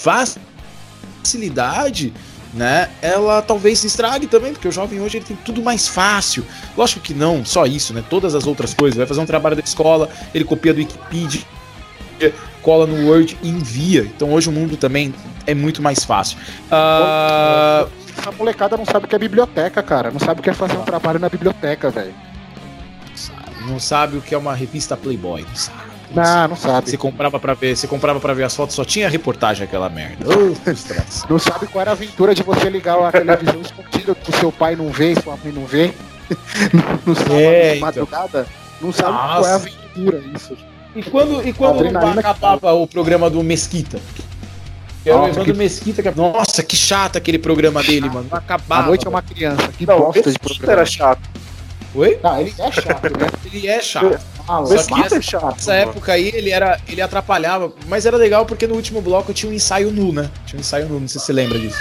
[1.22, 2.12] facilidade,
[2.54, 2.90] né?
[3.02, 6.44] Ela talvez se estrague também, porque o jovem hoje ele tem tudo mais fácil.
[6.76, 8.02] Lógico que não, só isso, né?
[8.08, 8.96] Todas as outras coisas.
[8.96, 11.44] Vai fazer um trabalho da escola, ele copia do Wikipedia
[12.62, 14.02] cola no Word e envia.
[14.02, 15.14] Então hoje o mundo também
[15.46, 16.38] é muito mais fácil.
[16.66, 17.88] Uh...
[18.26, 20.10] A molecada não sabe o que é biblioteca, cara.
[20.10, 22.14] Não sabe o que é fazer um trabalho na biblioteca, velho.
[23.68, 25.93] Não sabe o que é uma revista Playboy, não sabe.
[26.14, 26.90] Não, não sabe.
[26.90, 30.24] Você comprava para ver, você comprava para ver as fotos, só tinha reportagem aquela merda.
[31.28, 34.76] Não sabe qual era a aventura de você ligar a televisão escondida pro seu pai
[34.76, 35.94] não ver, sua mãe não ver.
[37.04, 37.80] no sábado é, de então.
[37.86, 38.40] madrugada.
[38.40, 38.64] Então.
[38.80, 39.38] Não sabe Nossa.
[39.38, 40.56] qual é a aventura isso.
[40.94, 41.86] E quando, e quando
[42.18, 43.98] acabava o programa do Mesquita?
[45.04, 46.02] Era o programa do Mesquita.
[46.02, 46.10] Que...
[46.16, 48.26] Nossa, que chato aquele programa dele, mano.
[48.30, 48.84] Não acabava.
[48.84, 49.68] A noite é uma criança.
[49.76, 50.72] Que não, bosta de programa.
[50.72, 51.28] era chato.
[51.94, 52.18] Oi?
[52.22, 53.26] Ah, ele é chato, né?
[53.52, 54.18] ele é chato.
[54.48, 56.78] Ah, Só que nessa, é chato, nessa época aí ele era.
[56.88, 60.28] ele atrapalhava, mas era legal porque no último bloco tinha um ensaio nu, né?
[60.44, 61.78] Tinha um ensaio nu, não sei se você lembra disso.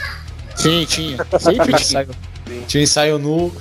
[0.55, 1.17] Sim, tinha.
[1.39, 1.79] Sempre tinha.
[2.03, 2.09] Ensaio-
[2.67, 3.51] Tinha ensaio nu.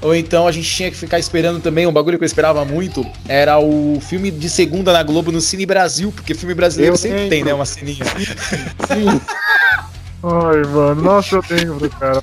[0.00, 3.04] Ou então a gente tinha que ficar esperando também, um bagulho que eu esperava muito,
[3.26, 7.16] era o filme de segunda na Globo no Cine Brasil, porque filme brasileiro Eu sempre
[7.16, 7.30] lembro.
[7.30, 8.04] tem, né, uma ceninha.
[8.04, 9.20] Sim.
[10.22, 12.20] Ai, mano, nossa, eu lembro, cara.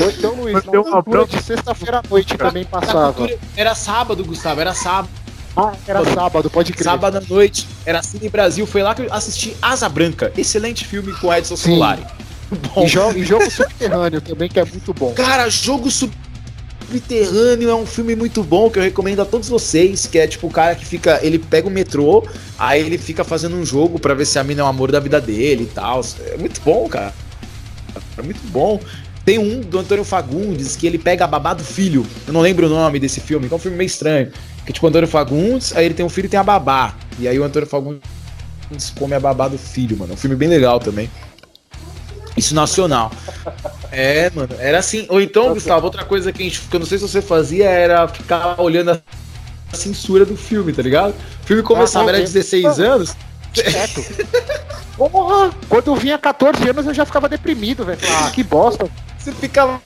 [0.00, 3.28] Ou então, Luiz, Mas na uma prova- de sexta-feira à noite também passava.
[3.56, 5.08] Era sábado, Gustavo, era sábado.
[5.56, 6.84] Ah, era sábado, pode crer.
[6.84, 11.12] Sábado à noite, era Cine Brasil, foi lá que eu assisti Asa Branca, excelente filme
[11.14, 11.74] com Edson Sim.
[11.74, 12.06] Solari.
[12.74, 15.12] Bom, E jogo, e jogo subterrâneo também, que é muito bom.
[15.14, 16.29] Cara, Jogo Subterrâneo
[17.68, 20.50] é um filme muito bom que eu recomendo a todos vocês, que é tipo o
[20.50, 22.26] cara que fica, ele pega o metrô,
[22.58, 25.00] aí ele fica fazendo um jogo pra ver se a mina é o amor da
[25.00, 26.00] vida dele e tal.
[26.26, 27.14] É muito bom, cara.
[28.18, 28.80] É muito bom.
[29.24, 32.06] Tem um do Antônio Fagundes que ele pega a babá do filho.
[32.26, 34.32] Eu não lembro o nome desse filme, que é um filme meio estranho.
[34.64, 36.94] Que tipo, o Antônio Fagundes, aí ele tem um filho e tem a babá.
[37.18, 38.00] E aí o Antônio Fagundes
[38.98, 40.12] come a babá do filho, mano.
[40.12, 41.10] É um filme bem legal também.
[42.40, 43.12] Isso nacional.
[43.92, 45.04] É, mano, era assim.
[45.10, 47.68] Ou então, Gustavo, outra coisa que a gente, que eu não sei se você fazia
[47.68, 51.10] era ficar olhando a censura do filme, tá ligado?
[51.42, 52.32] O filme começava, Ah, era ok.
[52.32, 53.14] 16 anos.
[53.54, 54.02] Certo.
[54.96, 55.50] Porra!
[55.68, 57.98] Quando eu vinha 14 anos eu já ficava deprimido, velho.
[58.10, 58.88] Ah, que bosta.
[59.18, 59.78] Você ficava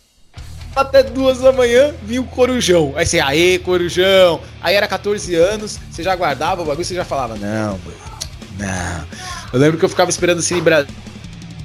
[0.77, 2.93] até duas da manhã, vinha o Corujão.
[2.95, 4.41] Aí você, aê, Corujão.
[4.63, 7.81] Aí era 14 anos, você já guardava o bagulho, você já falava, não,
[8.59, 9.05] não.
[9.53, 10.95] Eu lembro que eu ficava esperando o Cine Brasil,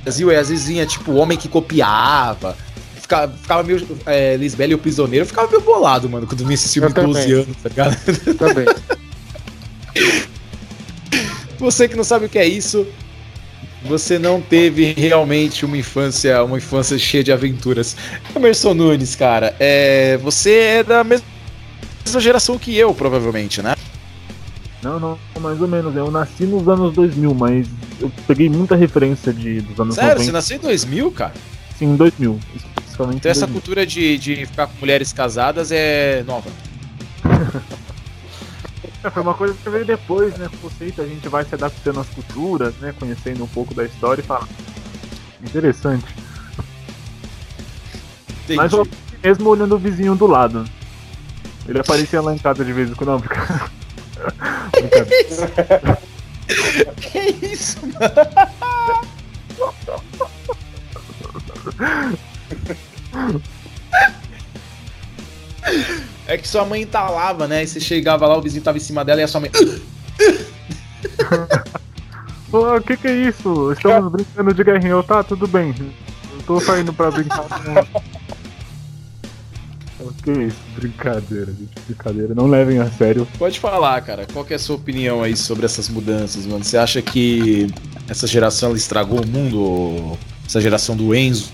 [0.05, 2.57] e às vezes vinha, tipo, o homem que copiava.
[3.01, 3.85] Ficava, ficava meio.
[4.05, 7.01] É, Lisbela e o Prisioneiro, ficava meio bolado, mano, quando vinha esse filme Eu de
[7.01, 7.35] 12 também.
[7.41, 8.35] anos, tá ligado?
[8.37, 8.65] Também.
[11.59, 12.87] Você que não sabe o que é isso,
[13.83, 17.95] você não teve realmente uma infância, uma infância cheia de aventuras.
[18.35, 21.25] Emerson Nunes, cara, é, você é da mesma
[22.19, 23.75] geração que eu, provavelmente, né?
[24.81, 25.95] Não, não, mais ou menos.
[25.95, 27.67] Eu nasci nos anos 2000, mas
[27.99, 30.31] eu peguei muita referência de, dos anos Sério, você 90.
[30.31, 31.33] nasceu em 2000, cara?
[31.77, 32.39] Sim, em 2000.
[32.55, 33.53] Especificamente Então essa 2000.
[33.61, 36.49] cultura de, de ficar com mulheres casadas é nova.
[39.01, 40.49] É, Foi uma coisa que veio depois, né?
[40.61, 42.93] Conceito, a gente vai se adaptando às culturas, né?
[42.99, 44.45] Conhecendo um pouco da história e fala.
[45.41, 46.03] Interessante.
[48.49, 48.85] Mas eu
[49.23, 50.65] mesmo olhando o vizinho do lado.
[51.65, 53.09] Ele aparecia lá em casa de vez em quando.
[53.11, 53.71] Não, Brincadeira.
[56.97, 57.99] Que isso, mano?
[66.27, 67.63] É que sua mãe entalava, né?
[67.63, 69.51] E você chegava lá, o vizinho tava em cima dela e a sua mãe.
[72.51, 73.71] O que que é isso?
[73.71, 75.03] Estamos brincando de guerrinha.
[75.03, 75.73] Tá, tudo bem.
[76.33, 78.18] Eu tô saindo pra brincar com.
[79.99, 80.57] O que é isso?
[80.75, 81.71] Brincadeira, gente.
[81.85, 82.33] Brincadeira.
[82.33, 83.27] Não levem a sério.
[83.37, 84.25] Pode falar, cara.
[84.31, 86.63] Qual que é a sua opinião aí sobre essas mudanças, mano?
[86.63, 87.67] Você acha que
[88.07, 90.17] essa geração ela estragou o mundo?
[90.45, 91.51] Essa geração do Enzo?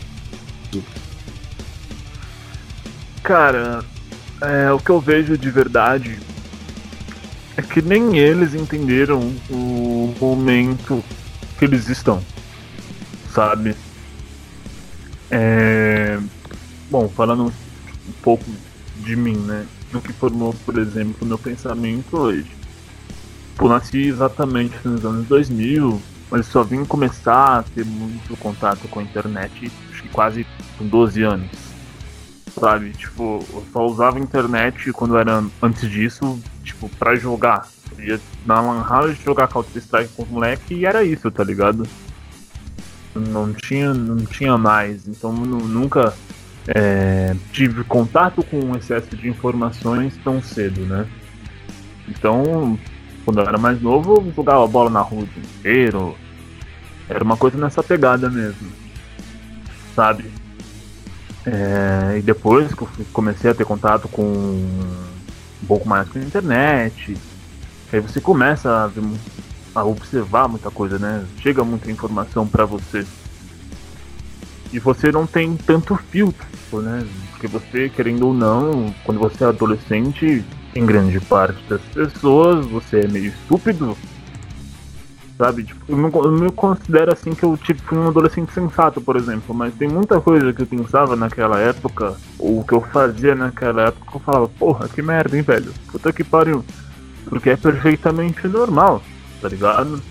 [3.24, 3.84] Cara,
[4.42, 6.20] é, o que eu vejo de verdade
[7.58, 11.04] é que nem eles entenderam o momento
[11.58, 12.22] que eles estão,
[13.34, 13.76] sabe?
[15.32, 16.20] É,
[16.92, 17.65] bom, falando um
[18.26, 18.44] pouco
[18.98, 19.66] de mim, né?
[19.94, 22.52] No que formou, por exemplo, o meu pensamento hoje.
[23.58, 29.00] Eu nasci exatamente nos anos 2000, mas só vim começar a ter muito contato com
[29.00, 30.46] a internet acho que quase
[30.78, 31.50] com 12 anos
[32.60, 32.92] sabe?
[32.92, 37.68] Tipo, eu só usava a internet quando era antes disso, tipo, pra jogar.
[37.98, 41.44] Eu ia na Lan House jogar Counter Strike com os moleque e era isso, tá
[41.44, 41.86] ligado?
[43.14, 46.14] Não tinha, não tinha mais, então nu- nunca
[46.68, 51.08] é, tive contato com um excesso de informações tão cedo, né?
[52.08, 52.78] Então,
[53.24, 56.16] quando eu era mais novo, eu jogava bola na rua o dia inteiro.
[57.08, 58.72] Era uma coisa nessa pegada mesmo,
[59.96, 60.26] sabe?
[61.46, 66.22] É, e depois que eu comecei a ter contato com um pouco mais com a
[66.22, 67.16] internet,
[67.94, 68.92] aí você começa
[69.76, 71.24] a, a observar muita coisa, né?
[71.38, 73.06] Chega muita informação pra você.
[74.74, 76.46] E você não tem tanto filtro,
[76.82, 77.06] né?
[77.32, 80.44] Porque você, querendo ou não, quando você é adolescente,
[80.76, 83.98] em grande parte das pessoas, você é meio estúpido.
[85.38, 85.64] Sabe?
[85.64, 89.54] Tipo, eu não, me considero assim que eu tipo, fui um adolescente sensato, por exemplo,
[89.54, 94.12] mas tem muita coisa que eu pensava naquela época, ou que eu fazia naquela época,
[94.12, 95.74] que eu falava, porra, que merda, hein, velho?
[95.92, 96.64] Puta que pariu.
[97.26, 99.02] Porque é perfeitamente normal,
[99.42, 100.02] tá ligado?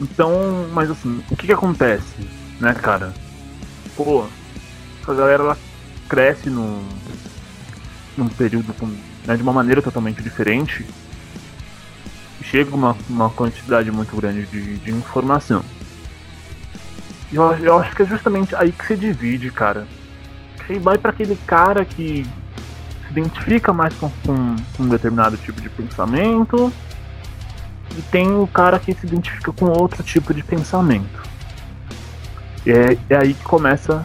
[0.00, 2.14] Então, mas assim, o que que acontece,
[2.60, 3.14] né, cara?
[3.96, 4.26] Pô,
[5.06, 5.58] a galera ela
[6.08, 6.84] cresce num,
[8.16, 8.74] num período
[9.24, 10.84] né, de uma maneira totalmente diferente
[12.54, 15.64] chega uma, uma quantidade muito grande de, de informação.
[17.32, 19.88] E eu, eu acho que é justamente aí que se divide, cara.
[20.68, 22.24] Aí vai para aquele cara que
[23.06, 26.72] se identifica mais com, com, com um determinado tipo de pensamento
[27.96, 31.22] e tem o cara que se identifica com outro tipo de pensamento.
[32.66, 34.04] E é, é aí que começa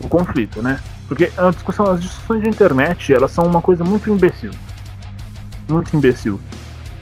[0.00, 0.80] o conflito, né?
[1.06, 4.50] Porque a discussão, as discussões de internet, elas são uma coisa muito imbecil.
[5.68, 6.40] Muito imbecil.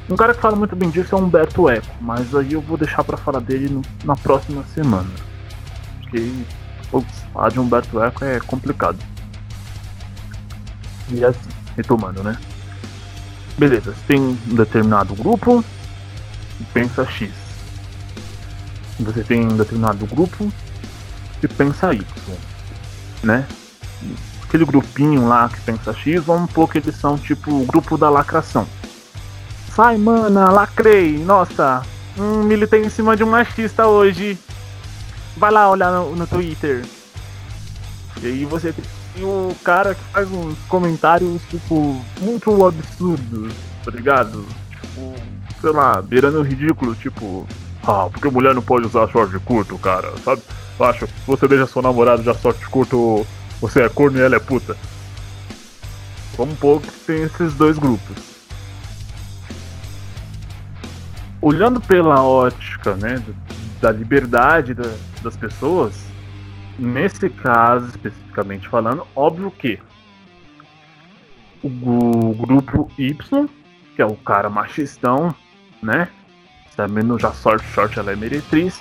[0.08, 2.76] Um cara que fala muito bem disso é o Humberto Eco, mas aí eu vou
[2.76, 5.08] deixar para falar dele no, na próxima semana.
[6.00, 6.32] Porque
[6.90, 8.98] putz, falar de Humberto Eco é complicado.
[11.08, 12.36] E assim, retomando, né?
[13.56, 15.64] Beleza, você tem um determinado grupo
[16.60, 17.30] que pensa X.
[19.00, 20.52] Você tem um determinado grupo
[21.40, 22.04] que pensa Y,
[23.22, 23.46] né?
[24.42, 28.10] Aquele grupinho lá que pensa X, vamos supor que eles são tipo o grupo da
[28.10, 28.66] lacração.
[29.74, 31.82] Sai, mana, lacrei, nossa,
[32.18, 34.38] um militei em cima de um machista hoje.
[35.36, 36.84] Vai lá olhar no, no Twitter.
[38.20, 38.74] E aí você
[39.14, 44.44] tem o cara que faz uns comentários, tipo, muito absurdos, tá ligado?
[44.70, 45.14] Tipo,
[45.60, 47.46] sei lá, beirando o ridículo, tipo,
[47.86, 50.42] ah, porque mulher não pode usar short curto, cara, sabe?
[50.78, 53.26] Acho, se você deixa seu namorado já short curto,
[53.60, 54.76] você é corno e ela é puta.
[56.36, 58.16] Vamos pôr que tem esses dois grupos.
[61.42, 63.22] Olhando pela ótica, né,
[63.80, 64.90] da liberdade da,
[65.22, 65.94] das pessoas,
[66.78, 69.78] nesse caso especificamente falando, óbvio que
[71.62, 73.48] o grupo Y,
[73.94, 75.34] que é o cara machistão,
[75.82, 76.08] né?
[76.76, 78.80] Sabendo já sorte short ela é meretriz.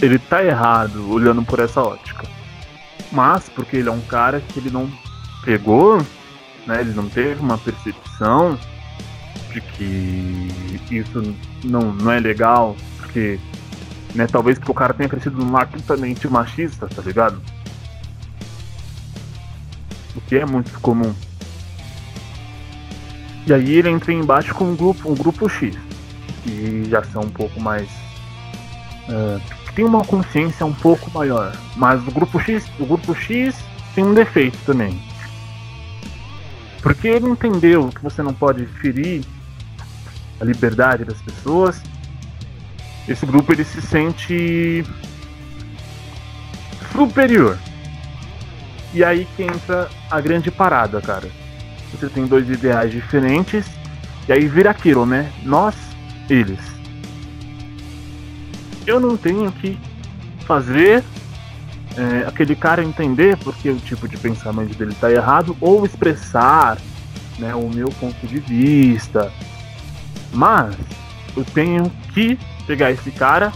[0.00, 2.26] Ele tá errado olhando por essa ótica.
[3.10, 4.90] Mas porque ele é um cara que ele não
[5.44, 5.98] pegou,
[6.66, 6.80] né?
[6.80, 8.58] Ele não teve uma percepção
[9.52, 10.48] de que
[10.90, 13.38] isso não, não é legal, porque
[14.14, 17.40] né, talvez porque o cara tenha crescido num lar totalmente machista, tá ligado?
[20.14, 21.14] O que é muito comum.
[23.46, 25.85] E aí ele entra embaixo com um grupo, um grupo X
[26.46, 27.88] que já são um pouco mais.
[29.08, 29.40] Uh,
[29.74, 31.52] tem uma consciência um pouco maior.
[31.76, 33.56] Mas o grupo X, o grupo X
[33.94, 35.02] tem um defeito também.
[36.80, 39.24] Porque ele entendeu que você não pode ferir
[40.40, 41.82] a liberdade das pessoas.
[43.08, 44.84] Esse grupo ele se sente
[46.92, 47.58] superior.
[48.94, 51.28] E aí que entra a grande parada, cara.
[51.92, 53.66] Você tem dois ideais diferentes,
[54.28, 55.30] e aí vira aquilo, né?
[55.44, 55.74] Nós
[56.28, 56.60] eles.
[58.86, 59.78] Eu não tenho que
[60.46, 61.02] fazer
[61.96, 66.78] é, aquele cara entender porque o tipo de pensamento dele está errado ou expressar
[67.38, 69.32] né, o meu ponto de vista.
[70.32, 70.76] Mas
[71.36, 73.52] eu tenho que pegar esse cara,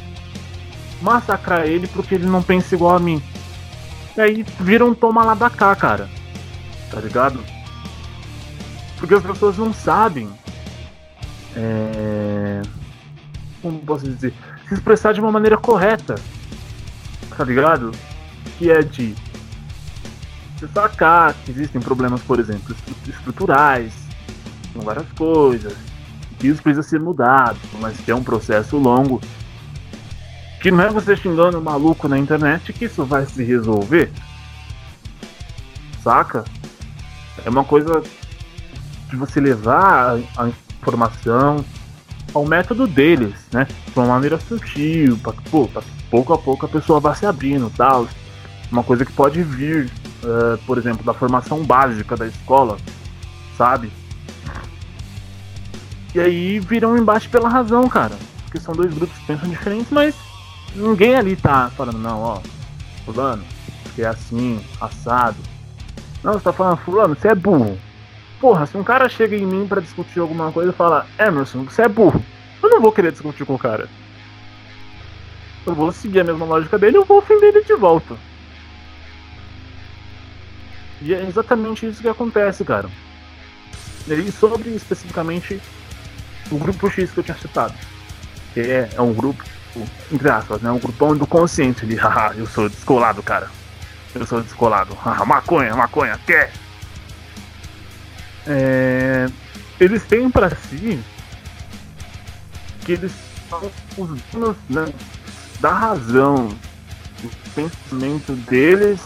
[1.02, 3.22] massacrar ele porque ele não pensa igual a mim.
[4.16, 6.08] E aí vira um toma lá da cá, cara.
[6.90, 7.40] Tá ligado?
[8.98, 10.28] Porque as pessoas não sabem
[11.56, 12.62] é,
[13.62, 14.32] como posso dizer?
[14.68, 16.14] Se expressar de uma maneira correta.
[17.36, 17.92] Tá ligado?
[18.58, 19.14] Que é de
[20.74, 22.74] sacar que existem problemas, por exemplo,
[23.06, 23.94] estruturais,
[24.74, 25.74] com várias coisas,
[26.38, 29.20] que isso precisa ser mudado, mas que é um processo longo.
[30.60, 34.10] Que não é você xingando o maluco na internet que isso vai se resolver.
[36.02, 36.44] Saca?
[37.44, 38.02] É uma coisa
[39.08, 40.50] de você levar a
[40.80, 41.64] informação
[42.32, 43.66] ao método deles, né?
[43.86, 47.14] De uma maneira sutil, para que, pô, pra que pouco a pouco a pessoa vá
[47.14, 48.08] se abrindo tal.
[48.70, 49.90] Uma coisa que pode vir,
[50.22, 52.76] uh, por exemplo, da formação básica da escola,
[53.56, 53.90] sabe?
[56.14, 58.16] E aí viram um embate pela razão, cara.
[58.44, 60.14] Porque são dois grupos que pensam diferentes, mas
[60.74, 62.40] ninguém ali tá falando, não, ó,
[63.04, 63.44] fulano,
[63.94, 65.36] que é assim, assado.
[66.22, 67.78] Não, você tá falando, fulano, você é burro.
[68.40, 71.82] Porra, se um cara chega em mim para discutir alguma coisa e fala, Emerson, você
[71.82, 72.24] é burro,
[72.62, 73.88] eu não vou querer discutir com o cara.
[75.66, 78.16] Eu vou seguir a mesma lógica dele e eu vou ofender ele de volta.
[81.02, 82.88] E é exatamente isso que acontece, cara.
[84.08, 85.60] E sobre especificamente
[86.50, 87.74] o grupo X que eu tinha citado.
[88.54, 89.44] Que é, é um grupo,
[90.10, 90.70] entre aspas, né?
[90.70, 91.96] Um grupão do consciente ali.
[92.00, 93.50] Haha, eu sou descolado, cara.
[94.14, 94.94] Eu sou descolado.
[94.94, 96.50] Haha, maconha, maconha, quer?
[98.46, 99.28] É,
[99.78, 101.00] eles têm para si
[102.84, 103.12] que eles
[103.48, 104.92] são os donos né,
[105.60, 106.48] da razão.
[107.22, 109.00] O pensamento deles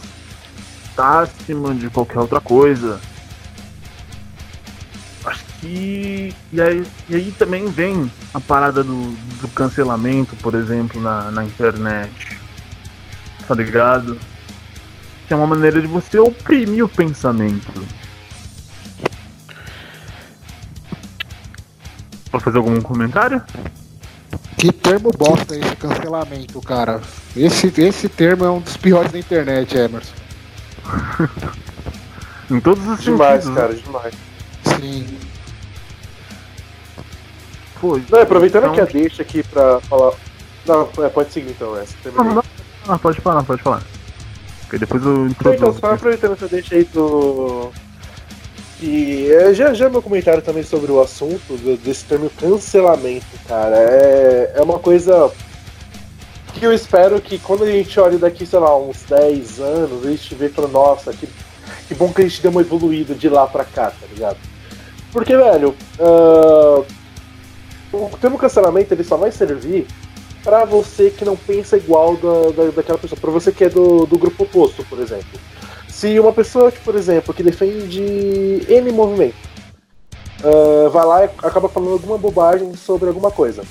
[0.89, 3.01] está acima de qualquer outra coisa.
[5.25, 11.01] Acho E, e, aí, e aí também vem a parada do, do cancelamento, por exemplo,
[11.01, 12.39] na, na internet.
[13.49, 14.19] Tá ligado?
[15.27, 17.73] Que é uma maneira de você oprimir o pensamento.
[22.35, 23.41] Pode fazer algum comentário?
[24.59, 27.01] Que termo bosta esse cancelamento, cara.
[27.37, 30.13] Esse, esse termo é um dos piores da internet, Emerson.
[32.51, 33.81] em todos os Demais, sentidos, cara, né?
[33.85, 34.15] demais.
[34.65, 35.19] Sim.
[37.81, 40.15] Pô, Não, aproveitando então- que a deixa aqui pra falar.
[40.67, 41.95] Não, é, pode seguir então, essa.
[42.17, 42.45] Não, não,
[42.89, 43.83] não, pode falar, pode falar.
[44.63, 47.71] Porque depois eu Então, só aproveitando que eu deixei aí do.
[48.85, 53.75] Que é, já, já meu comentário também sobre o assunto desse termo cancelamento, cara.
[53.79, 55.33] É, é uma coisa
[56.53, 60.11] que eu espero que quando a gente olhe daqui, sei lá, uns 10 anos, a
[60.11, 61.27] gente vê e fala, nossa, que,
[61.89, 64.37] que bom que a gente deu uma evoluída de lá pra cá, tá ligado?
[65.11, 66.83] Porque, velho, ah,
[67.91, 69.87] o termo cancelamento ele só vai servir
[70.43, 74.05] pra você que não pensa igual da, da, daquela pessoa, pra você que é do,
[74.05, 75.41] do grupo oposto, por exemplo.
[76.05, 79.37] Se uma pessoa, que, por exemplo, que defende N movimento,
[80.45, 83.65] ah, vai lá e acaba falando alguma bobagem sobre alguma coisa.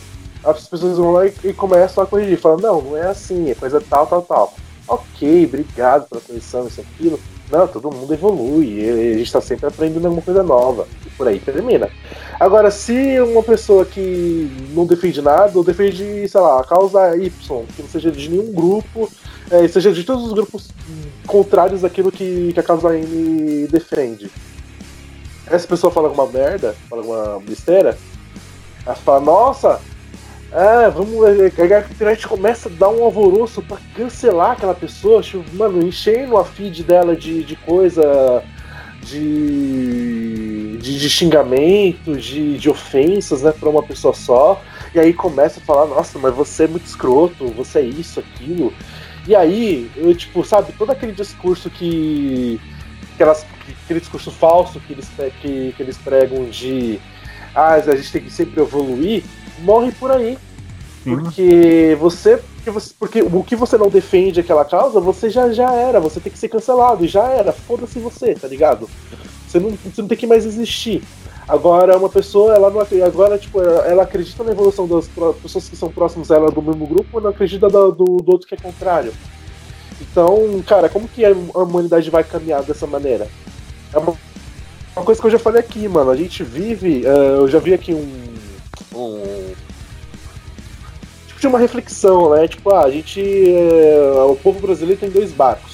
[0.43, 3.53] As pessoas vão lá e, e começam a corrigir, falam, não, não é assim, é
[3.53, 4.55] coisa tal, tal, tal.
[4.87, 7.19] Ok, obrigado pela correção, isso, aquilo.
[7.53, 10.87] Não, todo mundo evolui, a gente tá sempre aprendendo alguma coisa nova.
[11.05, 11.87] E por aí termina.
[12.39, 17.29] Agora, se uma pessoa que não defende nada, ou defende, sei lá, a causa Y,
[17.75, 19.07] que não seja de nenhum grupo,
[19.51, 20.71] é, seja de todos os grupos
[21.27, 24.31] contrários daquilo que, que a causa N defende.
[25.45, 27.95] Essa pessoa fala alguma merda, fala alguma besteira,
[28.83, 29.79] ela fala, nossa,
[30.53, 31.25] é, vamos.
[31.39, 36.37] é, A internet começa a dar um alvoroço pra cancelar aquela pessoa, tipo, mano, enchendo
[36.37, 38.43] a feed dela de, de coisa.
[39.01, 44.61] De, de, de xingamento, de, de ofensas, né, pra uma pessoa só.
[44.95, 48.73] E aí começa a falar, nossa, mas você é muito escroto, você é isso, aquilo.
[49.27, 52.59] E aí, eu, tipo, sabe, todo aquele discurso que.
[53.15, 53.45] Aquelas,
[53.83, 55.09] aquele discurso falso que eles,
[55.41, 56.99] que, que eles pregam de.
[57.55, 59.23] Ah, a gente tem que sempre evoluir,
[59.59, 60.37] morre por aí.
[61.03, 62.93] Porque você, porque você.
[62.97, 66.39] Porque o que você não defende aquela causa, você já, já era, você tem que
[66.39, 68.89] ser cancelado, e já era, foda-se você, tá ligado?
[69.45, 71.03] Você não, você não tem que mais existir.
[71.45, 75.09] Agora, uma pessoa, ela não acredita, agora, tipo, ela, acredita na evolução das
[75.41, 78.31] pessoas que são próximas a ela do mesmo grupo, mas não acredita da- do, do
[78.31, 79.11] outro que é contrário.
[79.99, 83.27] Então, cara, como que a humanidade vai caminhar dessa maneira?
[83.93, 84.15] É uma,
[84.95, 86.11] uma coisa que eu já falei aqui, mano.
[86.11, 87.05] A gente vive.
[87.05, 88.33] eh, eu já vi aqui um.
[88.95, 89.32] um
[91.43, 92.47] de uma reflexão, né?
[92.47, 93.19] Tipo, ah, a gente.
[93.21, 95.73] eh, o povo brasileiro tem dois barcos.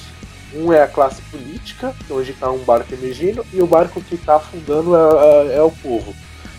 [0.52, 4.16] Um é a classe política, que hoje tá um barco emergindo, e o barco que
[4.16, 6.12] tá afundando é, é- é o povo.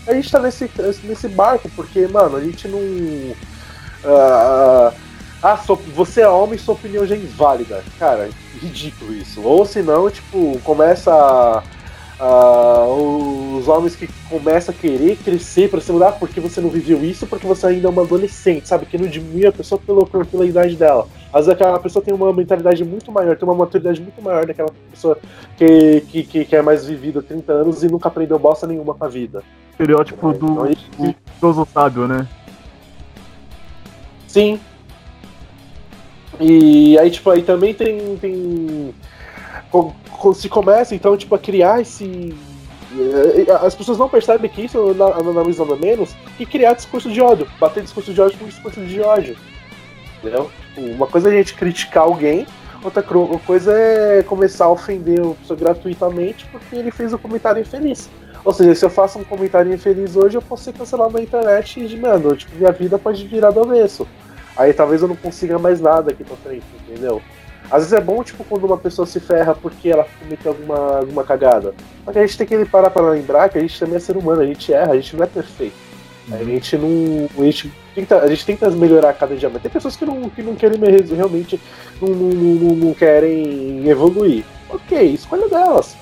[0.06, 0.68] A gente tá nesse,
[1.04, 2.80] nesse barco porque, mano, a gente não.
[4.04, 4.92] ah,
[5.42, 7.84] ah, sua- você é homem sua opinião já é inválida.
[7.98, 8.30] Cara,
[8.60, 9.42] ridículo isso.
[9.42, 11.62] Ou senão, tipo, começa a-
[12.18, 12.86] a-
[13.58, 17.26] os homens que começam a querer crescer pra se mudar porque você não viveu isso,
[17.26, 18.86] porque você ainda é uma adolescente, sabe?
[18.86, 21.06] Que não diminui a pessoa pelo- pela idade dela.
[21.32, 24.70] Às vezes aquela pessoa tem uma mentalidade muito maior, tem uma maturidade muito maior daquela
[24.90, 25.18] pessoa
[25.56, 28.94] que, que, que, que é mais vivida há 30 anos e nunca aprendeu bosta nenhuma
[28.94, 29.42] com a vida.
[29.70, 30.68] Estereótipo do, Então,
[30.98, 32.26] do idoso sábio, né?
[34.28, 34.60] Sim.
[36.40, 38.16] E aí, tipo, aí também tem.
[38.16, 38.94] tem
[40.34, 42.34] se começa, então, tipo, a criar esse.
[42.96, 47.10] eh, As pessoas não percebem que isso, na, na visão do menos, que criar discurso
[47.10, 47.48] de ódio.
[47.58, 49.36] Bater discurso de ódio com discurso de ódio.
[50.18, 50.50] Entendeu?
[50.74, 52.46] Tipo, Uma coisa é a gente criticar alguém,
[52.82, 58.08] outra coisa é começar a ofender a pessoa gratuitamente porque ele fez um comentário infeliz.
[58.44, 61.78] Ou seja, se eu faço um comentário infeliz hoje, eu posso ser cancelado na internet
[61.78, 64.06] e, mano, tipo, minha vida pode virar do avesso.
[64.56, 67.22] Aí talvez eu não consiga mais nada aqui pra frente, entendeu?
[67.72, 71.24] Às vezes é bom, tipo, quando uma pessoa se ferra porque ela cometeu alguma, alguma
[71.24, 71.74] cagada.
[72.04, 74.16] Só que a gente tem que parar pra lembrar que a gente também é ser
[74.16, 75.74] humano, a gente erra, a gente não é perfeito.
[76.30, 77.28] A gente não.
[77.36, 80.40] A gente tenta, a gente tenta melhorar cada dia, mas tem pessoas que não, que
[80.42, 81.60] não querem me- realmente
[82.00, 84.44] não, não, não, não querem evoluir.
[84.70, 85.96] Ok, escolha delas.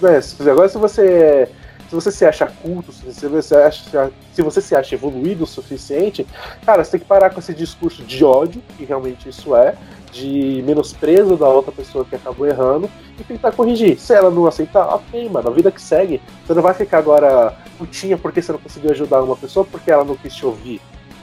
[0.00, 0.20] Né?
[0.50, 1.48] Agora se você.
[1.88, 6.26] Se você se acha culto, se você, acha, se você se acha evoluído o suficiente,
[6.64, 9.74] cara, você tem que parar com esse discurso de ódio, que realmente isso é,
[10.12, 13.98] de menosprezo da outra pessoa que acabou errando, e tentar corrigir.
[13.98, 16.20] Se ela não aceitar, ok, mano, a vida que segue.
[16.46, 20.04] Você não vai ficar agora putinha porque você não conseguiu ajudar uma pessoa porque ela
[20.04, 20.80] não quis te ouvir.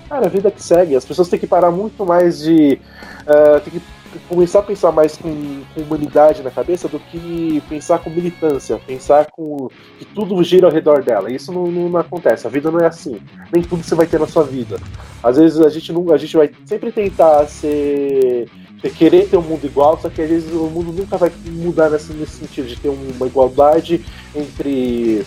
[0.10, 0.96] Cara, a vida que segue.
[0.96, 2.80] As pessoas têm que parar muito mais de.
[3.64, 3.82] tem que
[4.28, 9.28] começar a pensar mais com, com, humanidade na cabeça do que pensar com militância, pensar
[9.32, 11.32] com que tudo gira ao redor dela.
[11.32, 13.20] Isso não, não, não, acontece, a vida não é assim.
[13.54, 14.80] Nem tudo você vai ter na sua vida.
[15.24, 18.50] Às vezes a gente, não, a gente vai sempre tentar ser.
[18.98, 22.14] Querer ter um mundo igual, só que às vezes o mundo nunca vai mudar nesse,
[22.14, 24.06] nesse sentido de ter uma igualdade
[24.36, 25.26] entre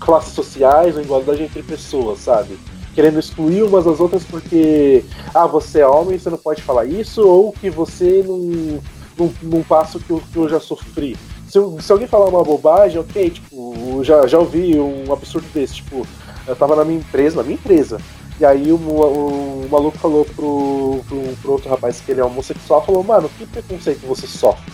[0.00, 2.56] classes sociais, uma igualdade entre pessoas, sabe?
[2.98, 7.24] Querendo excluir umas das outras porque ah, você é homem, você não pode falar isso,
[7.24, 8.80] ou que você não,
[9.16, 11.16] não, não passa o que eu, que eu já sofri.
[11.46, 16.04] Se, se, alguém falar uma bobagem, ok, tipo, já, já ouvi um absurdo desse, tipo,
[16.44, 18.00] eu tava na minha empresa, na minha empresa,
[18.40, 22.24] e aí o, o, o maluco falou pro, pro, pro, outro rapaz que ele é
[22.24, 24.72] homossexual, falou, mano, que preconceito você sofre?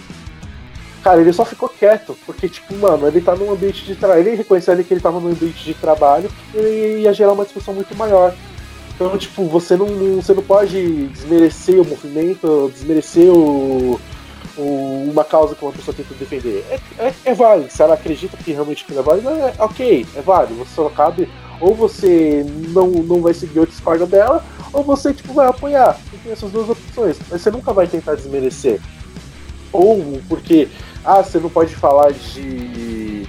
[1.04, 4.20] Cara, ele só ficou quieto, porque, tipo, mano, ele tá num ambiente de trabalho.
[4.20, 7.74] Ele reconheceu ali que ele tava num ambiente de trabalho e ia gerar uma discussão
[7.74, 8.34] muito maior.
[8.94, 9.86] Então, tipo, você não,
[10.22, 14.00] você não pode desmerecer o movimento, desmerecer o,
[14.56, 16.64] o, uma causa que uma pessoa tenta defender.
[16.70, 17.70] É, é, é válido.
[17.70, 20.54] Se ela acredita que realmente aquilo é válido, é, ok, é válido.
[20.54, 21.28] Você só cabe.
[21.60, 25.98] Ou você não, não vai seguir ou discorda dela, ou você, tipo, vai apoiar.
[26.10, 27.18] Você tem essas duas opções.
[27.30, 28.80] Mas você nunca vai tentar desmerecer.
[29.70, 30.68] Ou porque
[31.04, 33.26] ah, você não pode falar de.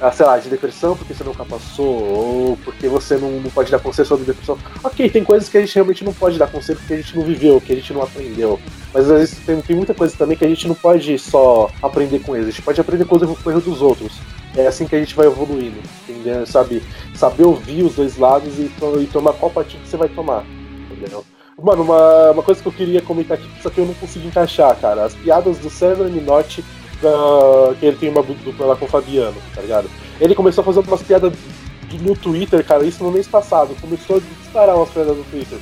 [0.00, 3.68] Ah, sei lá, de depressão porque você nunca passou, ou porque você não, não pode
[3.68, 4.56] dar conselho sobre depressão.
[4.84, 7.24] Ok, tem coisas que a gente realmente não pode dar conselho porque a gente não
[7.24, 8.60] viveu, que a gente não aprendeu.
[8.94, 12.20] Mas às vezes tem, tem muita coisa também que a gente não pode só aprender
[12.20, 14.12] com eles, a gente pode aprender com os erros dos outros.
[14.56, 16.46] É assim que a gente vai evoluindo, entendeu?
[16.46, 16.80] Sabe,
[17.16, 18.70] saber ouvir os dois lados e,
[19.00, 20.44] e tomar qual partido você vai tomar,
[20.92, 21.24] entendeu?
[21.60, 24.76] Mano, uma, uma coisa que eu queria comentar aqui, só que eu não consegui encaixar,
[24.76, 25.04] cara.
[25.04, 26.64] As piadas do César Minotti
[27.78, 29.88] que ele tem uma dupla lá com o Fabiano, tá ligado?
[30.20, 31.32] Ele começou a fazer umas piadas
[32.00, 33.74] no Twitter, cara, isso no mês passado.
[33.80, 35.58] Começou a disparar umas piadas no Twitter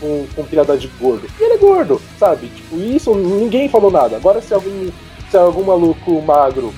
[0.00, 1.26] com, com piada de gordo.
[1.38, 2.48] E ele é gordo, sabe?
[2.48, 4.16] Tipo, isso ninguém falou nada.
[4.16, 4.90] Agora se algum,
[5.30, 6.74] se algum maluco magro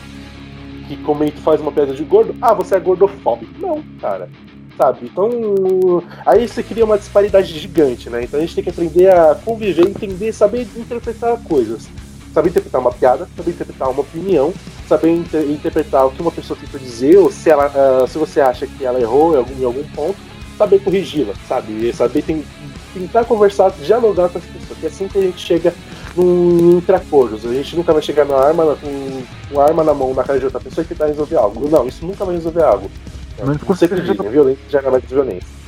[0.86, 3.52] que comenta faz uma piada de gordo, ah, você é gordofóbico.
[3.58, 4.28] Não, cara.
[4.76, 5.00] Sabe?
[5.04, 5.28] Então,
[6.24, 8.24] aí você cria uma disparidade gigante, né?
[8.24, 11.88] Então a gente tem que aprender a conviver, entender, saber interpretar coisas
[12.32, 14.52] saber interpretar uma piada, saber interpretar uma opinião,
[14.88, 18.40] saber inter interpretar o que uma pessoa tenta dizer, ou se, ela, uh, se você
[18.40, 20.18] acha que ela errou em algum, em algum ponto,
[20.56, 21.92] saber corrigi-la, sabe?
[21.92, 22.44] Saber tem,
[22.94, 25.74] tentar conversar, dialogar com as pessoas, que é assim que a gente chega
[26.16, 27.44] num intracordos.
[27.44, 30.44] A gente nunca vai chegar na arma, com, com arma na mão na cara de
[30.44, 31.68] outra pessoa e tentar resolver algo.
[31.68, 32.90] Não, isso nunca vai resolver algo.
[33.38, 35.62] Não, não sei que é violência gera mais violência.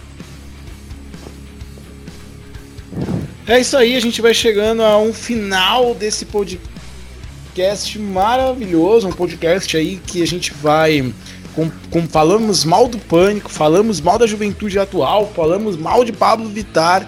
[3.46, 9.76] É isso aí, a gente vai chegando a um final desse podcast maravilhoso, um podcast
[9.76, 11.12] aí que a gente vai
[11.54, 16.48] com, com, falamos mal do pânico, falamos mal da juventude atual, falamos mal de Pablo
[16.48, 17.06] Vittar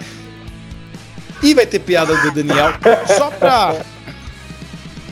[1.41, 2.73] e vai ter piada do Daniel
[3.17, 3.83] só pra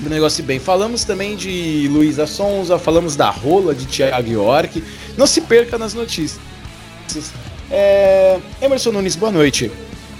[0.05, 0.59] o negócio bem.
[0.59, 4.83] Falamos também de Luísa Sonza, falamos da rola de Thiago York.
[5.17, 6.39] Não se perca nas notícias.
[7.71, 8.39] É...
[8.61, 9.71] Emerson Nunes, boa noite.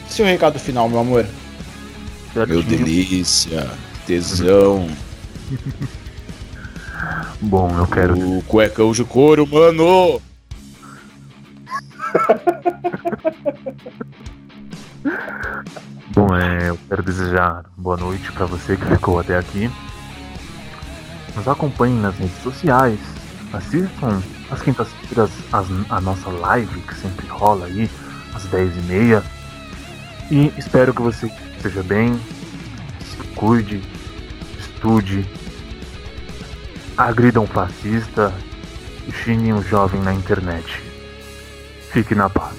[0.10, 1.26] Seu recado final, meu amor.
[2.36, 3.70] Meu delícia,
[4.06, 4.88] tesão.
[7.42, 8.38] Bom, eu quero.
[8.38, 10.22] O cuecão de couro, mano!
[16.14, 19.70] Bom, é, eu quero desejar boa noite para você que ficou até aqui.
[21.36, 23.00] Nos acompanhe nas redes sociais.
[23.52, 25.30] Assistam às quintas-feiras
[25.90, 27.90] a nossa live que sempre rola aí,
[28.34, 29.22] às 10h30
[30.32, 32.20] e espero que você esteja bem,
[33.00, 33.82] se cuide,
[34.60, 35.28] estude,
[36.98, 38.34] agrida um fascista
[39.08, 40.82] e xingue um jovem na internet.
[41.92, 42.56] Fique na paz.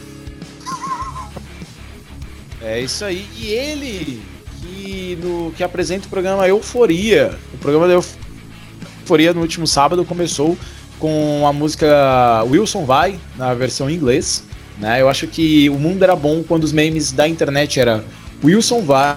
[2.61, 3.29] É isso aí.
[3.37, 4.23] E ele
[4.61, 7.39] que, no, que apresenta o programa Euforia.
[7.55, 10.57] O programa da Euforia no último sábado começou
[10.99, 14.45] com a música Wilson Vai, na versão em inglês.
[14.79, 15.01] Né?
[15.01, 18.05] Eu acho que o mundo era bom quando os memes da internet era
[18.45, 19.17] Wilson vai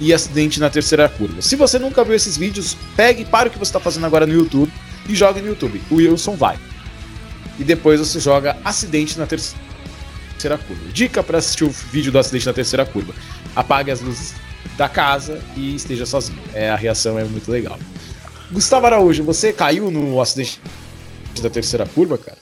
[0.00, 1.42] e acidente na terceira curva.
[1.42, 4.32] Se você nunca viu esses vídeos, pegue, para o que você está fazendo agora no
[4.32, 4.72] YouTube
[5.08, 5.80] e jogue no YouTube.
[5.90, 6.58] Wilson vai.
[7.58, 10.88] E depois você joga acidente na terceira curva.
[10.92, 13.14] Dica para assistir o vídeo do acidente na terceira curva:
[13.54, 14.34] apague as luzes
[14.76, 16.38] da casa e esteja sozinho.
[16.54, 17.78] É, a reação é muito legal.
[18.50, 20.60] Gustavo Araújo, você caiu no acidente
[21.40, 22.39] da terceira curva, cara?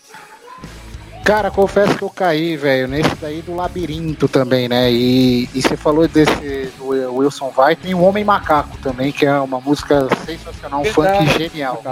[1.29, 4.91] Cara, confesso que eu caí, velho, nesse daí do labirinto também, né?
[4.91, 9.39] E, e você falou desse do Wilson Vai, tem o Homem Macaco também, que é
[9.39, 11.27] uma música sensacional, um Verdade.
[11.27, 11.83] funk genial.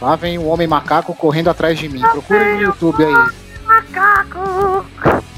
[0.00, 2.02] Lá vem o Homem Macaco correndo atrás de mim.
[2.02, 3.49] Procura no YouTube aí.
[3.70, 4.84] Macaco!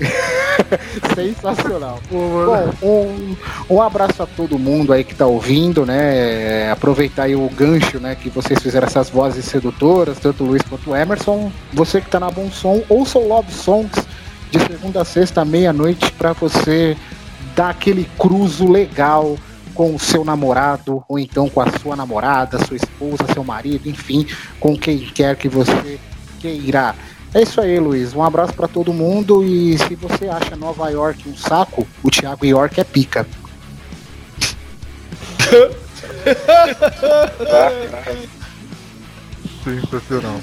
[1.14, 2.00] Sensacional.
[2.10, 3.36] Bom, um,
[3.74, 6.70] um abraço a todo mundo aí que tá ouvindo, né?
[6.70, 8.14] Aproveitar aí o gancho, né?
[8.14, 11.52] Que vocês fizeram essas vozes sedutoras, tanto o Luiz quanto o Emerson.
[11.74, 13.92] Você que tá na Bom Som, ouça o Love Songs
[14.50, 16.96] de segunda a sexta, meia-noite, para você
[17.54, 19.36] dar aquele cruzo legal
[19.74, 24.26] com o seu namorado, ou então com a sua namorada, sua esposa, seu marido, enfim,
[24.58, 25.98] com quem quer que você
[26.40, 26.94] queira.
[27.34, 28.14] É isso aí, Luiz.
[28.14, 32.44] Um abraço para todo mundo e se você acha Nova York um saco, o Thiago
[32.44, 33.26] York é pica.
[39.64, 40.40] Sensacional.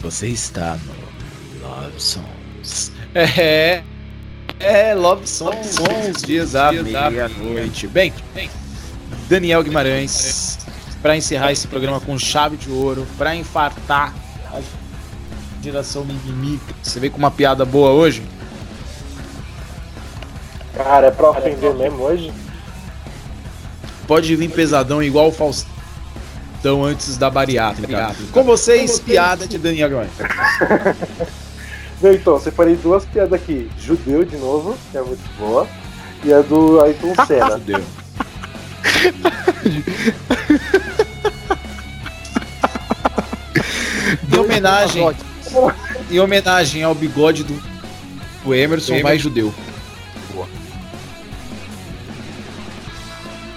[0.00, 2.92] Você está no Love Songs.
[3.14, 3.82] É.
[4.60, 7.86] É, Love Songs, sons dias da meia-noite.
[7.86, 8.12] Bem,
[9.28, 10.58] Daniel Guimarães,
[11.00, 14.14] para encerrar esse programa com chave de ouro, para infartar
[14.52, 14.60] a
[15.62, 16.60] geração mimimi.
[16.82, 18.22] Você veio com uma piada boa hoje?
[20.74, 22.32] Cara, é pra ofender mesmo hoje?
[24.06, 28.14] Pode vir pesadão igual o Faustão antes da bariátrica.
[28.32, 29.90] Com vocês, piada de Daniel.
[32.00, 33.70] Não, então, separei duas piadas aqui.
[33.78, 35.68] Judeu de novo, que é muito boa.
[36.24, 37.58] E a do Ayrton Senna.
[37.58, 37.82] Judeu.
[44.32, 45.14] Em homenagem,
[46.10, 47.54] em homenagem ao bigode do,
[48.44, 49.02] do Emerson, Emerson.
[49.02, 49.54] mais judeu.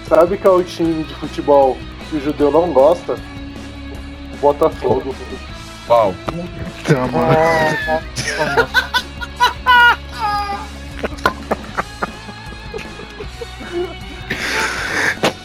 [0.08, 1.78] Sabe qual é o time de futebol
[2.10, 3.14] que o judeu não gosta?
[4.34, 5.16] O Botafogo.
[5.88, 6.14] Qual?
[6.26, 8.04] Puta, mano.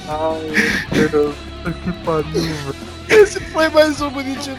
[0.09, 0.53] Ai,
[0.93, 1.35] meu Deus.
[1.85, 2.89] Que pariu, velho.
[3.09, 4.57] Esse foi mais um bonitinho.